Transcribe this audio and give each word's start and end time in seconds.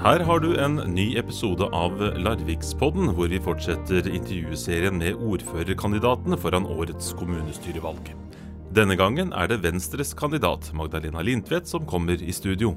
Her 0.00 0.22
har 0.24 0.40
du 0.40 0.54
en 0.56 0.78
ny 0.94 1.10
episode 1.20 1.66
av 1.76 1.98
Larvikspodden, 2.24 3.10
hvor 3.12 3.28
vi 3.28 3.36
fortsetter 3.44 4.06
intervjuserien 4.08 4.96
med 4.96 5.18
ordførerkandidatene 5.20 6.38
foran 6.40 6.64
årets 6.72 7.10
kommunestyrevalg. 7.18 8.08
Denne 8.72 8.96
gangen 8.96 9.34
er 9.36 9.50
det 9.50 9.58
Venstres 9.60 10.14
kandidat 10.16 10.70
Magdalena 10.72 11.20
Lindtvedt 11.20 11.68
som 11.68 11.84
kommer 11.84 12.16
i 12.16 12.32
studio. 12.32 12.72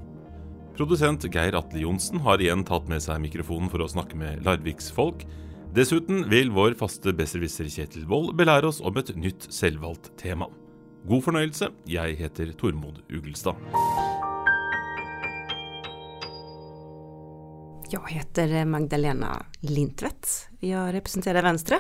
Produsent 0.75 1.23
Geir 1.32 1.55
Atle 1.55 1.86
Johnsen 1.86 2.20
har 2.25 2.44
igjen 2.44 2.66
tatt 2.68 2.91
med 2.91 3.00
seg 3.05 3.24
mikrofonen 3.24 3.71
for 3.71 3.86
å 3.86 3.88
snakke 3.94 4.20
med 4.20 4.44
Larviksfolk. 4.44 5.24
Dessuten 5.71 6.26
vil 6.28 6.52
vår 6.52 6.76
faste 6.76 7.16
besserwisser 7.16 7.71
Kjetil 7.71 8.04
Wold 8.12 8.36
belære 8.36 8.68
oss 8.68 8.84
om 8.84 9.00
et 9.00 9.16
nytt 9.16 9.48
selvvalgt 9.48 10.12
tema. 10.20 10.52
God 11.08 11.24
fornøyelse. 11.30 11.71
Jeg 11.87 12.19
heter 12.19 12.51
Tormod 12.60 13.00
Ugelstad. 13.07 13.55
Jag 17.93 18.11
heter 18.11 18.65
Magdalena 18.65 19.46
Lintvedt. 19.60 20.47
Jeg 20.65 20.93
representerer 20.96 21.46
Venstre. 21.46 21.78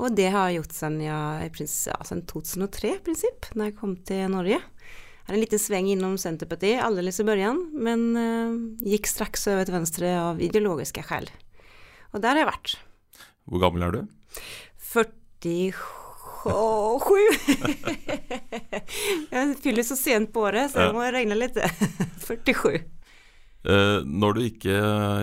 Og 0.00 0.14
det 0.16 0.30
har 0.32 0.48
jeg 0.48 0.62
gjort 0.62 0.72
siden, 0.72 0.94
ja, 1.04 1.44
sedan 1.60 2.22
2003 2.24 2.94
i 2.94 3.02
prinsipp, 3.04 3.44
da 3.52 3.68
jeg 3.68 3.76
kom 3.76 4.00
til 4.08 4.32
Norge. 4.32 4.56
Jeg 4.56 5.26
hadde 5.26 5.36
en 5.36 5.42
liten 5.42 5.60
sveng 5.60 5.90
innom 5.92 6.16
Senterpartiet, 6.16 6.80
alldeles 6.80 7.20
i 7.20 7.26
begynnelsen, 7.28 7.84
men 7.84 8.16
uh, 8.16 8.80
gikk 8.80 9.04
straks 9.10 9.44
over 9.52 9.68
til 9.68 9.76
Venstre 9.76 10.08
av 10.22 10.40
ideologiske 10.40 11.04
skjell. 11.04 11.28
Og 12.14 12.24
der 12.24 12.32
har 12.32 12.40
jeg 12.40 12.48
vært. 12.48 12.80
Hvor 13.44 13.60
gammel 13.66 13.84
er 13.84 13.92
du? 13.98 14.00
47. 14.88 15.76
jeg 19.36 19.52
fyller 19.66 19.84
så 19.84 20.00
sent 20.00 20.32
på 20.32 20.48
året, 20.48 20.72
så 20.72 20.80
jeg 20.86 20.96
må 20.96 21.04
regne 21.12 21.36
litt. 21.36 21.60
47. 22.24 22.80
Eh, 23.60 24.00
når 24.04 24.36
du 24.36 24.40
ikke 24.46 24.76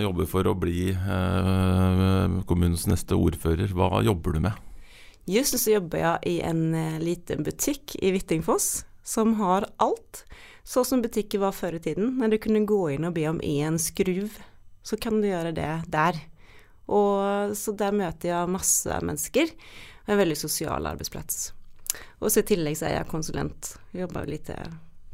jobber 0.04 0.28
for 0.30 0.46
å 0.46 0.58
bli 0.58 0.92
eh, 0.94 2.36
kommunens 2.50 2.86
neste 2.90 3.18
ordfører, 3.18 3.74
hva 3.74 4.04
jobber 4.06 4.38
du 4.38 4.44
med? 4.46 4.60
Just 5.28 5.56
nå 5.56 5.60
så 5.60 5.74
jobber 5.74 6.04
jeg 6.04 6.36
i 6.36 6.36
en 6.46 6.70
eh, 6.78 7.00
liten 7.02 7.42
butikk 7.48 7.98
i 7.98 8.14
Hvittingfoss 8.14 8.86
som 9.08 9.34
har 9.42 9.66
alt. 9.82 10.24
Så 10.68 10.84
som 10.86 11.02
butikker 11.02 11.42
var 11.42 11.56
før 11.56 11.80
i 11.80 11.82
tiden, 11.82 12.14
når 12.20 12.36
du 12.36 12.40
kunne 12.44 12.66
gå 12.68 12.82
inn 12.94 13.08
og 13.08 13.16
be 13.18 13.26
om 13.30 13.42
én 13.42 13.80
skruv, 13.82 14.36
så 14.86 15.00
kan 15.02 15.22
du 15.24 15.30
gjøre 15.30 15.56
det 15.56 15.74
der. 15.90 16.20
Og, 16.88 17.56
så 17.58 17.74
der 17.76 17.96
møter 17.96 18.34
jeg 18.34 18.54
masse 18.54 19.02
mennesker. 19.02 19.50
og 20.06 20.14
En 20.14 20.22
veldig 20.22 20.38
sosial 20.40 20.92
arbeidsplass. 20.92 21.52
Og 22.20 22.30
så 22.30 22.44
i 22.44 22.50
tillegg 22.54 22.80
så 22.80 22.92
er 22.92 23.00
jeg 23.00 23.12
konsulent. 23.12 23.76
Jobber 23.96 24.28
litt 24.30 24.52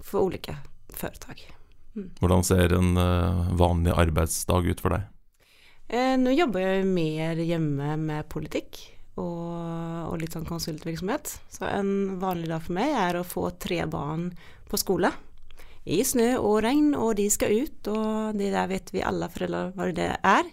for 0.02 0.26
ulike 0.26 0.58
foretak. 0.94 1.63
Hvordan 1.94 2.46
ser 2.46 2.74
en 2.74 2.96
uh, 2.98 3.50
vanlig 3.58 3.94
arbeidsdag 3.94 4.72
ut 4.72 4.82
for 4.82 4.96
deg? 4.96 5.10
Eh, 5.94 6.16
nå 6.18 6.32
jobber 6.34 6.64
jeg 6.64 6.88
mer 6.90 7.42
hjemme 7.44 7.98
med 8.02 8.30
politikk 8.32 8.80
og, 9.20 10.10
og, 10.10 10.16
litt 10.22 10.34
sånn 10.34 10.48
konsultvirksomhet. 10.48 11.36
Så 11.54 11.68
en 11.70 12.18
vanlig 12.24 12.50
dag 12.50 12.64
for 12.66 12.78
meg 12.80 12.96
er 12.98 13.20
å 13.20 13.28
få 13.28 13.52
tre 13.62 13.84
barn 13.86 14.32
på 14.70 14.80
skole. 14.82 15.12
I 15.84 16.00
snø 16.08 16.32
og 16.40 16.62
regn, 16.64 16.94
og 16.96 17.18
de 17.20 17.28
skal 17.30 17.54
ut, 17.66 17.92
og 17.92 18.40
det 18.40 18.54
der 18.56 18.72
vet 18.72 18.90
vi 18.96 19.04
alle 19.04 19.28
foreldre 19.30 19.68
hva 19.76 19.90
det 19.94 20.10
er. 20.16 20.50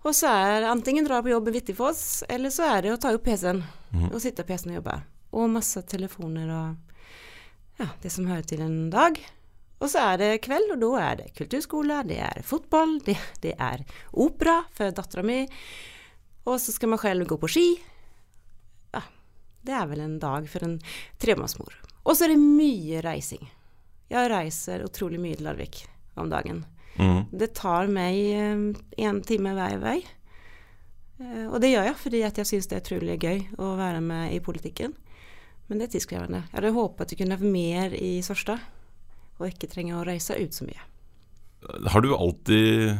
Og 0.00 0.12
så 0.16 0.32
er 0.32 0.68
antingen 0.68 1.06
dra 1.06 1.20
på 1.22 1.30
jobb 1.30 1.48
i 1.48 1.56
Vittifoss, 1.58 2.24
eller 2.28 2.52
så 2.52 2.66
er 2.74 2.84
det 2.84 2.94
å 2.94 3.00
ta 3.00 3.12
opp 3.14 3.24
PC-en 3.24 3.62
mm. 3.62 4.08
og 4.10 4.20
sitte 4.20 4.44
på 4.44 4.52
PC-en 4.52 4.74
og 4.74 4.80
jobbe. 4.80 5.00
Og 5.38 5.52
masse 5.52 5.84
telefoner 5.86 6.50
og 6.50 7.80
ja, 7.80 7.92
det 8.02 8.10
som 8.12 8.26
hører 8.28 8.44
til 8.48 8.64
en 8.64 8.88
dag. 8.92 9.20
Og 9.80 9.88
så 9.88 10.02
er 10.10 10.18
det 10.20 10.42
kveld, 10.44 10.74
og 10.74 10.82
da 10.82 10.90
er 11.00 11.20
det 11.22 11.30
kulturskole, 11.38 12.02
det 12.08 12.18
er 12.20 12.42
fotball, 12.44 12.98
det, 13.06 13.16
det 13.40 13.54
er 13.56 13.80
opera 14.12 14.58
for 14.76 14.92
dattera 14.92 15.24
mi. 15.24 15.40
Og 16.44 16.58
så 16.60 16.74
skal 16.74 16.92
man 16.92 17.00
selv 17.00 17.28
gå 17.28 17.38
på 17.40 17.48
ski. 17.48 17.68
Ja, 18.92 19.02
det 19.64 19.76
er 19.76 19.88
vel 19.88 20.02
en 20.04 20.18
dag 20.20 20.48
for 20.52 20.66
en 20.66 20.76
tremannsmor. 21.20 21.72
Og 22.04 22.16
så 22.16 22.26
er 22.26 22.34
det 22.34 22.42
mye 22.42 23.00
reising. 23.04 23.48
Jeg 24.10 24.30
reiser 24.32 24.84
utrolig 24.84 25.20
mye 25.22 25.38
til 25.38 25.46
Larvik 25.48 25.84
om 26.20 26.28
dagen. 26.32 26.64
Mm. 26.98 27.30
Det 27.32 27.52
tar 27.56 27.88
meg 27.92 28.18
en 29.00 29.20
time 29.24 29.54
hver 29.56 29.78
vei. 29.80 30.00
Eh, 31.20 31.46
og 31.46 31.60
det 31.62 31.70
gjør 31.72 31.88
jeg 31.88 32.00
fordi 32.00 32.20
jeg 32.24 32.48
syns 32.50 32.68
det 32.68 32.76
er 32.76 32.84
utrolig 32.84 33.16
gøy 33.22 33.40
å 33.60 33.70
være 33.78 34.02
med 34.04 34.34
i 34.36 34.42
politikken. 34.44 34.92
Men 35.68 35.80
det 35.80 35.86
er 35.88 35.94
tidskrevende. 35.94 36.42
Jeg 36.50 36.56
hadde 36.58 36.74
håpet 36.76 37.06
at 37.06 37.14
jeg 37.14 37.22
kunne 37.22 37.38
ha 37.38 37.54
mer 37.54 37.96
i 37.96 38.12
Sørstad 38.26 38.60
og 39.40 39.48
ikke 39.48 39.70
trenger 39.72 39.98
å 39.98 40.06
reise 40.06 40.36
ut 40.38 40.56
så 40.56 40.66
mye. 40.68 40.86
Har 41.92 42.04
du 42.04 42.12
alltid 42.16 42.94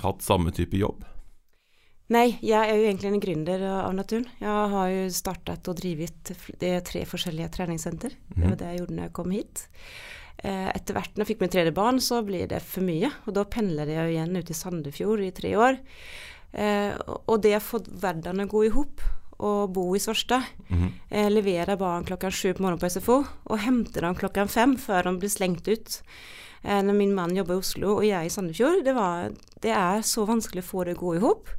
hatt 0.00 0.22
samme 0.24 0.52
type 0.56 0.78
jobb? 0.78 1.02
Nei, 2.10 2.40
jeg 2.42 2.58
er 2.58 2.74
jo 2.74 2.86
egentlig 2.88 3.10
en 3.12 3.22
gründer 3.22 3.66
av 3.70 3.92
naturen. 3.94 4.26
Jeg 4.40 4.70
har 4.72 4.88
jo 4.90 5.02
startet 5.14 5.68
og 5.70 5.76
drevet 5.78 6.32
tre 6.88 7.04
forskjellige 7.06 7.52
treningssenter. 7.54 8.16
Det 8.26 8.40
var 8.40 8.48
mhm. 8.48 8.56
det 8.58 8.70
jeg 8.70 8.80
gjorde 8.80 8.96
når 8.96 9.06
jeg 9.06 9.14
kom 9.20 9.36
hit. 9.36 9.62
Eh, 10.40 10.68
etter 10.72 10.96
hvert 10.96 11.14
når 11.14 11.22
jeg 11.22 11.30
fikk 11.30 11.44
min 11.44 11.52
tredje 11.54 11.76
barn, 11.76 12.00
så 12.02 12.18
blir 12.26 12.50
det 12.50 12.62
for 12.66 12.86
mye. 12.86 13.12
Og 13.28 13.36
da 13.36 13.46
pendler 13.46 13.92
jeg 13.92 14.16
igjen 14.16 14.40
ut 14.40 14.50
i 14.50 14.58
Sandefjord 14.58 15.22
i 15.22 15.30
tre 15.36 15.54
år. 15.60 15.78
Eh, 16.50 16.98
og 17.20 17.36
det 17.44 17.54
har 17.54 17.62
fått 17.62 17.92
hverdagen 17.92 18.42
å 18.42 18.50
gå 18.50 18.64
i 18.66 18.74
hop 18.74 19.04
og 19.40 19.72
bo 19.74 19.86
i 19.96 20.00
Svarstad. 20.02 20.46
Mm. 20.68 20.90
Eh, 21.10 21.30
leverer 21.32 21.78
barn 21.80 22.06
klokken 22.08 22.34
sju 22.34 22.52
på 22.52 22.64
morgenen 22.64 22.82
på 22.82 22.90
SFO 22.92 23.22
og 23.24 23.62
henter 23.64 24.06
dem 24.06 24.18
klokken 24.18 24.50
fem 24.52 24.76
før 24.80 25.08
de 25.08 25.16
blir 25.22 25.32
slengt 25.32 25.68
ut. 25.70 26.00
Eh, 26.62 26.82
når 26.84 26.96
min 26.96 27.14
mann 27.16 27.36
jobber 27.36 27.56
i 27.56 27.64
Oslo 27.64 27.96
og 27.96 28.04
jeg 28.06 28.28
i 28.28 28.32
Sandefjord. 28.32 28.84
Det, 28.86 28.94
var, 28.96 29.32
det 29.64 29.74
er 29.76 30.04
så 30.06 30.26
vanskelig 30.28 30.64
å 30.64 30.70
få 30.70 30.84
det 30.86 30.98
å 30.98 31.02
gå 31.02 31.16
i 31.16 31.24
hop. 31.24 31.50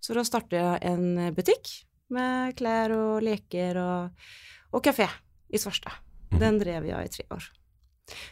Så 0.00 0.14
da 0.16 0.24
startet 0.26 0.58
jeg 0.58 0.82
en 0.88 1.32
butikk 1.36 1.72
med 2.14 2.56
klær 2.58 2.94
og 2.96 3.24
leker 3.24 3.80
og, 3.82 4.28
og 4.72 4.84
kafé 4.84 5.08
i 5.52 5.60
Svarstad. 5.60 6.00
Mm. 6.32 6.38
Den 6.42 6.60
drev 6.62 6.88
jeg 6.88 7.08
i 7.08 7.16
tre 7.18 7.28
år. 7.34 7.48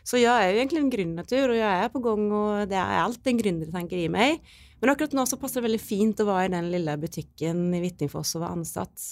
Så 0.07 0.21
jeg 0.21 0.33
er 0.33 0.55
jo 0.55 0.61
egentlig 0.63 0.81
en 0.83 0.93
gründernatur, 0.93 1.51
og 1.53 1.59
jeg 1.59 1.83
er 1.84 1.91
på 1.93 2.01
gang, 2.05 2.23
og 2.33 2.71
det 2.71 2.78
er 2.81 3.03
alt 3.03 3.28
en 3.28 3.41
gründer 3.41 3.73
tenker 3.75 4.01
i 4.01 4.09
meg. 4.13 4.41
Men 4.81 4.93
akkurat 4.93 5.15
nå 5.17 5.25
så 5.29 5.39
passer 5.41 5.63
det 5.63 5.71
veldig 5.71 5.81
fint 5.81 6.21
å 6.21 6.29
være 6.29 6.51
i 6.51 6.53
den 6.53 6.69
lille 6.73 6.97
butikken 7.01 7.63
i 7.75 7.81
Hvittingfoss 7.81 8.35
og 8.37 8.43
være 8.45 8.59
ansatt. 8.59 9.07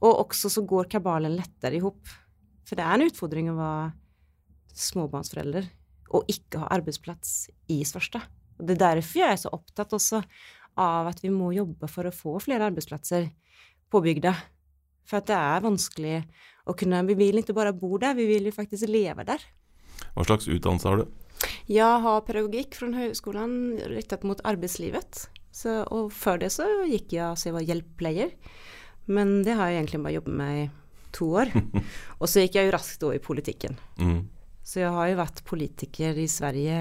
Og 0.00 0.22
også 0.24 0.50
så 0.52 0.64
går 0.68 0.88
kabalen 0.92 1.36
lettere 1.36 1.76
i 1.76 1.82
hop. 1.84 2.00
For 2.64 2.78
det 2.78 2.86
er 2.86 2.96
en 2.96 3.10
utfordring 3.10 3.50
å 3.52 3.58
være 3.58 3.90
småbarnsforelder 4.72 5.68
og 6.16 6.32
ikke 6.32 6.62
ha 6.62 6.70
arbeidsplass 6.78 7.50
i 7.72 7.82
Svarstad. 7.88 8.24
Og 8.58 8.68
det 8.68 8.76
er 8.76 8.82
derfor 9.00 9.20
jeg 9.20 9.34
er 9.34 9.40
så 9.42 9.52
opptatt 9.52 9.92
også 9.96 10.22
av 10.80 11.10
at 11.10 11.20
vi 11.20 11.32
må 11.32 11.50
jobbe 11.52 11.88
for 11.90 12.08
å 12.08 12.14
få 12.14 12.38
flere 12.40 12.70
arbeidsplasser 12.70 13.28
på 13.92 14.00
bygda. 14.04 14.32
For 15.08 15.20
at 15.20 15.28
det 15.28 15.36
er 15.36 15.64
vanskelig 15.64 16.18
å 16.70 16.76
kunne 16.78 17.02
Vi 17.08 17.16
vil 17.18 17.40
ikke 17.40 17.56
bare 17.56 17.74
bo 17.74 17.98
der, 17.98 18.14
vi 18.14 18.28
vil 18.28 18.46
jo 18.46 18.54
faktisk 18.54 18.86
leve 18.88 19.26
der. 19.26 19.42
Hva 20.14 20.24
slags 20.24 20.46
utdannelse 20.46 20.88
har 20.88 21.02
du? 21.02 21.21
Jeg 21.70 22.02
har 22.04 22.24
pedagogikk 22.26 22.76
fra 22.78 22.90
högskolan 22.94 23.54
riktat 23.92 24.26
mot 24.28 24.40
arbeidslivet. 24.46 25.26
Så, 25.52 25.82
og 25.92 26.12
før 26.16 26.40
det 26.40 26.52
så 26.54 26.66
gikk 26.88 27.12
jeg 27.12 27.38
så 27.38 27.50
jeg 27.50 27.56
var 27.58 27.66
hjelpepleier. 27.68 28.32
Men 29.12 29.40
det 29.46 29.56
har 29.58 29.70
jeg 29.70 29.82
egentlig 29.82 30.02
bare 30.04 30.16
jobbet 30.16 30.38
med 30.40 30.60
i 30.62 30.68
to 31.12 31.28
år. 31.42 31.52
og 32.20 32.30
så 32.30 32.44
gikk 32.44 32.58
jeg 32.58 32.68
jo 32.68 32.74
raskt 32.76 33.02
da 33.02 33.12
i 33.16 33.22
politikken. 33.22 33.76
Mm. 34.00 34.20
Så 34.62 34.80
jeg 34.80 34.94
har 34.94 35.10
jo 35.10 35.20
vært 35.20 35.44
politiker 35.48 36.18
i 36.22 36.28
Sverige. 36.30 36.80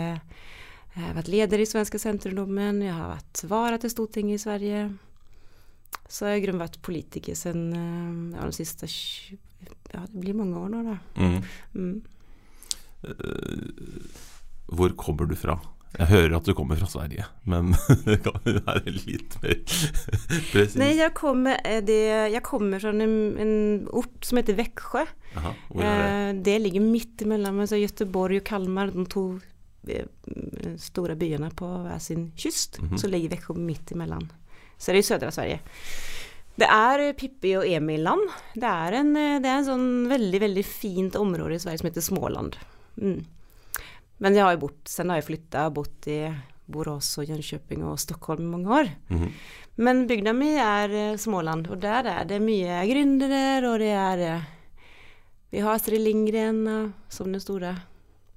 Jeg 0.92 1.06
har 1.06 1.16
vært 1.18 1.32
leder 1.32 1.64
i 1.64 1.68
Svenska 1.68 2.00
Senterungdommen. 2.02 2.84
Jeg 2.86 2.96
har 2.96 3.16
vært 3.16 3.44
vara 3.50 3.80
til 3.82 3.94
Stortinget 3.94 4.40
i 4.40 4.44
Sverige. 4.44 4.82
Så 6.12 6.28
jeg 6.28 6.36
har 6.36 6.42
i 6.42 6.46
grunnen 6.46 6.64
vært 6.64 6.82
politiker 6.84 7.38
siden 7.40 7.72
eh, 7.76 8.38
ja, 8.38 8.48
de 8.48 8.56
siste 8.56 8.88
Ja, 9.92 10.04
det 10.08 10.20
blir 10.20 10.36
mange 10.36 10.60
år 10.60 10.72
nå, 10.72 10.84
da. 10.88 10.98
Mm. 11.20 11.40
Mm. 11.76 11.98
Hvor 14.72 14.96
kommer 15.00 15.28
du 15.28 15.36
fra? 15.36 15.60
Jeg 15.92 16.08
hører 16.08 16.38
at 16.38 16.48
du 16.48 16.54
kommer 16.56 16.80
fra 16.80 16.88
Sverige, 16.88 17.26
men 17.52 17.74
det 18.06 18.22
kan 18.24 18.46
jo 18.48 18.62
være 18.64 18.94
litt 18.96 19.36
mer 19.44 19.58
presis? 20.54 20.78
Nei, 20.80 20.94
jeg 20.96 21.12
kommer, 21.18 21.58
eh, 21.68 21.82
det, 21.84 22.00
jeg 22.32 22.44
kommer 22.48 22.80
fra 22.80 22.94
en, 22.96 23.16
en, 23.44 23.56
ort 24.00 24.28
som 24.28 24.40
heter 24.40 24.56
Veksjø. 24.60 25.04
Aha, 25.42 25.52
hvor 25.68 25.84
er 25.84 26.00
det? 26.00 26.06
Eh, 26.12 26.30
det 26.48 26.58
ligger 26.64 26.86
midt 26.86 27.26
imellom 27.26 27.60
altså 27.66 27.80
Göteborg 27.82 28.40
og 28.40 28.46
Kalmar, 28.48 28.94
de 28.96 29.06
to 29.12 29.26
eh, 29.92 30.08
store 30.80 31.18
byene 31.20 31.52
på 31.60 31.74
hver 31.84 32.00
sin 32.00 32.30
kyst. 32.40 32.80
Mm 32.80 32.88
-hmm. 32.88 33.04
Så 33.04 33.12
ligger 33.12 33.36
Veksjø 33.36 33.58
midt 33.60 33.92
imellom. 33.92 34.30
Så 34.78 34.92
det 34.92 34.98
er 34.98 35.00
i 35.00 35.10
sødre 35.12 35.32
Sverige. 35.32 35.60
Det 36.56 36.68
er 36.68 37.14
Pippi 37.14 37.56
og 37.58 37.68
Emil-land. 37.68 38.30
Det 38.56 38.64
en, 38.64 39.14
det 39.14 39.50
er 39.50 39.58
en 39.58 39.66
sånn 39.66 40.08
veldig, 40.10 40.40
veldig 40.40 40.66
fint 40.66 41.16
område 41.16 41.56
i 41.56 41.60
Sverige 41.60 41.78
som 41.78 41.88
heter 41.88 42.02
Småland. 42.02 42.56
Mm. 42.96 43.26
Men 44.22 44.38
jeg 44.38 44.46
har 44.46 44.54
jo 44.56 44.68
bort, 44.68 44.82
sen 44.90 45.10
har 45.10 45.18
jeg 45.18 45.30
flytta 45.32 45.66
og 45.70 45.80
bodd 45.80 46.08
i 46.14 46.22
Borås 46.72 47.10
og 47.20 47.28
Jönköping 47.30 47.82
og 47.90 48.00
Stockholm 48.00 48.46
i 48.46 48.52
mange 48.52 48.70
år. 48.70 48.90
Mm 49.10 49.20
-hmm. 49.20 49.32
Men 49.76 50.08
bygda 50.08 50.34
mi 50.34 50.56
er 50.56 50.90
eh, 50.90 51.18
Småland, 51.18 51.68
og 51.68 51.80
der 51.82 52.06
er 52.06 52.26
det 52.26 52.42
mye 52.42 52.86
gründere, 52.86 53.64
og 53.66 53.80
det 53.80 53.92
er 53.92 54.18
eh, 54.36 54.42
Vi 55.52 55.60
har 55.60 55.74
Astrid 55.74 56.02
Lindgren 56.02 56.94
som 57.10 57.32
det 57.32 57.42
store 57.42 57.76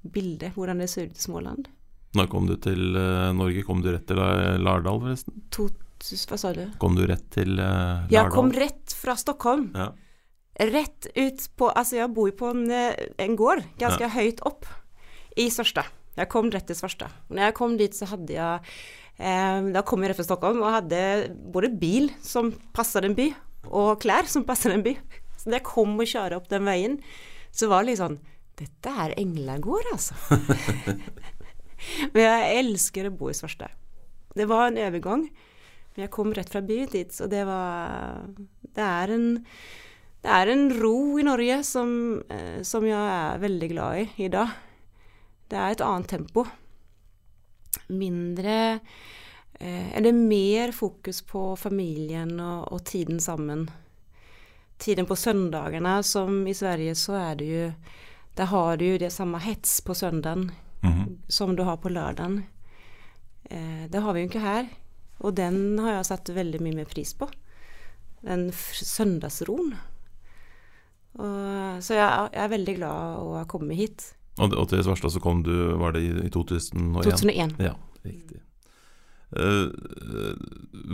bildet, 0.03 0.55
hvordan 0.55 0.79
det 0.79 0.91
ser 0.91 1.05
ut 1.05 1.19
i 1.19 1.21
Småland. 1.21 1.69
Når 2.15 2.27
kom 2.27 2.47
du 2.47 2.57
til 2.57 2.97
uh, 2.97 3.33
Norge? 3.33 3.63
Kom 3.63 3.83
du 3.83 3.93
rett 3.93 4.07
til 4.07 4.17
Lardal, 4.17 5.01
forresten? 5.01 5.33
To, 5.51 5.69
hva 6.29 6.37
sa 6.37 6.53
du? 6.53 6.71
Kom 6.79 6.97
du 6.97 7.07
rett 7.07 7.31
til 7.31 7.55
Lardal? 7.55 8.11
Jeg 8.11 8.31
kom 8.31 8.51
rett 8.51 8.93
fra 8.93 9.15
Stockholm. 9.15 9.71
Ja. 9.75 9.93
Rett 10.59 11.07
ut 11.17 11.49
på 11.57 11.71
Altså, 11.71 11.97
jeg 11.97 12.15
bor 12.15 12.29
jo 12.29 12.37
på 12.37 12.51
en, 12.51 12.71
en 13.19 13.37
gård 13.37 13.63
ganske 13.79 14.03
ja. 14.03 14.09
høyt 14.09 14.41
opp 14.43 14.67
i 15.41 15.49
Svarstad. 15.53 15.89
Jeg 16.15 16.31
kom 16.31 16.51
rett 16.55 16.67
til 16.69 16.79
Svarstad. 16.79 17.15
Når 17.29 17.49
jeg 17.49 17.57
kom 17.59 17.75
dit, 17.79 17.95
så 17.97 18.07
hadde 18.13 18.37
jeg 18.37 18.75
eh, 19.19 19.71
Da 19.75 19.83
kom 19.87 20.05
jeg 20.05 20.13
rett 20.13 20.21
fra 20.21 20.29
Stockholm 20.29 20.63
og 20.63 20.75
hadde 20.77 21.01
både 21.55 21.73
bil 21.75 22.11
som 22.23 22.53
passet 22.77 23.07
en 23.07 23.17
by, 23.19 23.33
og 23.71 23.99
klær 24.05 24.29
som 24.31 24.47
passet 24.47 24.75
en 24.75 24.85
by. 24.85 24.95
Så 25.39 25.51
da 25.51 25.59
jeg 25.59 25.67
kom 25.67 25.97
og 25.99 26.09
kjørte 26.09 26.39
opp 26.39 26.51
den 26.53 26.69
veien, 26.69 26.99
så 27.55 27.69
var 27.71 27.83
det 27.83 27.93
litt 27.93 28.03
sånn 28.03 28.21
Dette 28.55 28.91
er 29.03 29.17
Englagård, 29.19 29.89
altså. 29.91 30.15
Men 32.15 32.23
jeg 32.23 32.61
elsker 32.61 33.09
å 33.09 33.17
bo 33.19 33.33
i 33.33 33.35
Svarstad. 33.35 33.73
Det 34.35 34.47
var 34.51 34.69
en 34.69 34.79
overgang. 34.79 35.27
Men 35.95 36.07
jeg 36.07 36.13
kom 36.15 36.31
rett 36.35 36.51
fra 36.51 36.63
byen 36.63 36.91
dit, 36.93 37.11
så 37.15 37.27
det 37.31 37.43
var 37.47 38.23
Det 38.75 38.83
er 38.85 39.15
en, 39.15 39.27
det 40.23 40.37
er 40.39 40.53
en 40.55 40.69
ro 40.79 41.19
i 41.19 41.27
Norge 41.27 41.59
som, 41.67 42.23
eh, 42.31 42.63
som 42.67 42.87
jeg 42.87 42.99
er 42.99 43.43
veldig 43.43 43.71
glad 43.75 44.05
i 44.05 44.07
i 44.27 44.31
dag. 44.31 44.55
Det 45.49 45.59
er 45.61 45.75
et 45.75 45.85
annet 45.85 46.09
tempo. 46.09 46.47
Mindre 47.93 48.81
eh, 49.61 49.97
Eller 49.97 50.13
mer 50.13 50.73
fokus 50.73 51.23
på 51.23 51.57
familien 51.57 52.39
og, 52.41 52.73
og, 52.73 52.85
tiden 52.85 53.21
sammen. 53.21 53.69
Tiden 54.79 55.07
på 55.07 55.17
søndagene, 55.17 56.03
som 56.03 56.47
i 56.47 56.55
Sverige, 56.55 56.95
så 56.95 57.19
er 57.21 57.35
det 57.35 57.51
jo 57.51 57.73
Der 58.37 58.51
har 58.51 58.77
du 58.77 58.85
jo 58.85 58.99
det 58.99 59.13
samme 59.13 59.39
hets 59.39 59.81
på 59.81 59.95
søndagen 59.95 60.51
mm 60.83 60.93
-hmm. 60.93 61.19
som 61.29 61.57
du 61.57 61.63
har 61.63 61.77
på 61.77 61.89
lørdagen. 61.89 62.45
Eh, 63.45 63.91
det 63.91 64.01
har 64.01 64.13
vi 64.13 64.21
jo 64.21 64.27
ikke 64.27 64.41
her. 64.41 64.67
Og 65.19 65.37
den 65.37 65.79
har 65.79 65.93
jeg 65.93 66.07
satt 66.07 66.29
veldig 66.29 66.61
mye 66.63 66.75
mer 66.75 66.85
pris 66.85 67.15
på. 67.15 67.29
Den 68.25 68.53
søndagsroen. 68.73 69.75
Og, 71.15 71.83
så 71.85 71.95
jeg, 71.95 72.29
jeg, 72.33 72.45
er 72.45 72.49
veldig 72.49 72.77
glad 72.77 73.19
å 73.23 73.35
ha 73.39 73.45
kommet 73.45 73.77
hit. 73.77 74.15
Og, 74.39 74.55
og 74.59 74.67
til 74.71 74.83
Svarstad 74.83 75.15
så 75.15 75.23
kom 75.23 75.45
du, 75.47 75.53
var 75.79 75.95
det 75.95 76.03
i, 76.07 76.11
i 76.27 76.33
2001? 76.33 77.05
2001. 77.07 77.55
Ja, 77.63 77.77
riktig. 78.07 78.41
Uh, 79.35 79.67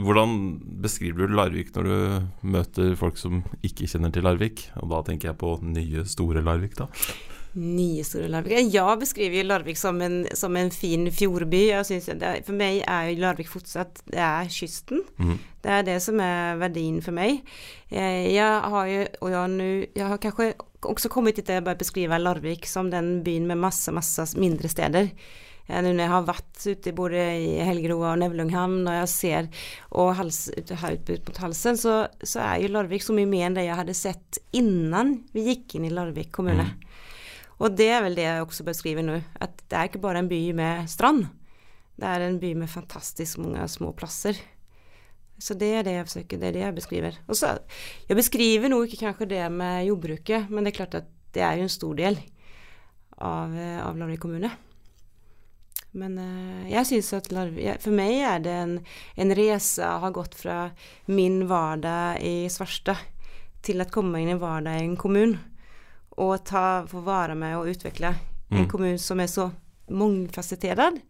hvordan 0.01 0.31
beskriver 0.81 1.29
du 1.29 1.35
Larvik 1.37 1.75
når 1.75 1.89
du 1.89 2.47
møter 2.55 2.95
folk 2.97 3.19
som 3.21 3.43
ikke 3.67 3.89
kjenner 3.91 4.13
til 4.15 4.25
Larvik? 4.25 4.69
Og 4.81 4.89
da 4.93 5.03
tenker 5.09 5.33
jeg 5.33 5.41
på 5.41 5.59
nye, 5.65 6.07
store 6.09 6.45
Larvik, 6.45 6.79
da. 6.79 6.89
Nye, 7.59 8.05
store 8.07 8.31
Larvik. 8.31 8.71
Jeg 8.73 8.99
beskriver 9.01 9.45
Larvik 9.45 9.77
som 9.77 10.01
en, 10.05 10.23
som 10.39 10.57
en 10.57 10.71
fin 10.71 11.09
fjordby. 11.13 11.67
Det, 11.91 12.31
for 12.47 12.57
meg 12.57 12.81
er 12.87 13.13
Larvik 13.19 13.51
fortsatt 13.51 14.05
det 14.09 14.23
er 14.23 14.49
kysten. 14.55 15.03
Mm. 15.19 15.37
Det 15.61 15.77
er 15.77 15.87
det 15.89 15.99
som 16.05 16.21
er 16.25 16.61
verdien 16.63 17.01
for 17.05 17.17
meg. 17.17 17.43
Jeg, 17.91 18.33
jeg 18.37 18.73
har 18.75 18.93
jo, 18.93 19.07
og 19.21 19.33
jeg, 19.35 19.55
nu, 19.59 19.71
jeg 19.97 20.07
har 20.07 20.23
kanskje 20.23 20.53
också 20.83 21.09
kommet 21.09 21.37
dit 21.37 21.51
å 21.51 21.61
beskrive 21.61 21.79
beskriva 21.79 22.19
Larvik 22.19 22.67
som 22.67 22.91
den 22.91 23.23
byen 23.25 23.47
med 23.47 23.59
masse, 23.59 23.93
masse 23.93 24.27
mindre 24.39 24.69
steder. 24.69 25.11
Når 25.71 26.01
jeg 26.03 26.11
har 26.11 26.27
vært 26.27 26.63
ute 26.67 26.93
både 26.97 27.25
i 27.39 27.51
Helgeroa 27.63 28.15
og 28.15 28.21
Nevlunghamn 28.25 28.89
og 28.89 28.97
jeg 28.97 29.11
ser 29.13 29.49
og 29.95 30.17
hals, 30.19 30.49
ut 30.51 30.73
mot 31.29 31.43
halsen 31.45 31.79
så, 31.79 31.97
så 32.23 32.43
er 32.43 32.65
jo 32.65 32.73
Larvik 32.75 33.05
så 33.07 33.15
mye 33.15 33.29
mer 33.31 33.47
enn 33.47 33.59
det 33.59 33.69
jeg 33.69 33.79
hadde 33.79 33.95
sett 33.95 34.41
innan 34.57 35.21
vi 35.37 35.47
gikk 35.47 35.77
inn 35.79 35.87
i 35.87 35.93
Larvik 35.95 36.33
kommune. 36.35 36.67
Mm. 36.67 36.89
Og 37.61 37.77
det 37.77 37.91
er 37.93 38.03
vel 38.03 38.17
det 38.19 38.25
jeg 38.25 38.43
også 38.43 38.67
beskriver 38.67 39.05
nå, 39.07 39.21
at 39.39 39.63
det 39.69 39.77
er 39.77 39.91
ikke 39.91 40.03
bare 40.03 40.25
en 40.25 40.31
by 40.31 40.41
med 40.59 40.89
strand. 40.91 41.29
Det 42.01 42.09
er 42.09 42.25
en 42.25 42.41
by 42.41 42.55
med 42.63 42.73
fantastisk 42.73 43.39
mange 43.43 43.67
små 43.69 43.93
plasser. 43.95 44.39
Så 45.41 45.57
det 45.57 45.71
er 45.73 45.87
det 45.87 45.95
jeg 45.97 46.09
forsøker, 46.09 46.41
det 46.41 46.49
er 46.51 46.57
det 46.57 46.65
jeg 46.67 46.77
beskriver. 46.77 47.21
Og 47.27 47.39
så, 47.39 47.55
jeg 48.09 48.19
beskriver 48.19 48.69
nå 48.69 48.83
ikke 48.85 49.07
kanskje 49.07 49.31
det 49.31 49.45
med 49.53 49.87
jordbruket, 49.89 50.51
men 50.51 50.67
det 50.67 50.75
er 50.75 50.81
klart 50.83 50.99
at 51.01 51.09
det 51.35 51.45
er 51.47 51.57
jo 51.57 51.69
en 51.69 51.73
stor 51.73 51.95
del 51.97 52.19
av, 53.17 53.55
av 53.87 53.97
Larvik 53.97 54.21
kommune. 54.21 54.51
Men 55.97 56.19
uh, 56.23 56.67
jeg 56.71 56.87
syns 56.87 57.11
at 57.17 57.31
Larvik 57.35 57.81
For 57.83 57.95
meg 57.95 58.21
er 58.23 58.43
det 58.45 58.53
en, 58.55 58.75
en 59.19 59.35
reise 59.35 59.87
å 59.87 60.03
ha 60.05 60.11
gått 60.15 60.37
fra 60.39 60.59
min 61.11 61.43
hverdag 61.51 62.21
i 62.23 62.47
Svarstad 62.53 63.01
til 63.65 63.83
å 63.83 63.89
komme 63.91 64.23
inn 64.23 64.31
i 64.33 64.39
hverdag 64.39 64.79
i 64.79 64.87
en 64.87 64.99
kommune. 65.01 65.41
Og 66.21 66.37
ta, 66.47 66.85
få 66.89 67.03
være 67.05 67.37
med 67.39 67.57
og 67.59 67.73
utvikle 67.73 68.13
en 68.51 68.65
mm. 68.65 68.69
kommune 68.71 69.01
som 69.03 69.21
er 69.23 69.31
så 69.31 69.49
mangfasettert. 69.91 71.01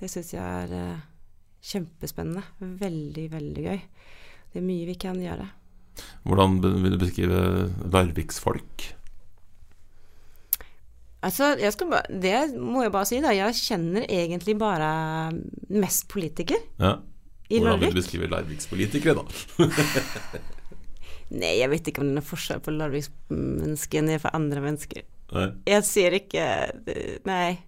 Det 0.00 0.08
syns 0.08 0.34
jeg 0.34 0.42
er 0.42 0.74
uh, 0.74 1.09
kjempespennende. 1.64 2.44
Veldig, 2.80 3.26
veldig 3.32 3.66
gøy. 3.66 3.82
Det 4.50 4.60
er 4.60 4.66
mye 4.66 4.88
vi 4.88 4.96
kan 5.00 5.20
gjøre. 5.20 5.48
Hvordan 6.24 6.58
vil 6.62 6.94
du 6.94 6.98
beskrive 7.00 7.42
Larviks 7.92 8.40
folk? 8.42 8.86
Altså, 11.20 11.52
bare, 11.90 12.06
det 12.08 12.36
må 12.56 12.86
jeg 12.86 12.92
bare 12.94 13.08
si, 13.08 13.20
da. 13.20 13.34
Jeg 13.36 13.58
kjenner 13.58 14.06
egentlig 14.08 14.56
bare 14.60 14.90
mest 15.68 16.08
politiker 16.08 16.60
Ja. 16.80 16.96
Hvordan 17.50 17.80
vil 17.82 17.90
du 17.90 17.98
beskrive 17.98 18.28
Larviks 18.30 18.68
politikere, 18.70 19.18
da? 19.18 19.24
Nei, 21.40 21.56
jeg 21.58 21.70
vet 21.70 21.88
ikke 21.90 22.02
om 22.02 22.08
det 22.08 22.14
er 22.14 22.18
noen 22.20 22.26
forskjell 22.26 22.62
på 22.62 22.74
Larviks-mennesker 22.74 24.00
enn 24.00 24.12
for 24.22 24.34
andre 24.38 24.62
mennesker. 24.64 25.02
Nei. 25.34 25.48
Jeg 25.68 25.86
ser 25.86 26.16
ikke 26.18 26.44
Nei. 27.26 27.58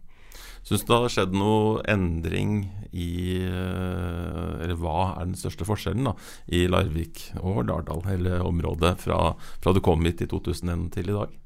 Syns 0.63 0.85
du 0.85 0.93
det 0.93 0.99
har 1.03 1.11
skjedd 1.11 1.35
noe 1.35 1.83
endring 1.91 2.61
i 2.95 3.41
eh, 3.49 4.51
Eller 4.63 4.77
hva 4.79 5.15
er 5.17 5.27
den 5.27 5.39
største 5.39 5.67
forskjellen 5.67 6.07
da, 6.07 6.15
i 6.55 6.65
Larvik 6.71 7.25
og 7.41 7.65
Lardal, 7.67 8.05
hele 8.07 8.39
området, 8.47 8.95
fra, 9.03 9.35
fra, 9.63 9.75
du 9.75 9.83
kom 9.83 10.05
hit 10.07 10.23
i 10.23 10.31
2001 10.31 10.89
til 10.95 11.11
i 11.11 11.17
dag? 11.17 11.39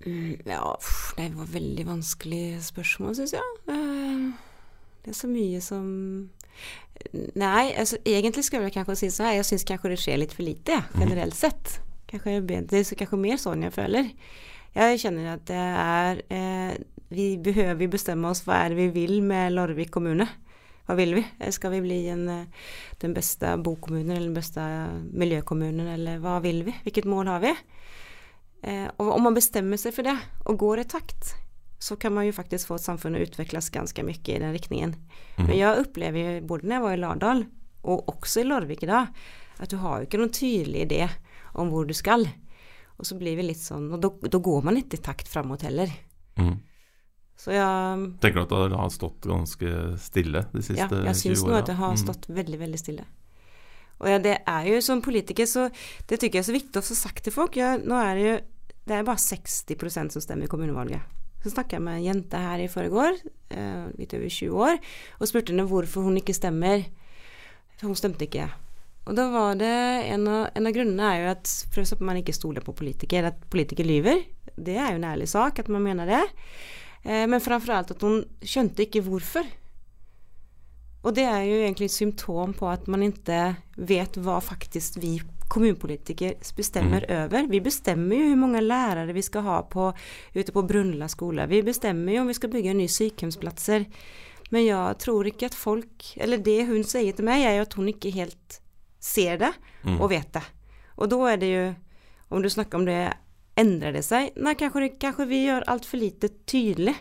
Mm, 0.00 0.34
ja, 0.48 0.64
det 1.18 1.30
var 1.36 1.50
veldig 1.52 1.86
vanskelig 1.86 2.44
spørsmål, 2.64 3.14
syns 3.20 3.36
jeg. 3.36 3.56
Eh, 3.70 4.28
det 5.04 5.14
er 5.14 5.18
så 5.22 5.30
mye 5.30 5.62
som 5.64 5.88
Nei, 7.10 7.70
altså, 7.80 7.96
egentlig 8.04 8.42
skulle 8.44 8.66
jeg 8.66 8.74
kanskje 8.74 8.96
si 8.98 9.08
så 9.14 9.24
her, 9.24 9.38
jeg 9.38 9.46
syns 9.48 9.62
kanskje 9.68 9.92
det 9.94 10.00
skjer 10.02 10.18
litt 10.20 10.34
for 10.36 10.44
lite, 10.44 10.82
mhm. 10.90 11.04
generelt 11.04 11.36
sett. 11.38 11.78
Kanskje, 12.10 12.40
det 12.44 12.82
er 12.82 12.98
kanskje 12.98 13.20
mer 13.22 13.38
sånn 13.40 13.64
jeg 13.64 13.72
føler. 13.72 14.10
Jeg 14.76 15.00
kjenner 15.02 15.32
at 15.34 15.42
det 15.50 15.58
er 15.58 16.20
eh, 16.30 16.74
Vi 17.10 17.32
behøver 17.42 17.90
bestemme 17.90 18.30
oss 18.30 18.44
hva 18.46 18.62
er 18.64 18.72
det 18.72 18.78
vi 18.78 18.88
vil 18.94 19.18
med 19.26 19.56
Larvik 19.56 19.90
kommune. 19.90 20.28
Hva 20.86 20.96
vil 20.98 21.16
vi? 21.18 21.24
Skal 21.54 21.74
vi 21.76 21.82
bli 21.84 22.00
en, 22.10 22.24
eh, 22.28 22.70
den 23.02 23.14
beste 23.14 23.56
bokommunen 23.62 24.14
eller 24.14 24.28
den 24.28 24.38
beste 24.38 24.62
miljøkommunen, 25.10 25.86
eller 25.94 26.22
hva 26.22 26.38
vil 26.42 26.64
vi? 26.66 26.74
Hvilket 26.86 27.10
mål 27.10 27.30
har 27.30 27.44
vi? 27.44 27.54
Eh, 28.62 28.88
og 28.98 29.12
om 29.14 29.22
man 29.28 29.36
bestemmer 29.36 29.78
seg 29.80 29.94
for 29.96 30.06
det, 30.06 30.16
og 30.46 30.58
går 30.60 30.82
i 30.82 30.88
takt, 30.90 31.34
så 31.80 31.96
kan 31.96 32.12
man 32.12 32.26
jo 32.26 32.36
faktisk 32.36 32.68
få 32.68 32.76
et 32.76 32.84
samfunn 32.84 33.16
å 33.16 33.22
utvikles 33.24 33.70
ganske 33.72 34.04
mye 34.04 34.20
i 34.20 34.40
den 34.42 34.52
riktningen. 34.52 34.96
Mm. 35.38 35.46
Men 35.46 35.54
jeg 35.56 35.84
opplever 35.86 36.20
jo, 36.20 36.34
både 36.50 36.66
når 36.68 36.76
jeg 36.76 36.84
var 36.84 36.96
i 36.96 37.00
Lardal, 37.00 37.46
og 37.88 38.10
også 38.12 38.42
i 38.42 38.48
Larvik 38.48 38.84
i 38.84 38.90
dag, 38.90 39.14
at 39.60 39.72
du 39.72 39.78
har 39.80 40.00
jo 40.00 40.08
ikke 40.08 40.20
noen 40.20 40.34
tydelig 40.34 40.84
idé 40.88 41.06
om 41.58 41.72
hvor 41.72 41.88
du 41.88 41.94
skal. 41.96 42.26
Og 43.00 43.08
så 43.08 43.16
blir 43.16 43.38
vi 43.38 43.46
litt 43.48 43.62
sånn 43.62 43.86
Og 43.96 44.02
da 44.02 44.40
går 44.44 44.66
man 44.66 44.76
ikke 44.76 44.98
i 44.98 45.04
takt 45.04 45.30
framåt 45.30 45.64
heller. 45.64 45.92
Mm. 46.36 46.58
Så 47.40 47.54
jeg 47.54 48.10
Tenker 48.20 48.42
du 48.42 48.44
at 48.44 48.52
det 48.72 48.76
har 48.76 48.92
stått 48.92 49.28
ganske 49.30 49.72
stille 50.02 50.44
de 50.52 50.60
siste 50.60 50.84
20 50.84 50.92
åra? 50.92 51.00
Ja, 51.00 51.08
jeg 51.08 51.20
syns 51.22 51.44
nå 51.48 51.56
at 51.56 51.70
det 51.70 51.78
har 51.78 51.96
mm. 51.96 52.00
stått 52.02 52.28
mm. 52.28 52.34
veldig, 52.36 52.60
veldig 52.60 52.80
stille. 52.82 53.06
Og 54.00 54.08
ja, 54.08 54.18
det 54.20 54.34
er 54.48 54.66
jo 54.68 54.80
som 54.84 55.00
politiker, 55.04 55.48
så 55.48 55.66
det 56.08 56.20
tykker 56.20 56.38
jeg 56.38 56.44
er 56.44 56.48
så 56.48 56.56
viktig 56.56 56.80
å 56.80 56.84
få 56.84 56.96
sagt 56.96 57.24
til 57.24 57.34
folk. 57.34 57.56
Ja, 57.60 57.74
nå 57.80 57.96
er 58.00 58.12
det 58.16 58.26
jo 58.26 58.36
det 58.88 58.96
er 58.96 59.06
bare 59.06 59.20
60% 59.22 60.14
som 60.16 60.24
stemmer 60.24 60.48
i 60.48 60.50
kommunevalget. 60.50 61.04
Så 61.44 61.52
snakket 61.54 61.78
jeg 61.78 61.84
med 61.84 62.00
en 62.00 62.04
jente 62.04 62.40
her 62.40 62.60
i 62.60 62.68
forrige 62.68 63.12
eh, 63.54 63.84
litt 63.96 64.14
over 64.16 64.28
20 64.28 64.64
år, 64.66 64.80
og 65.20 65.30
spurte 65.30 65.54
henne 65.54 65.68
hvorfor 65.68 66.04
hun 66.04 66.18
ikke 66.20 66.36
stemmer. 66.36 66.84
Hun 67.80 67.96
stemte 67.96 68.26
ikke. 68.26 68.48
Og 69.08 69.16
da 69.16 69.26
var 69.32 69.56
det 69.58 69.70
en 70.12 70.26
av, 70.28 70.50
en 70.54 70.68
av 70.68 70.74
grunnene 70.76 71.06
er 71.08 71.22
jo 71.22 71.30
at 71.32 71.54
for 71.72 71.96
at 71.96 72.04
man 72.04 72.20
ikke 72.20 72.36
stoler 72.36 72.64
på 72.64 72.74
politikere, 72.76 73.32
at 73.32 73.48
politikere 73.50 73.88
lyver. 73.88 74.20
Det 74.60 74.76
er 74.76 74.92
jo 74.92 75.00
en 75.00 75.08
ærlig 75.08 75.30
sak 75.32 75.62
at 75.62 75.70
man 75.72 75.84
mener 75.86 76.08
det. 76.10 76.22
Eh, 77.02 77.24
men 77.30 77.42
framfor 77.42 77.78
alt 77.78 77.94
at 77.94 78.04
hun 78.04 78.22
skjønte 78.44 78.84
ikke 78.84 79.02
hvorfor. 79.06 79.48
Og 81.00 81.16
det 81.16 81.24
er 81.24 81.44
jo 81.48 81.60
egentlig 81.62 81.88
et 81.88 81.96
symptom 81.96 82.52
på 82.56 82.68
at 82.68 82.88
man 82.92 83.06
ikke 83.06 83.40
vet 83.80 84.18
hva 84.20 84.36
faktisk 84.44 85.00
vi 85.00 85.16
kommunepolitikere 85.50 86.52
bestemmer 86.56 87.04
mm. 87.08 87.14
over. 87.24 87.46
Vi 87.50 87.60
bestemmer 87.64 88.20
jo 88.20 88.28
hvor 88.30 88.42
mange 88.44 88.62
lærere 88.62 89.16
vi 89.16 89.24
skal 89.26 89.46
ha 89.48 89.60
på, 89.66 89.88
ute 90.36 90.54
på 90.54 90.66
Brunla 90.68 91.08
skole. 91.10 91.48
Vi 91.50 91.64
bestemmer 91.66 92.14
jo 92.14 92.22
om 92.22 92.30
vi 92.30 92.36
skal 92.38 92.52
bygge 92.52 92.76
nye 92.76 92.92
sykehjemsplasser. 92.92 93.88
Men 94.50 94.66
jeg 94.66 94.98
tror 94.98 95.28
ikke 95.30 95.46
at 95.46 95.54
folk 95.54 96.08
Eller 96.18 96.40
det 96.42 96.64
hun 96.66 96.82
sier 96.82 97.14
til 97.14 97.26
meg, 97.26 97.44
er 97.46 97.60
jo 97.60 97.66
at 97.68 97.76
hun 97.78 97.90
ikke 97.90 98.10
helt 98.14 98.60
ser 99.00 99.40
det 99.40 99.52
mm. 99.82 99.98
og 99.98 100.10
vet 100.12 100.32
det. 100.36 100.44
Og 101.00 101.10
da 101.10 101.20
er 101.32 101.40
det 101.40 101.50
jo, 101.50 101.62
om 102.36 102.44
du 102.44 102.50
snakker 102.52 102.80
om 102.80 102.86
det, 102.88 103.00
endrer 103.60 103.96
det 103.96 104.04
seg? 104.06 104.34
Nei, 104.40 104.54
kanskje, 104.58 104.92
kanskje 105.00 105.28
vi 105.30 105.44
gjør 105.46 105.66
altfor 105.70 106.00
lite 106.00 106.30
tydelig. 106.48 106.96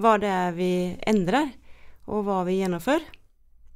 hva 0.00 0.16
det 0.18 0.30
er 0.30 0.54
vi 0.56 0.70
endrer, 1.06 1.50
og 2.08 2.24
hva 2.26 2.42
vi 2.46 2.60
gjennomfører. 2.60 3.04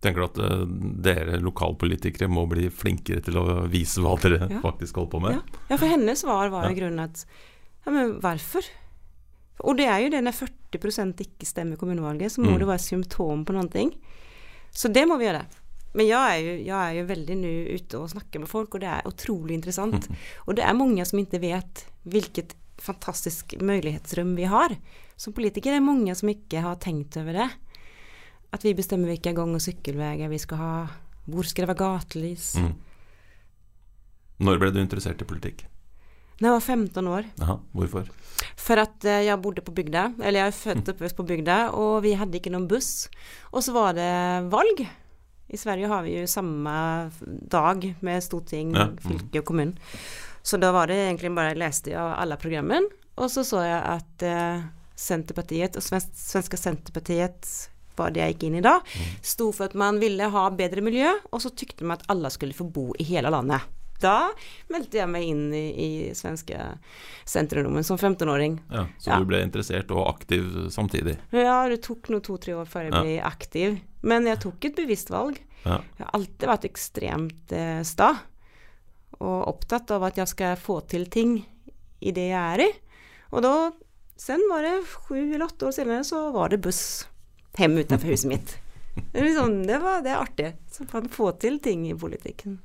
Tenker 0.02 0.22
du 0.22 0.26
at 0.26 0.38
uh, 0.40 0.64
dere 1.02 1.38
lokalpolitikere 1.42 2.28
må 2.30 2.44
bli 2.50 2.68
flinkere 2.70 3.22
til 3.24 3.38
å 3.40 3.44
vise 3.70 4.02
hva 4.04 4.14
dere 4.22 4.48
ja. 4.50 4.62
faktisk 4.62 5.00
holder 5.00 5.12
på 5.12 5.20
med? 5.24 5.36
Ja. 5.38 5.60
ja, 5.72 5.78
for 5.78 5.90
hennes 5.90 6.22
svar 6.24 6.50
var 6.52 6.68
i 6.70 6.76
grunnen 6.76 7.04
at 7.06 7.22
ja, 7.26 7.92
men 7.92 8.16
hvorfor? 8.22 8.66
Og 9.64 9.78
det 9.78 9.86
er 9.88 10.02
jo 10.04 10.10
det 10.12 10.22
når 10.26 10.36
40 10.36 11.22
ikke 11.24 11.48
stemmer 11.48 11.80
kommunevalget, 11.80 12.34
så 12.34 12.42
må 12.42 12.52
mm. 12.52 12.58
det 12.60 12.68
være 12.68 12.84
symptom 12.84 13.44
på 13.46 13.54
noe. 13.56 13.86
Så 14.74 14.90
det 14.92 15.06
må 15.08 15.16
vi 15.20 15.28
gjøre. 15.28 15.46
Men 15.96 16.08
jeg 16.10 16.20
er 16.20 16.44
jo, 16.44 16.54
jeg 16.66 16.76
er 16.76 16.98
jo 16.98 17.08
veldig 17.08 17.36
nå 17.40 17.52
ute 17.78 17.98
og 18.00 18.12
snakker 18.12 18.42
med 18.42 18.50
folk, 18.50 18.76
og 18.76 18.82
det 18.84 18.92
er 18.92 19.08
utrolig 19.08 19.56
interessant. 19.56 20.08
Og 20.46 20.58
det 20.58 20.64
er 20.66 20.76
mange 20.76 21.04
som 21.08 21.20
ikke 21.22 21.40
vet 21.42 21.86
hvilket 22.04 22.52
fantastisk 22.82 23.56
mulighetsrom 23.64 24.34
vi 24.36 24.48
har. 24.50 24.76
Som 25.16 25.32
politiker 25.36 25.72
er 25.72 25.80
det 25.80 25.86
mange 25.86 26.14
som 26.18 26.28
ikke 26.28 26.60
har 26.64 26.76
tenkt 26.82 27.16
over 27.16 27.38
det. 27.40 27.48
At 28.52 28.64
vi 28.64 28.76
bestemmer 28.76 29.10
hvilke 29.10 29.32
gang- 29.36 29.56
og 29.56 29.64
sykkelveier 29.64 30.28
vi 30.32 30.40
skal 30.42 30.60
ha. 30.60 30.74
Hvor 31.26 31.48
skal 31.48 31.64
det 31.64 31.72
være 31.72 31.80
gatelys? 31.80 32.50
Mm. 32.60 32.74
Når 34.46 34.60
ble 34.60 34.70
du 34.74 34.82
interessert 34.82 35.24
i 35.24 35.28
politikk? 35.28 35.64
Da 36.36 36.50
jeg 36.50 36.58
var 36.58 36.64
15 36.76 37.06
år. 37.08 37.28
Aha, 37.40 37.56
hvorfor? 37.72 38.08
For 38.60 38.82
at 38.82 39.08
uh, 39.08 39.24
jeg 39.24 39.40
bodde 39.40 39.64
på 39.64 39.72
bygda. 39.72 40.10
Eller 40.20 40.42
jeg 40.42 40.52
er 40.52 40.58
født 40.60 40.84
og 40.84 40.94
oppvokst 40.94 41.16
på 41.16 41.28
bygda, 41.32 41.58
og 41.72 42.02
vi 42.04 42.12
hadde 42.20 42.36
ikke 42.36 42.52
noen 42.52 42.68
buss. 42.68 43.08
Og 43.56 43.64
så 43.64 43.72
var 43.72 43.96
det 43.96 44.12
valg. 44.52 44.84
I 45.48 45.58
Sverige 45.60 45.90
har 45.90 46.02
vi 46.02 46.16
jo 46.18 46.26
samme 46.26 46.76
dag 47.50 47.84
med 48.00 48.24
storting, 48.24 48.74
ja. 48.74 48.88
Mm. 48.90 48.96
fylke 49.02 49.42
og 49.42 49.46
kommune. 49.52 49.92
Så 50.46 50.58
da 50.62 50.72
var 50.74 50.90
det 50.90 50.98
egentlig 51.04 51.32
bare 51.34 51.52
jeg 51.54 51.62
leste 51.62 51.94
av 51.98 52.12
alle 52.20 52.38
programmene, 52.38 52.90
og 53.16 53.30
så 53.32 53.42
så 53.46 53.62
jeg 53.66 53.80
at 53.96 54.26
eh, 54.26 54.66
Senterpartiet 54.96 55.76
og 55.76 55.84
svenska 55.84 56.58
Senterpartiet 56.60 57.48
var 57.96 58.12
det 58.12 58.22
jeg 58.22 58.34
gikk 58.34 58.44
inn 58.48 58.58
i 58.60 58.64
da, 58.64 58.76
sto 59.24 59.48
for 59.56 59.70
at 59.70 59.76
man 59.78 59.98
ville 60.02 60.28
ha 60.32 60.44
bedre 60.52 60.84
miljø, 60.84 61.14
og 61.32 61.42
så 61.42 61.52
tykte 61.56 61.86
man 61.86 61.98
at 61.98 62.06
alle 62.12 62.30
skulle 62.32 62.56
få 62.56 62.68
bo 62.68 62.90
i 63.00 63.06
hele 63.08 63.32
landet. 63.32 63.64
Da 64.02 64.30
meldte 64.72 65.00
jeg 65.00 65.08
meg 65.10 65.26
inn 65.30 65.44
i, 65.56 65.64
i 65.72 65.90
svenske 66.16 66.58
senterungdommen 67.24 67.86
som 67.86 67.98
15-åring. 67.98 68.58
Ja, 68.72 68.86
så 69.00 69.12
ja. 69.12 69.18
du 69.20 69.28
ble 69.30 69.40
interessert 69.44 69.92
og 69.94 70.06
aktiv 70.10 70.68
samtidig? 70.74 71.16
Ja, 71.34 71.64
det 71.70 71.80
tok 71.86 72.10
nå 72.12 72.20
to-tre 72.24 72.56
år 72.58 72.68
før 72.70 72.88
jeg 72.88 72.94
ja. 72.94 73.02
ble 73.02 73.16
aktiv. 73.24 73.78
Men 74.06 74.28
jeg 74.28 74.42
tok 74.44 74.68
et 74.68 74.78
bevisst 74.78 75.10
valg. 75.14 75.40
Ja. 75.64 75.80
Jeg 75.98 76.04
har 76.04 76.14
alltid 76.18 76.50
vært 76.52 76.68
ekstremt 76.68 77.54
eh, 77.56 77.80
sta, 77.86 78.12
og 79.16 79.38
opptatt 79.48 79.90
av 79.96 80.04
at 80.06 80.20
jeg 80.20 80.30
skal 80.30 80.60
få 80.60 80.82
til 80.90 81.08
ting 81.10 81.40
i 82.04 82.12
det 82.14 82.28
jeg 82.30 82.42
er 82.42 82.66
i. 82.66 82.70
Og 83.34 83.42
da, 83.42 83.54
sen 84.20 84.44
var 84.50 84.62
det 84.66 84.76
sju 84.92 85.18
eller 85.18 85.48
åtte 85.48 85.70
år 85.70 85.74
senere, 85.74 86.04
så 86.06 86.28
var 86.36 86.52
det 86.52 86.62
buss 86.62 86.84
hjem 87.56 87.80
utenfor 87.80 88.12
huset 88.12 88.30
mitt. 88.30 88.54
Det, 89.12 89.20
liksom, 89.20 89.58
det, 89.66 89.80
var, 89.82 90.00
det 90.04 90.12
er 90.12 90.22
artig. 90.22 90.52
Så 90.72 90.86
få 91.12 91.32
til 91.40 91.58
ting 91.64 91.84
i 91.88 91.96
politikken. 91.96 92.60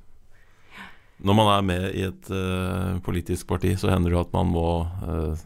Når 1.21 1.37
man 1.37 1.49
er 1.53 1.65
med 1.65 1.83
i 1.93 2.03
et 2.07 2.29
uh, 2.33 2.97
politisk 3.05 3.45
parti, 3.51 3.75
så 3.77 3.91
hender 3.91 4.13
det 4.13 4.21
at 4.23 4.31
man 4.33 4.49
må 4.49 4.67
uh, 5.05 5.37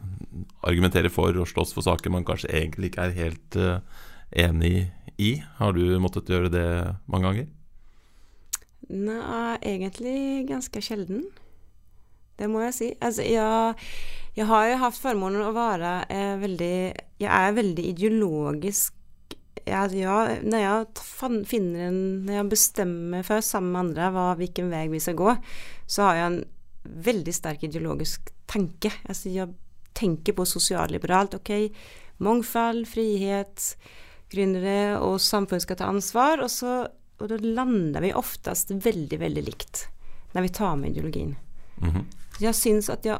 argumentere 0.64 1.12
for 1.12 1.36
og 1.36 1.48
slåss 1.50 1.74
for 1.76 1.84
saker 1.84 2.12
man 2.12 2.24
kanskje 2.24 2.52
egentlig 2.62 2.90
ikke 2.90 3.08
er 3.08 3.18
helt 3.18 3.58
uh, 3.60 4.04
enig 4.32 4.88
i. 5.20 5.36
Har 5.60 5.76
du 5.76 5.84
måttet 6.00 6.32
gjøre 6.32 6.52
det 6.52 6.68
mange 7.12 7.28
ganger? 7.28 7.50
Nei, 8.88 9.56
egentlig 9.66 10.46
ganske 10.48 10.80
sjelden. 10.84 11.26
Det 12.36 12.48
må 12.52 12.62
jeg 12.64 12.76
si. 12.76 12.90
Altså, 13.00 13.24
jeg, 13.24 13.86
jeg 14.36 14.48
har 14.48 14.68
jo 14.70 14.80
hatt 14.80 15.00
formålet 15.00 15.44
å 15.44 15.54
være 15.56 15.92
veldig 16.40 16.76
Jeg 17.20 17.30
er 17.32 17.56
veldig 17.56 17.86
ideologisk 17.92 18.95
ja, 19.64 19.86
ja, 19.90 20.16
når 20.44 20.62
jeg 20.62 21.44
finner 21.48 21.88
en 21.88 22.00
Når 22.26 22.34
jeg 22.36 22.50
bestemmer 22.52 23.24
for 23.26 23.42
sammen 23.44 23.72
med 23.72 23.80
andre 23.80 24.10
hva, 24.14 24.26
hvilken 24.38 24.70
vei 24.70 24.86
vi 24.92 25.00
skal 25.02 25.16
gå, 25.18 25.36
så 25.86 26.08
har 26.08 26.18
jeg 26.18 26.26
en 26.30 26.42
veldig 27.06 27.34
sterk 27.34 27.64
ideologisk 27.66 28.30
tanke. 28.46 28.92
Altså, 29.08 29.30
jeg 29.32 29.54
tenker 29.96 30.36
på 30.36 30.46
sosialliberalt. 30.46 31.38
Ok, 31.40 31.72
mangfold, 32.22 32.84
frihet, 32.90 33.72
gründere 34.32 35.00
og 35.00 35.18
samfunn 35.22 35.62
skal 35.62 35.80
ta 35.80 35.90
ansvar. 35.90 36.44
Og, 36.44 36.52
så, 36.52 36.76
og 37.18 37.32
da 37.32 37.40
lander 37.42 38.04
vi 38.04 38.14
oftest 38.14 38.70
veldig, 38.70 39.20
veldig 39.22 39.46
likt 39.46 39.86
når 40.36 40.46
vi 40.46 40.52
tar 40.52 40.76
med 40.76 40.90
ideologien. 40.90 41.36
Mm 41.80 41.90
-hmm. 41.90 42.04
Jeg 42.40 42.54
syns 42.54 42.90
at 42.90 43.04
jeg 43.06 43.18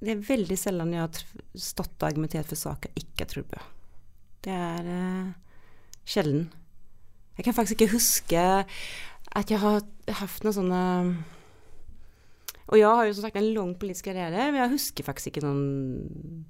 Det 0.00 0.10
er 0.10 0.36
veldig 0.36 0.58
sjelden 0.58 0.92
jeg 0.92 1.00
har 1.00 1.10
stått 1.54 2.02
og 2.02 2.08
argumentert 2.08 2.46
for 2.46 2.56
saker 2.56 2.90
jeg 2.94 3.04
ikke 3.04 3.24
tror 3.24 3.42
på. 3.42 3.58
Det 4.46 4.54
er 4.54 4.86
eh, 4.86 5.32
sjelden. 6.06 6.46
Jeg 7.36 7.44
kan 7.44 7.54
faktisk 7.56 7.80
ikke 7.80 7.96
huske 7.96 8.42
at 9.36 9.50
jeg 9.50 9.58
har 9.60 9.82
hatt 10.20 10.44
noen 10.46 10.54
sånne 10.54 10.82
Og 12.70 12.78
jeg 12.78 12.88
har 12.88 13.04
jo 13.04 13.16
som 13.16 13.26
sagt 13.26 13.36
en 13.36 13.50
lang 13.52 13.74
politisk 13.76 14.06
karriere, 14.08 14.46
men 14.48 14.62
jeg 14.62 14.72
husker 14.72 15.04
faktisk 15.04 15.34
ikke 15.34 15.44
noen 15.44 16.46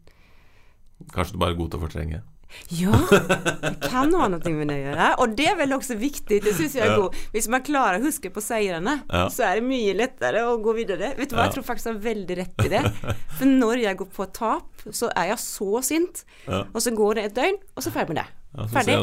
Kanskje 1.13 1.35
du 1.35 1.41
bare 1.41 1.57
er 1.57 1.59
god 1.59 1.73
til 1.73 1.81
å 1.81 1.85
fortrenge? 1.89 2.21
Ja, 2.69 2.99
det 3.11 3.89
kan 3.91 4.13
ha 4.15 4.29
noe 4.31 4.53
med 4.55 4.71
det 4.71 4.77
å 4.77 4.83
gjøre. 4.85 5.09
Og 5.23 5.35
det 5.39 5.49
er 5.51 5.59
vel 5.59 5.75
også 5.77 5.97
viktig. 6.01 6.41
Det 6.45 6.55
syns 6.57 6.77
jeg 6.79 6.87
er 6.87 6.97
god. 6.99 7.19
Hvis 7.35 7.49
man 7.53 7.65
klarer 7.67 8.01
å 8.01 8.07
huske 8.07 8.31
på 8.33 8.43
seirene, 8.45 8.99
ja. 9.11 9.27
så 9.33 9.47
er 9.49 9.61
det 9.61 9.67
mye 9.69 9.97
lettere 9.99 10.45
å 10.49 10.57
gå 10.63 10.75
videre. 10.79 11.13
Vet 11.19 11.31
du 11.33 11.37
hva, 11.37 11.49
jeg 11.49 11.57
tror 11.57 11.67
faktisk 11.67 11.91
jeg 11.91 11.99
har 11.99 12.07
veldig 12.07 12.39
rett 12.41 12.65
i 12.67 12.73
det. 12.73 12.83
For 13.39 13.51
når 13.51 13.85
jeg 13.85 14.01
går 14.01 14.11
på 14.17 14.29
tap, 14.37 14.87
så 14.87 15.11
er 15.13 15.33
jeg 15.33 15.43
så 15.43 15.85
sint, 15.85 16.25
og 16.49 16.81
så 16.83 16.95
går 16.97 17.19
det 17.19 17.31
et 17.31 17.39
døgn, 17.39 17.63
og 17.75 17.83
så 17.83 17.91
er 17.91 17.97
ferdig 18.01 18.15
med 18.15 18.23
det. 18.23 18.29
Ferdig. 18.73 18.95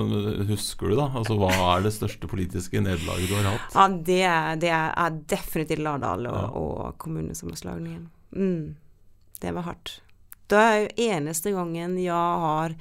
husker 0.49 0.89
du, 0.89 0.95
da? 0.97 1.11
Altså, 1.13 1.35
hva 1.37 1.51
er 1.75 1.83
det 1.85 1.91
største 1.93 2.29
politiske 2.29 2.81
nederlaget 2.81 3.29
du 3.29 3.35
har 3.37 3.51
hatt? 3.51 3.75
Ja, 3.75 3.87
Det 4.09 4.21
det 4.63 4.71
er 4.73 5.19
definitivt 5.29 5.83
Lardal 5.83 6.25
og, 6.25 6.39
ja. 6.39 6.47
og 6.57 6.97
kommunesammenslagningen. 7.03 8.07
Mm. 8.33 8.73
Det 9.41 9.53
var 9.53 9.67
hardt. 9.69 9.99
Det 10.49 10.59
er 10.59 10.79
jo 10.81 11.09
eneste 11.13 11.53
gangen 11.53 11.97
jeg 12.01 12.41
har 12.45 12.75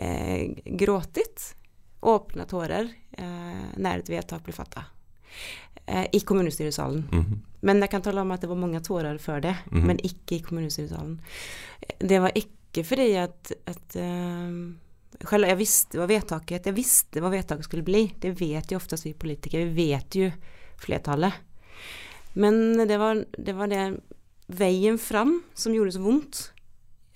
eh, 0.00 0.50
gråtit, 0.64 1.54
åpna 2.00 2.46
tårer, 2.48 2.88
eh, 3.18 3.66
når 3.76 4.02
et 4.02 4.12
vedtak 4.16 4.44
ble 4.46 4.56
fattet. 4.56 4.84
Eh, 5.86 6.06
I 6.12 6.20
kommunestyresalen. 6.20 7.04
Mm 7.12 7.24
-hmm. 7.24 7.38
Men 7.60 7.80
jeg 7.80 7.90
kan 7.90 8.02
tale 8.02 8.20
om 8.20 8.30
at 8.30 8.40
det 8.40 8.48
var 8.48 8.56
mange 8.56 8.80
tårer 8.80 9.18
før 9.18 9.40
det, 9.40 9.56
mm 9.70 9.82
-hmm. 9.82 9.86
men 9.86 9.98
ikke 9.98 10.34
i 10.34 10.42
kommunestyresalen. 10.42 11.20
Det 11.98 12.20
var 12.20 12.32
ikke 12.34 12.84
fordi 12.84 13.14
at, 13.14 13.52
at 13.66 13.96
uh, 13.96 14.72
selv, 15.30 15.46
jeg 15.46 15.58
visste 15.58 15.98
hva 15.98 16.06
vedtaket, 16.06 16.66
Jeg 16.66 16.74
visste 16.74 17.20
hva 17.20 17.30
vedtaket 17.30 17.64
skulle 17.64 17.82
bli. 17.82 18.14
Det 18.18 18.40
vet 18.40 18.70
jo 18.70 18.76
oftast 18.76 19.06
vi 19.06 19.12
politiker, 19.12 19.64
vi 19.64 19.86
vet 19.88 20.14
jo 20.14 20.30
flertallet. 20.76 21.32
Men 22.34 22.88
det 22.88 22.98
var, 22.98 23.24
det 23.38 23.52
var 23.56 23.66
det 23.66 24.00
veien 24.46 24.98
fram 24.98 25.42
som 25.54 25.74
gjorde 25.74 25.92
så 25.92 26.00
vondt. 26.00 26.52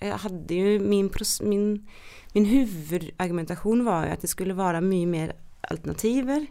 Jeg 0.05 0.21
hadde 0.25 0.59
jo 0.59 0.75
min, 0.83 1.09
min, 1.49 1.65
min 2.35 2.47
hovedargumentasjon 2.51 3.83
var 3.87 4.07
jo 4.07 4.15
at 4.15 4.25
det 4.25 4.31
skulle 4.31 4.57
være 4.57 4.83
mye 4.85 5.09
mer 5.09 5.35
alternativer, 5.71 6.45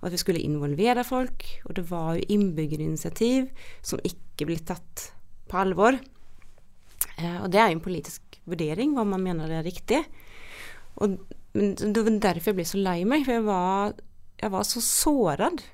og 0.00 0.08
at 0.08 0.14
vi 0.14 0.22
skulle 0.22 0.44
involvere 0.44 1.04
folk. 1.04 1.44
Og 1.68 1.76
det 1.76 1.84
var 1.90 2.16
jo 2.16 2.28
innbyggerinitiativ 2.36 3.50
som 3.82 4.02
ikke 4.04 4.48
ble 4.48 4.58
tatt 4.64 5.10
på 5.50 5.60
alvor. 5.60 5.98
Eh, 7.16 7.38
og 7.42 7.50
det 7.52 7.60
er 7.60 7.70
jo 7.70 7.78
en 7.78 7.84
politisk 7.84 8.40
vurdering 8.48 8.94
hva 8.96 9.04
man 9.08 9.24
mener 9.24 9.52
er 9.52 9.66
riktig. 9.66 10.02
Og 11.00 11.18
det 11.52 12.04
var 12.04 12.16
derfor 12.22 12.52
jeg 12.52 12.60
ble 12.60 12.68
så 12.68 12.80
lei 12.80 13.00
meg, 13.08 13.26
for 13.26 13.36
jeg 13.36 13.46
var, 13.46 13.94
jeg 14.40 14.54
var 14.54 14.66
så 14.68 14.82
såret. 14.84 15.64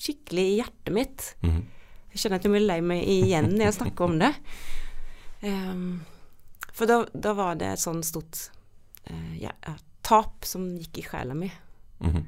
Skikkelig 0.00 0.44
i 0.48 0.56
hjertet 0.58 0.94
mitt. 0.94 1.28
Mm. 1.44 1.62
Jeg 2.14 2.22
kjenner 2.22 2.40
at 2.40 2.46
jeg 2.46 2.54
blir 2.54 2.66
lei 2.66 2.80
meg 2.84 3.06
igjen 3.10 3.52
når 3.54 3.68
jeg 3.68 3.76
snakker 3.78 4.06
om 4.06 4.18
det. 4.22 4.32
Um, 5.44 5.86
for 6.74 6.90
da, 6.90 7.02
da, 7.12 7.34
var 7.38 7.58
det 7.60 7.68
et 7.74 7.82
sånn 7.82 8.02
stort 8.06 8.48
uh, 9.10 9.34
ja, 9.38 9.52
tap 10.04 10.46
som 10.48 10.74
gikk 10.78 10.94
i 11.00 11.06
sjela 11.06 11.34
mi. 11.38 11.50
Mm. 12.04 12.24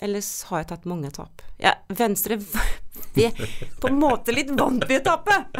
Ellers 0.00 0.30
har 0.48 0.62
jeg 0.62 0.70
tatt 0.72 0.88
mange 0.88 1.10
tap. 1.12 1.42
Ja, 1.60 1.74
Venstre 1.92 2.40
Vi 3.16 3.26
er 3.28 3.36
på 3.80 3.90
en 3.90 4.00
måte 4.00 4.32
litt 4.34 4.50
vant 4.56 4.84
til 4.86 5.00
å 5.00 5.04
tape! 5.04 5.36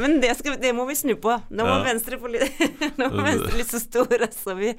Men 0.00 0.20
det, 0.22 0.32
skal, 0.38 0.56
det, 0.60 0.72
må 0.74 0.84
vi 0.88 0.94
snu 0.96 1.14
på. 1.20 1.34
Nå 1.52 1.64
må, 1.66 1.70
ja. 1.70 1.82
venstre, 1.84 2.16
få 2.18 2.26
litt, 2.32 2.60
nå 2.98 3.08
må 3.12 3.22
Venstre 3.26 3.52
bli 3.54 3.64
så 3.68 3.78
store 3.82 4.28
så 4.32 4.54
vi 4.58 4.72